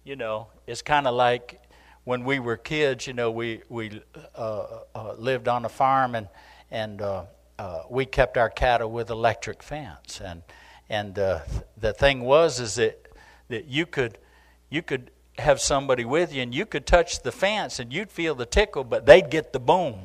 you 0.03 0.15
know, 0.15 0.47
it's 0.67 0.81
kind 0.81 1.07
of 1.07 1.15
like 1.15 1.61
when 2.03 2.23
we 2.23 2.39
were 2.39 2.57
kids. 2.57 3.07
You 3.07 3.13
know, 3.13 3.31
we 3.31 3.61
we 3.69 4.01
uh, 4.35 4.65
uh, 4.93 5.13
lived 5.17 5.47
on 5.47 5.65
a 5.65 5.69
farm 5.69 6.15
and 6.15 6.27
and 6.69 7.01
uh, 7.01 7.25
uh, 7.57 7.83
we 7.89 8.05
kept 8.05 8.37
our 8.37 8.49
cattle 8.49 8.91
with 8.91 9.09
electric 9.09 9.63
fence. 9.63 10.21
And 10.23 10.43
and 10.89 11.17
uh, 11.17 11.39
the 11.77 11.93
thing 11.93 12.21
was 12.21 12.59
is 12.59 12.75
that 12.75 13.07
that 13.49 13.65
you 13.65 13.85
could 13.85 14.17
you 14.69 14.81
could 14.81 15.09
have 15.39 15.59
somebody 15.59 16.05
with 16.05 16.31
you 16.31 16.43
and 16.43 16.53
you 16.53 16.65
could 16.65 16.85
touch 16.85 17.23
the 17.23 17.31
fence 17.31 17.79
and 17.79 17.91
you'd 17.91 18.11
feel 18.11 18.35
the 18.35 18.45
tickle, 18.45 18.83
but 18.83 19.07
they'd 19.07 19.31
get 19.31 19.51
the 19.51 19.59
boom 19.59 20.01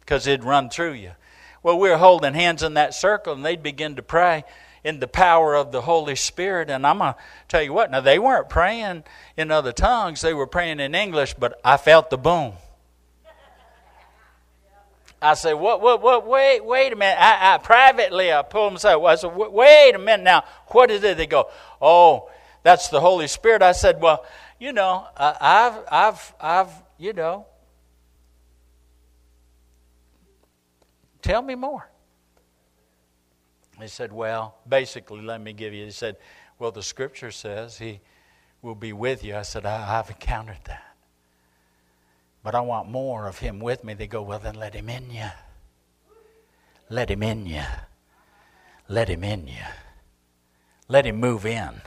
because 0.00 0.28
it'd 0.28 0.44
run 0.44 0.70
through 0.70 0.92
you. 0.92 1.12
Well, 1.64 1.78
we 1.78 1.88
were 1.88 1.96
holding 1.96 2.34
hands 2.34 2.62
in 2.62 2.74
that 2.74 2.94
circle 2.94 3.32
and 3.32 3.44
they'd 3.44 3.62
begin 3.62 3.96
to 3.96 4.02
pray 4.02 4.44
in 4.84 5.00
the 5.00 5.08
power 5.08 5.54
of 5.54 5.72
the 5.72 5.82
Holy 5.82 6.16
Spirit. 6.16 6.70
And 6.70 6.86
I'm 6.86 6.98
going 6.98 7.14
to 7.14 7.20
tell 7.48 7.62
you 7.62 7.72
what, 7.72 7.90
now 7.90 8.00
they 8.00 8.18
weren't 8.18 8.48
praying 8.48 9.04
in 9.36 9.50
other 9.50 9.72
tongues, 9.72 10.20
they 10.20 10.34
were 10.34 10.46
praying 10.46 10.80
in 10.80 10.94
English, 10.94 11.34
but 11.34 11.60
I 11.64 11.76
felt 11.76 12.10
the 12.10 12.18
boom. 12.18 12.54
I 15.22 15.34
said, 15.34 15.52
what, 15.52 15.80
what, 15.80 16.02
what, 16.02 16.26
wait, 16.26 16.64
wait 16.64 16.92
a 16.92 16.96
minute. 16.96 17.16
I, 17.16 17.54
I 17.54 17.58
privately, 17.58 18.32
I 18.32 18.42
pulled 18.42 18.72
them 18.72 18.76
aside. 18.76 18.96
I 18.96 19.14
said, 19.14 19.32
wait 19.36 19.94
a 19.94 19.98
minute 19.98 20.24
now. 20.24 20.42
What 20.68 20.90
is 20.90 21.04
it? 21.04 21.16
They 21.16 21.28
go, 21.28 21.48
oh, 21.80 22.28
that's 22.64 22.88
the 22.88 22.98
Holy 22.98 23.28
Spirit. 23.28 23.62
I 23.62 23.70
said, 23.70 24.02
well, 24.02 24.24
you 24.58 24.72
know, 24.72 25.06
I've, 25.16 25.78
I've, 25.88 26.34
I've, 26.40 26.70
you 26.98 27.12
know, 27.12 27.46
tell 31.20 31.40
me 31.40 31.54
more. 31.54 31.88
He 33.82 33.88
said, 33.88 34.12
Well, 34.12 34.54
basically, 34.68 35.20
let 35.20 35.40
me 35.40 35.52
give 35.52 35.74
you. 35.74 35.84
He 35.84 35.90
said, 35.90 36.16
Well, 36.58 36.70
the 36.70 36.82
scripture 36.82 37.30
says 37.30 37.78
he 37.78 38.00
will 38.62 38.74
be 38.74 38.92
with 38.92 39.24
you. 39.24 39.36
I 39.36 39.42
said, 39.42 39.66
I, 39.66 39.84
have 39.86 40.08
encountered 40.08 40.58
that. 40.64 40.96
But 42.42 42.54
I 42.54 42.60
want 42.60 42.88
more 42.88 43.26
of 43.26 43.38
him 43.38 43.60
with 43.60 43.84
me. 43.84 43.94
They 43.94 44.06
go, 44.06 44.22
Well, 44.22 44.38
then 44.38 44.54
let 44.54 44.74
him 44.74 44.88
in 44.88 45.10
you. 45.10 45.28
Let 46.88 47.10
him 47.10 47.22
in 47.22 47.46
you. 47.46 47.62
let 48.88 49.08
Him 49.08 49.24
in 49.24 49.46
you. 49.46 49.64
Let 50.88 51.06
Him 51.06 51.16
move 51.16 51.46
in. 51.46 51.80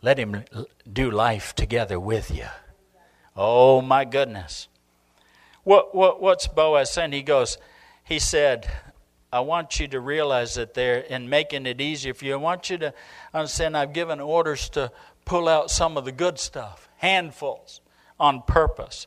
Let 0.00 0.18
Him 0.18 0.44
do 0.90 1.10
life 1.10 1.54
together 1.54 2.00
with 2.00 2.34
you. 2.34 2.46
Oh, 3.36 3.82
my 3.82 4.04
goodness. 4.04 4.68
What, 5.64 5.94
what, 5.94 6.22
what's 6.22 6.48
Boaz 6.48 6.90
saying? 6.90 7.12
He 7.12 7.22
goes, 7.22 7.58
He 8.02 8.18
said, 8.18 8.66
I 9.32 9.40
want 9.40 9.78
you 9.78 9.88
to 9.88 10.00
realize 10.00 10.54
that 10.54 10.74
they're 10.74 11.00
in 11.00 11.28
making 11.28 11.66
it 11.66 11.80
easier 11.80 12.14
for 12.14 12.24
you. 12.24 12.34
I 12.34 12.36
want 12.36 12.70
you 12.70 12.78
to 12.78 12.94
understand 13.34 13.76
I've 13.76 13.92
given 13.92 14.20
orders 14.20 14.70
to 14.70 14.90
pull 15.24 15.48
out 15.48 15.70
some 15.70 15.96
of 15.98 16.04
the 16.04 16.12
good 16.12 16.38
stuff, 16.38 16.88
handfuls, 16.96 17.82
on 18.18 18.42
purpose. 18.42 19.06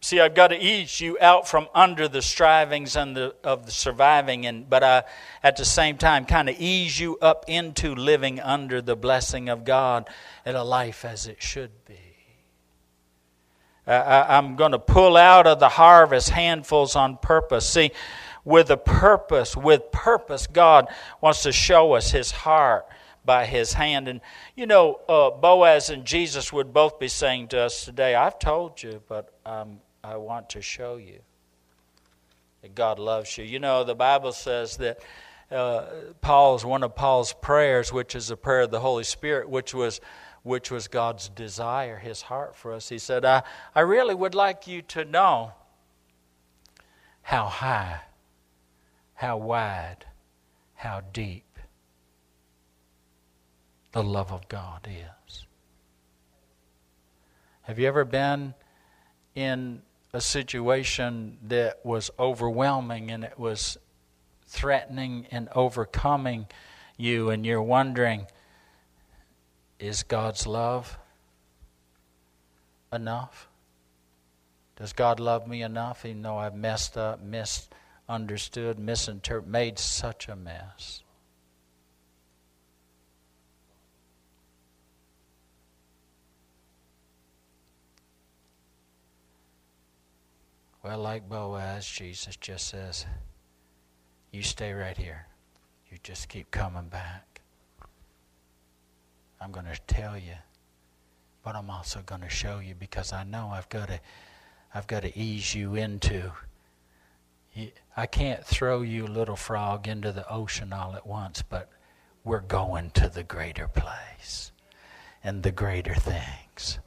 See, 0.00 0.20
I've 0.20 0.34
got 0.34 0.48
to 0.48 0.60
ease 0.60 1.00
you 1.00 1.16
out 1.20 1.48
from 1.48 1.68
under 1.74 2.08
the 2.08 2.22
strivings 2.22 2.96
and 2.96 3.16
the, 3.16 3.34
of 3.44 3.66
the 3.66 3.72
surviving, 3.72 4.46
and 4.46 4.68
but 4.68 4.82
I, 4.82 5.04
at 5.42 5.56
the 5.56 5.64
same 5.64 5.96
time, 5.96 6.24
kind 6.24 6.48
of 6.48 6.56
ease 6.58 6.98
you 6.98 7.18
up 7.18 7.44
into 7.46 7.94
living 7.94 8.40
under 8.40 8.82
the 8.82 8.96
blessing 8.96 9.48
of 9.48 9.64
God 9.64 10.08
in 10.44 10.56
a 10.56 10.64
life 10.64 11.04
as 11.04 11.26
it 11.26 11.40
should 11.40 11.84
be. 11.84 11.98
I, 13.86 14.36
I'm 14.36 14.56
going 14.56 14.72
to 14.72 14.78
pull 14.78 15.16
out 15.16 15.46
of 15.46 15.58
the 15.58 15.68
harvest 15.68 16.30
handfuls 16.30 16.94
on 16.94 17.16
purpose. 17.16 17.68
See, 17.68 17.90
with 18.44 18.70
a 18.70 18.76
purpose, 18.76 19.56
with 19.56 19.90
purpose, 19.92 20.46
God 20.46 20.88
wants 21.20 21.42
to 21.44 21.52
show 21.52 21.92
us 21.92 22.10
His 22.10 22.30
heart 22.30 22.86
by 23.24 23.46
His 23.46 23.72
hand. 23.72 24.08
And 24.08 24.20
you 24.56 24.66
know, 24.66 25.00
uh, 25.08 25.30
Boaz 25.30 25.90
and 25.90 26.04
Jesus 26.04 26.52
would 26.52 26.72
both 26.72 26.98
be 26.98 27.08
saying 27.08 27.48
to 27.48 27.60
us 27.60 27.84
today, 27.84 28.14
I've 28.14 28.38
told 28.38 28.82
you, 28.82 29.02
but 29.08 29.32
um, 29.46 29.80
I 30.02 30.16
want 30.16 30.50
to 30.50 30.62
show 30.62 30.96
you 30.96 31.20
that 32.62 32.74
God 32.74 32.98
loves 32.98 33.36
you. 33.38 33.44
You 33.44 33.58
know, 33.58 33.84
the 33.84 33.94
Bible 33.94 34.32
says 34.32 34.76
that. 34.78 35.00
Uh, 35.50 35.84
Paul's 36.22 36.64
one 36.64 36.82
of 36.82 36.94
Paul's 36.94 37.34
prayers, 37.34 37.92
which 37.92 38.14
is 38.14 38.30
a 38.30 38.38
prayer 38.38 38.62
of 38.62 38.70
the 38.70 38.80
Holy 38.80 39.04
Spirit, 39.04 39.50
which 39.50 39.74
was 39.74 40.00
which 40.42 40.70
was 40.70 40.88
God's 40.88 41.28
desire, 41.28 41.98
his 41.98 42.22
heart 42.22 42.56
for 42.56 42.72
us. 42.72 42.88
He 42.88 42.98
said, 42.98 43.26
I, 43.26 43.42
I 43.74 43.80
really 43.80 44.14
would 44.14 44.34
like 44.34 44.66
you 44.66 44.80
to 44.82 45.04
know 45.04 45.52
how 47.20 47.44
high 47.44 48.00
how 49.22 49.36
wide, 49.36 50.04
how 50.74 51.00
deep 51.12 51.46
the 53.92 54.02
love 54.02 54.32
of 54.32 54.48
God 54.48 54.88
is. 54.88 55.46
Have 57.60 57.78
you 57.78 57.86
ever 57.86 58.04
been 58.04 58.52
in 59.36 59.82
a 60.12 60.20
situation 60.20 61.38
that 61.46 61.86
was 61.86 62.10
overwhelming 62.18 63.12
and 63.12 63.22
it 63.22 63.38
was 63.38 63.78
threatening 64.44 65.28
and 65.30 65.48
overcoming 65.54 66.48
you, 66.96 67.30
and 67.30 67.46
you're 67.46 67.62
wondering, 67.62 68.26
is 69.78 70.02
God's 70.02 70.48
love 70.48 70.98
enough? 72.92 73.46
Does 74.74 74.92
God 74.92 75.20
love 75.20 75.46
me 75.46 75.62
enough 75.62 76.04
even 76.04 76.22
though 76.22 76.38
I've 76.38 76.56
messed 76.56 76.96
up, 76.98 77.22
missed 77.22 77.72
understood, 78.12 78.78
misinterpreted, 78.78 79.50
made 79.50 79.78
such 79.78 80.28
a 80.28 80.36
mess. 80.36 81.02
Well, 90.82 90.98
like 90.98 91.28
Boaz, 91.28 91.86
Jesus 91.86 92.36
just 92.36 92.68
says, 92.68 93.06
You 94.30 94.42
stay 94.42 94.72
right 94.72 94.96
here. 94.96 95.26
You 95.90 95.96
just 96.02 96.28
keep 96.28 96.50
coming 96.50 96.88
back. 96.88 97.40
I'm 99.40 99.52
going 99.52 99.66
to 99.66 99.80
tell 99.86 100.18
you, 100.18 100.34
but 101.42 101.56
I'm 101.56 101.70
also 101.70 102.00
going 102.04 102.20
to 102.20 102.28
show 102.28 102.58
you 102.58 102.74
because 102.74 103.12
I 103.12 103.24
know 103.24 103.48
I've 103.52 103.68
got 103.68 103.88
to, 103.88 104.00
I've 104.74 104.86
got 104.86 105.02
to 105.02 105.18
ease 105.18 105.54
you 105.54 105.74
into 105.76 106.32
I 107.96 108.06
can't 108.06 108.44
throw 108.44 108.82
you, 108.82 109.06
little 109.06 109.36
frog, 109.36 109.86
into 109.86 110.12
the 110.12 110.28
ocean 110.28 110.72
all 110.72 110.94
at 110.94 111.06
once, 111.06 111.42
but 111.42 111.68
we're 112.24 112.40
going 112.40 112.90
to 112.92 113.08
the 113.08 113.22
greater 113.22 113.68
place 113.68 114.52
and 115.22 115.42
the 115.42 115.52
greater 115.52 115.94
things. 115.94 116.78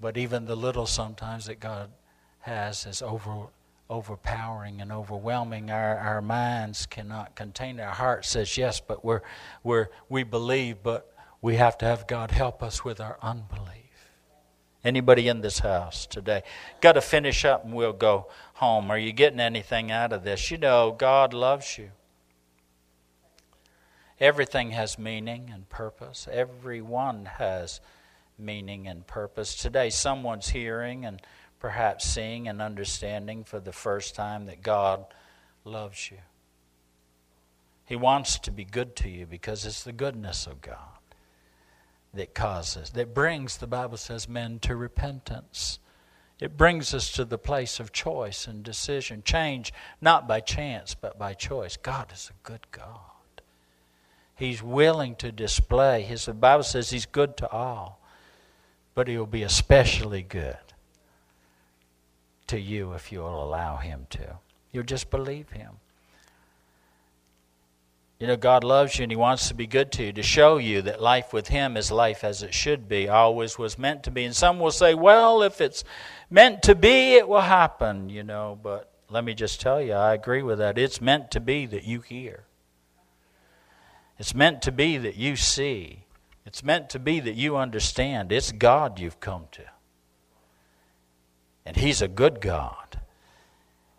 But 0.00 0.16
even 0.16 0.44
the 0.44 0.56
little 0.56 0.86
sometimes 0.86 1.46
that 1.46 1.60
God 1.60 1.90
has 2.40 2.84
is 2.84 3.00
over, 3.00 3.46
overpowering 3.88 4.82
and 4.82 4.92
overwhelming. 4.92 5.70
Our, 5.70 5.96
our 5.96 6.20
minds 6.20 6.84
cannot 6.84 7.34
contain. 7.34 7.80
Our 7.80 7.92
heart 7.92 8.26
says 8.26 8.58
yes, 8.58 8.80
but 8.80 9.02
we're, 9.02 9.22
we're, 9.62 9.88
we 10.10 10.22
believe, 10.22 10.82
but 10.82 11.10
we 11.40 11.56
have 11.56 11.78
to 11.78 11.86
have 11.86 12.06
God 12.06 12.30
help 12.30 12.62
us 12.62 12.84
with 12.84 13.00
our 13.00 13.16
unbelief. 13.22 13.83
Anybody 14.84 15.28
in 15.28 15.40
this 15.40 15.60
house 15.60 16.04
today? 16.04 16.42
Got 16.82 16.92
to 16.92 17.00
finish 17.00 17.44
up 17.46 17.64
and 17.64 17.72
we'll 17.72 17.94
go 17.94 18.26
home. 18.54 18.90
Are 18.90 18.98
you 18.98 19.12
getting 19.12 19.40
anything 19.40 19.90
out 19.90 20.12
of 20.12 20.24
this? 20.24 20.50
You 20.50 20.58
know, 20.58 20.94
God 20.96 21.32
loves 21.32 21.78
you. 21.78 21.90
Everything 24.20 24.72
has 24.72 24.98
meaning 24.98 25.50
and 25.52 25.68
purpose. 25.70 26.28
Everyone 26.30 27.24
has 27.24 27.80
meaning 28.38 28.86
and 28.86 29.06
purpose. 29.06 29.56
Today, 29.56 29.88
someone's 29.88 30.50
hearing 30.50 31.06
and 31.06 31.22
perhaps 31.58 32.04
seeing 32.04 32.46
and 32.46 32.60
understanding 32.60 33.42
for 33.42 33.60
the 33.60 33.72
first 33.72 34.14
time 34.14 34.44
that 34.46 34.62
God 34.62 35.06
loves 35.64 36.10
you. 36.10 36.18
He 37.86 37.96
wants 37.96 38.38
to 38.40 38.50
be 38.50 38.64
good 38.64 38.96
to 38.96 39.08
you 39.08 39.24
because 39.24 39.64
it's 39.64 39.82
the 39.82 39.92
goodness 39.92 40.46
of 40.46 40.60
God 40.60 40.93
that 42.14 42.34
causes, 42.34 42.90
that 42.90 43.14
brings, 43.14 43.56
the 43.56 43.66
Bible 43.66 43.96
says, 43.96 44.28
men 44.28 44.58
to 44.60 44.76
repentance. 44.76 45.78
It 46.40 46.56
brings 46.56 46.92
us 46.92 47.12
to 47.12 47.24
the 47.24 47.38
place 47.38 47.80
of 47.80 47.92
choice 47.92 48.46
and 48.46 48.62
decision. 48.62 49.22
Change, 49.24 49.72
not 50.00 50.26
by 50.26 50.40
chance, 50.40 50.94
but 50.94 51.18
by 51.18 51.34
choice. 51.34 51.76
God 51.76 52.12
is 52.12 52.30
a 52.30 52.48
good 52.48 52.70
God. 52.70 53.00
He's 54.36 54.62
willing 54.62 55.14
to 55.16 55.30
display. 55.30 56.02
His, 56.02 56.26
the 56.26 56.34
Bible 56.34 56.64
says 56.64 56.90
He's 56.90 57.06
good 57.06 57.36
to 57.38 57.50
all, 57.50 58.00
but 58.94 59.06
He 59.06 59.16
will 59.16 59.26
be 59.26 59.44
especially 59.44 60.22
good 60.22 60.56
to 62.48 62.58
you 62.58 62.92
if 62.92 63.12
you'll 63.12 63.42
allow 63.42 63.76
Him 63.76 64.06
to. 64.10 64.38
You'll 64.72 64.84
just 64.84 65.10
believe 65.10 65.50
Him. 65.50 65.74
You 68.24 68.28
know, 68.28 68.36
God 68.38 68.64
loves 68.64 68.98
you 68.98 69.02
and 69.02 69.12
He 69.12 69.16
wants 69.16 69.48
to 69.48 69.54
be 69.54 69.66
good 69.66 69.92
to 69.92 70.04
you, 70.04 70.12
to 70.14 70.22
show 70.22 70.56
you 70.56 70.80
that 70.80 71.02
life 71.02 71.34
with 71.34 71.48
Him 71.48 71.76
is 71.76 71.90
life 71.90 72.24
as 72.24 72.42
it 72.42 72.54
should 72.54 72.88
be, 72.88 73.06
always 73.06 73.58
was 73.58 73.78
meant 73.78 74.02
to 74.04 74.10
be. 74.10 74.24
And 74.24 74.34
some 74.34 74.58
will 74.58 74.70
say, 74.70 74.94
well, 74.94 75.42
if 75.42 75.60
it's 75.60 75.84
meant 76.30 76.62
to 76.62 76.74
be, 76.74 77.16
it 77.16 77.28
will 77.28 77.42
happen, 77.42 78.08
you 78.08 78.22
know. 78.22 78.58
But 78.62 78.90
let 79.10 79.24
me 79.24 79.34
just 79.34 79.60
tell 79.60 79.78
you, 79.78 79.92
I 79.92 80.14
agree 80.14 80.42
with 80.42 80.56
that. 80.56 80.78
It's 80.78 81.02
meant 81.02 81.32
to 81.32 81.40
be 81.40 81.66
that 81.66 81.84
you 81.84 82.00
hear, 82.00 82.44
it's 84.18 84.34
meant 84.34 84.62
to 84.62 84.72
be 84.72 84.96
that 84.96 85.16
you 85.16 85.36
see, 85.36 86.06
it's 86.46 86.64
meant 86.64 86.88
to 86.88 86.98
be 86.98 87.20
that 87.20 87.34
you 87.34 87.58
understand. 87.58 88.32
It's 88.32 88.52
God 88.52 88.98
you've 88.98 89.20
come 89.20 89.48
to. 89.52 89.64
And 91.66 91.76
He's 91.76 92.00
a 92.00 92.08
good 92.08 92.40
God. 92.40 93.00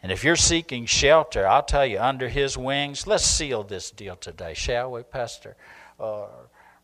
And 0.06 0.12
if 0.12 0.24
you're 0.24 0.36
seeking 0.36 0.86
shelter, 0.86 1.48
I'll 1.48 1.64
tell 1.64 1.84
you, 1.84 2.00
under 2.00 2.30
his 2.30 2.56
wings, 2.56 3.08
let's 3.08 3.26
seal 3.26 3.64
this 3.64 3.90
deal 3.90 4.16
today, 4.16 4.54
shall 4.54 4.92
we, 4.92 5.02
Pastor? 5.02 5.56
Uh, 6.00 6.28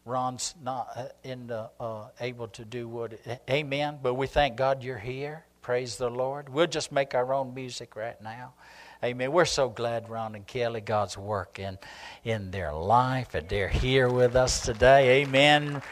Ron's 0.06 0.56
not 0.64 1.14
in 1.24 1.46
the, 1.46 1.70
uh, 1.80 2.08
able 2.20 2.48
to 2.48 2.66
do 2.66 2.88
what. 2.88 3.14
Amen. 3.48 4.00
But 4.02 4.16
we 4.16 4.26
thank 4.26 4.56
God 4.56 4.84
you're 4.84 4.98
here. 4.98 5.46
Praise 5.62 5.98
the 5.98 6.10
Lord. 6.10 6.50
We'll 6.50 6.66
just 6.66 6.92
make 6.92 7.14
our 7.14 7.32
own 7.32 7.54
music 7.54 7.96
right 7.96 8.20
now. 8.24 8.56
Amen. 9.04 9.32
We're 9.32 9.46
so 9.46 9.70
glad, 9.70 10.10
Ron 10.10 10.34
and 10.34 10.48
Kelly, 10.48 10.82
God's 10.82 11.16
working 11.16 11.78
in 12.24 12.50
their 12.50 12.74
life, 12.74 13.36
and 13.36 13.48
they're 13.48 13.70
here 13.70 14.10
with 14.10 14.36
us 14.36 14.62
today. 14.62 15.22
Amen. 15.22 15.84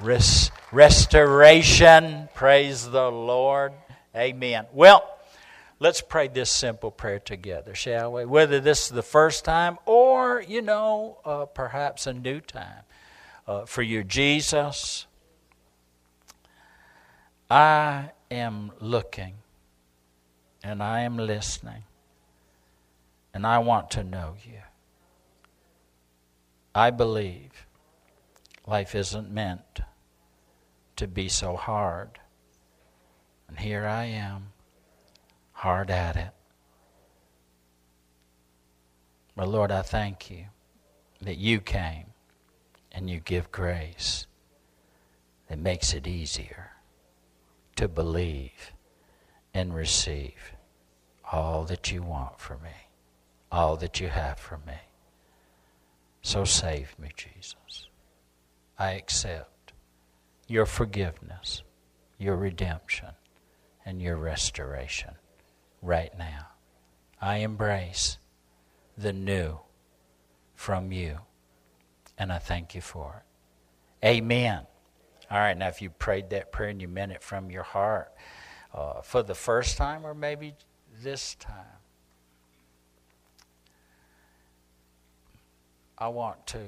Res- 0.00 0.50
restoration. 0.72 2.28
Praise 2.34 2.90
the 2.90 3.12
Lord. 3.12 3.74
Amen. 4.16 4.66
Well, 4.72 5.13
Let's 5.84 6.00
pray 6.00 6.28
this 6.28 6.50
simple 6.50 6.90
prayer 6.90 7.18
together, 7.18 7.74
shall 7.74 8.14
we? 8.14 8.24
Whether 8.24 8.58
this 8.58 8.84
is 8.84 8.88
the 8.88 9.02
first 9.02 9.44
time 9.44 9.76
or, 9.84 10.40
you 10.40 10.62
know, 10.62 11.18
uh, 11.26 11.44
perhaps 11.44 12.06
a 12.06 12.14
new 12.14 12.40
time 12.40 12.84
uh, 13.46 13.66
for 13.66 13.82
you. 13.82 14.02
Jesus, 14.02 15.06
I 17.50 18.12
am 18.30 18.72
looking 18.80 19.34
and 20.62 20.82
I 20.82 21.00
am 21.00 21.18
listening 21.18 21.84
and 23.34 23.46
I 23.46 23.58
want 23.58 23.90
to 23.90 24.02
know 24.02 24.36
you. 24.42 24.60
I 26.74 26.92
believe 26.92 27.66
life 28.66 28.94
isn't 28.94 29.30
meant 29.30 29.80
to 30.96 31.06
be 31.06 31.28
so 31.28 31.56
hard. 31.56 32.20
And 33.48 33.58
here 33.58 33.86
I 33.86 34.04
am 34.04 34.53
hard 35.64 35.90
at 35.90 36.14
it. 36.14 36.28
But 39.34 39.48
Lord, 39.48 39.70
I 39.70 39.80
thank 39.80 40.30
you 40.30 40.44
that 41.22 41.38
you 41.38 41.58
came 41.58 42.08
and 42.92 43.08
you 43.08 43.18
give 43.18 43.50
grace 43.50 44.26
that 45.48 45.58
makes 45.58 45.94
it 45.94 46.06
easier 46.06 46.72
to 47.76 47.88
believe 47.88 48.74
and 49.54 49.74
receive 49.74 50.52
all 51.32 51.64
that 51.64 51.90
you 51.90 52.02
want 52.02 52.38
for 52.38 52.58
me, 52.58 52.90
all 53.50 53.78
that 53.78 53.98
you 53.98 54.08
have 54.08 54.38
for 54.38 54.58
me. 54.66 54.80
So 56.20 56.44
save 56.44 56.94
me, 56.98 57.08
Jesus. 57.16 57.88
I 58.78 58.90
accept 58.90 59.72
your 60.46 60.66
forgiveness, 60.66 61.62
your 62.18 62.36
redemption, 62.36 63.12
and 63.86 64.02
your 64.02 64.16
restoration 64.16 65.14
right 65.84 66.16
now. 66.18 66.48
I 67.20 67.36
embrace 67.38 68.18
the 68.96 69.12
new 69.12 69.58
from 70.54 70.92
you, 70.92 71.18
and 72.18 72.32
I 72.32 72.38
thank 72.38 72.74
you 72.74 72.80
for 72.80 73.22
it. 73.22 74.06
Amen. 74.06 74.66
All 75.30 75.38
right, 75.38 75.56
now 75.56 75.68
if 75.68 75.80
you 75.80 75.90
prayed 75.90 76.30
that 76.30 76.52
prayer 76.52 76.70
and 76.70 76.80
you 76.80 76.88
meant 76.88 77.12
it 77.12 77.22
from 77.22 77.50
your 77.50 77.62
heart 77.62 78.12
uh, 78.74 79.00
for 79.02 79.22
the 79.22 79.34
first 79.34 79.76
time 79.76 80.04
or 80.04 80.14
maybe 80.14 80.54
this 81.02 81.34
time, 81.36 81.64
I 85.96 86.08
want 86.08 86.46
to 86.48 86.60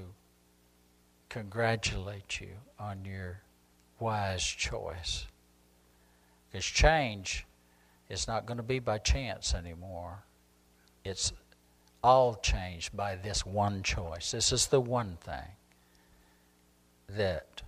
congratulate 1.29 2.41
you 2.41 2.57
on 2.79 3.05
your 3.05 3.41
wise 3.99 4.45
choice. 4.45 5.27
Because 6.51 6.65
change 6.65 7.46
is 8.09 8.29
not 8.29 8.47
going 8.47 8.57
to 8.57 8.63
be 8.63 8.79
by 8.79 8.99
chance 8.99 9.55
anymore. 9.55 10.25
It's 11.05 11.33
all 12.03 12.37
changed 12.37 12.97
by 12.97 13.17
this 13.17 13.45
one 13.45 13.83
choice. 13.83 14.31
This 14.31 14.53
is 14.53 14.67
the 14.67 14.81
one 14.81 15.19
thing 15.21 15.57
that 17.09 17.63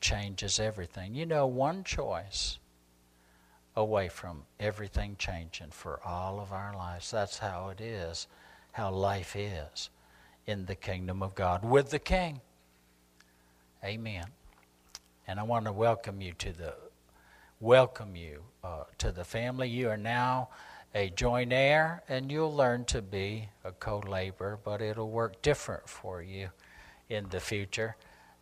changes 0.00 0.58
everything. 0.60 1.14
You 1.14 1.26
know, 1.26 1.46
one 1.46 1.84
choice 1.84 2.58
away 3.76 4.08
from 4.08 4.42
everything 4.58 5.16
changing 5.18 5.70
for 5.70 6.00
all 6.04 6.40
of 6.40 6.52
our 6.52 6.74
lives. 6.74 7.10
That's 7.10 7.38
how 7.38 7.68
it 7.68 7.80
is, 7.80 8.26
how 8.72 8.90
life 8.90 9.36
is 9.36 9.90
in 10.46 10.66
the 10.66 10.74
kingdom 10.74 11.22
of 11.22 11.34
God 11.34 11.64
with 11.64 11.90
the 11.90 11.98
King. 11.98 12.40
Amen. 13.84 14.24
And 15.28 15.38
I 15.38 15.44
want 15.44 15.66
to 15.66 15.72
welcome 15.72 16.20
you 16.20 16.32
to 16.38 16.52
the 16.52 16.74
welcome 17.60 18.14
you 18.14 18.42
uh, 18.62 18.84
to 18.98 19.10
the 19.10 19.24
family. 19.24 19.68
You 19.68 19.88
are 19.88 19.96
now 19.96 20.48
a 20.94 21.10
joint 21.10 21.52
heir, 21.52 22.02
and 22.08 22.30
you'll 22.30 22.54
learn 22.54 22.84
to 22.86 23.02
be 23.02 23.48
a 23.64 23.72
co-laborer, 23.72 24.58
but 24.62 24.80
it'll 24.80 25.10
work 25.10 25.42
different 25.42 25.88
for 25.88 26.22
you 26.22 26.50
in 27.08 27.28
the 27.30 27.40
future 27.40 27.96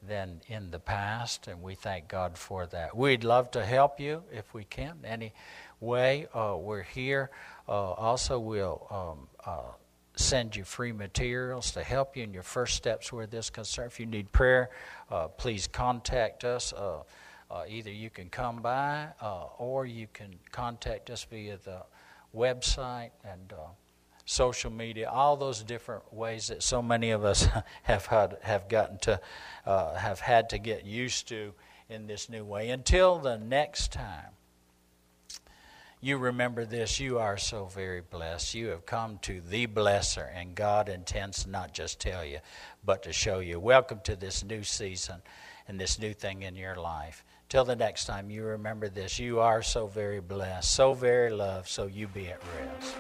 than 0.06 0.40
in 0.48 0.70
the 0.70 0.78
past, 0.78 1.48
and 1.48 1.62
we 1.62 1.74
thank 1.74 2.08
God 2.08 2.36
for 2.36 2.66
that. 2.66 2.96
We'd 2.96 3.24
love 3.24 3.50
to 3.52 3.64
help 3.64 3.98
you 3.98 4.22
if 4.30 4.52
we 4.52 4.64
can, 4.64 4.98
any 5.04 5.32
way. 5.80 6.26
Uh, 6.34 6.56
we're 6.60 6.82
here. 6.82 7.30
Uh, 7.66 7.92
also, 7.92 8.38
we'll 8.38 8.86
um, 8.90 9.28
uh, 9.44 9.72
send 10.14 10.54
you 10.54 10.64
free 10.64 10.92
materials 10.92 11.70
to 11.72 11.82
help 11.82 12.16
you 12.16 12.22
in 12.22 12.34
your 12.34 12.42
first 12.42 12.76
steps 12.76 13.12
with 13.12 13.30
this 13.30 13.48
concern. 13.48 13.86
If 13.86 13.98
you 13.98 14.06
need 14.06 14.30
prayer, 14.30 14.70
uh, 15.10 15.28
please 15.28 15.66
contact 15.66 16.44
us. 16.44 16.74
Uh, 17.50 17.54
uh, 17.54 17.64
either 17.68 17.90
you 17.90 18.10
can 18.10 18.28
come 18.28 18.60
by 18.60 19.08
or 19.58 19.86
you 19.86 20.06
can 20.12 20.34
contact 20.50 21.10
us 21.10 21.24
via 21.30 21.58
the 21.64 21.82
website 22.34 23.10
and 23.24 23.52
social 24.26 24.70
media, 24.70 25.08
all 25.08 25.36
those 25.36 25.62
different 25.62 26.12
ways 26.12 26.48
that 26.48 26.62
so 26.62 26.82
many 26.82 27.10
of 27.10 27.24
us 27.24 27.48
have 27.84 28.06
had, 28.06 28.36
have 28.42 28.68
gotten 28.68 28.98
to 28.98 29.20
uh, 29.64 29.94
have 29.94 30.20
had 30.20 30.50
to 30.50 30.58
get 30.58 30.84
used 30.84 31.28
to 31.28 31.54
in 31.88 32.06
this 32.06 32.28
new 32.28 32.44
way. 32.44 32.70
Until 32.70 33.18
the 33.18 33.38
next 33.38 33.92
time, 33.92 34.32
you 36.00 36.18
remember 36.18 36.66
this. 36.66 37.00
You 37.00 37.18
are 37.18 37.38
so 37.38 37.66
very 37.66 38.00
blessed. 38.00 38.54
You 38.54 38.68
have 38.68 38.84
come 38.84 39.18
to 39.22 39.40
the 39.40 39.66
blesser, 39.66 40.28
and 40.34 40.54
God 40.54 40.88
intends 40.88 41.44
to 41.44 41.50
not 41.50 41.72
just 41.72 42.00
tell 42.00 42.24
you, 42.24 42.38
but 42.84 43.04
to 43.04 43.12
show 43.12 43.38
you. 43.38 43.58
Welcome 43.58 44.00
to 44.04 44.16
this 44.16 44.44
new 44.44 44.62
season 44.62 45.22
and 45.68 45.80
this 45.80 45.98
new 45.98 46.12
thing 46.12 46.42
in 46.42 46.54
your 46.54 46.76
life. 46.76 47.24
Till 47.48 47.64
the 47.64 47.76
next 47.76 48.06
time, 48.06 48.28
you 48.28 48.42
remember 48.42 48.88
this. 48.88 49.20
You 49.20 49.38
are 49.38 49.62
so 49.62 49.86
very 49.86 50.18
blessed, 50.20 50.72
so 50.72 50.94
very 50.94 51.30
loved, 51.30 51.68
so 51.68 51.86
you 51.86 52.08
be 52.08 52.28
at 52.28 52.42
rest. 52.58 52.96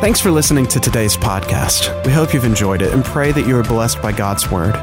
Thanks 0.00 0.20
for 0.20 0.30
listening 0.30 0.66
to 0.68 0.78
today's 0.80 1.16
podcast. 1.16 2.06
We 2.06 2.12
hope 2.12 2.32
you've 2.32 2.44
enjoyed 2.44 2.82
it 2.82 2.94
and 2.94 3.04
pray 3.04 3.32
that 3.32 3.46
you 3.46 3.58
are 3.58 3.64
blessed 3.64 4.00
by 4.00 4.12
God's 4.12 4.48
Word. 4.50 4.76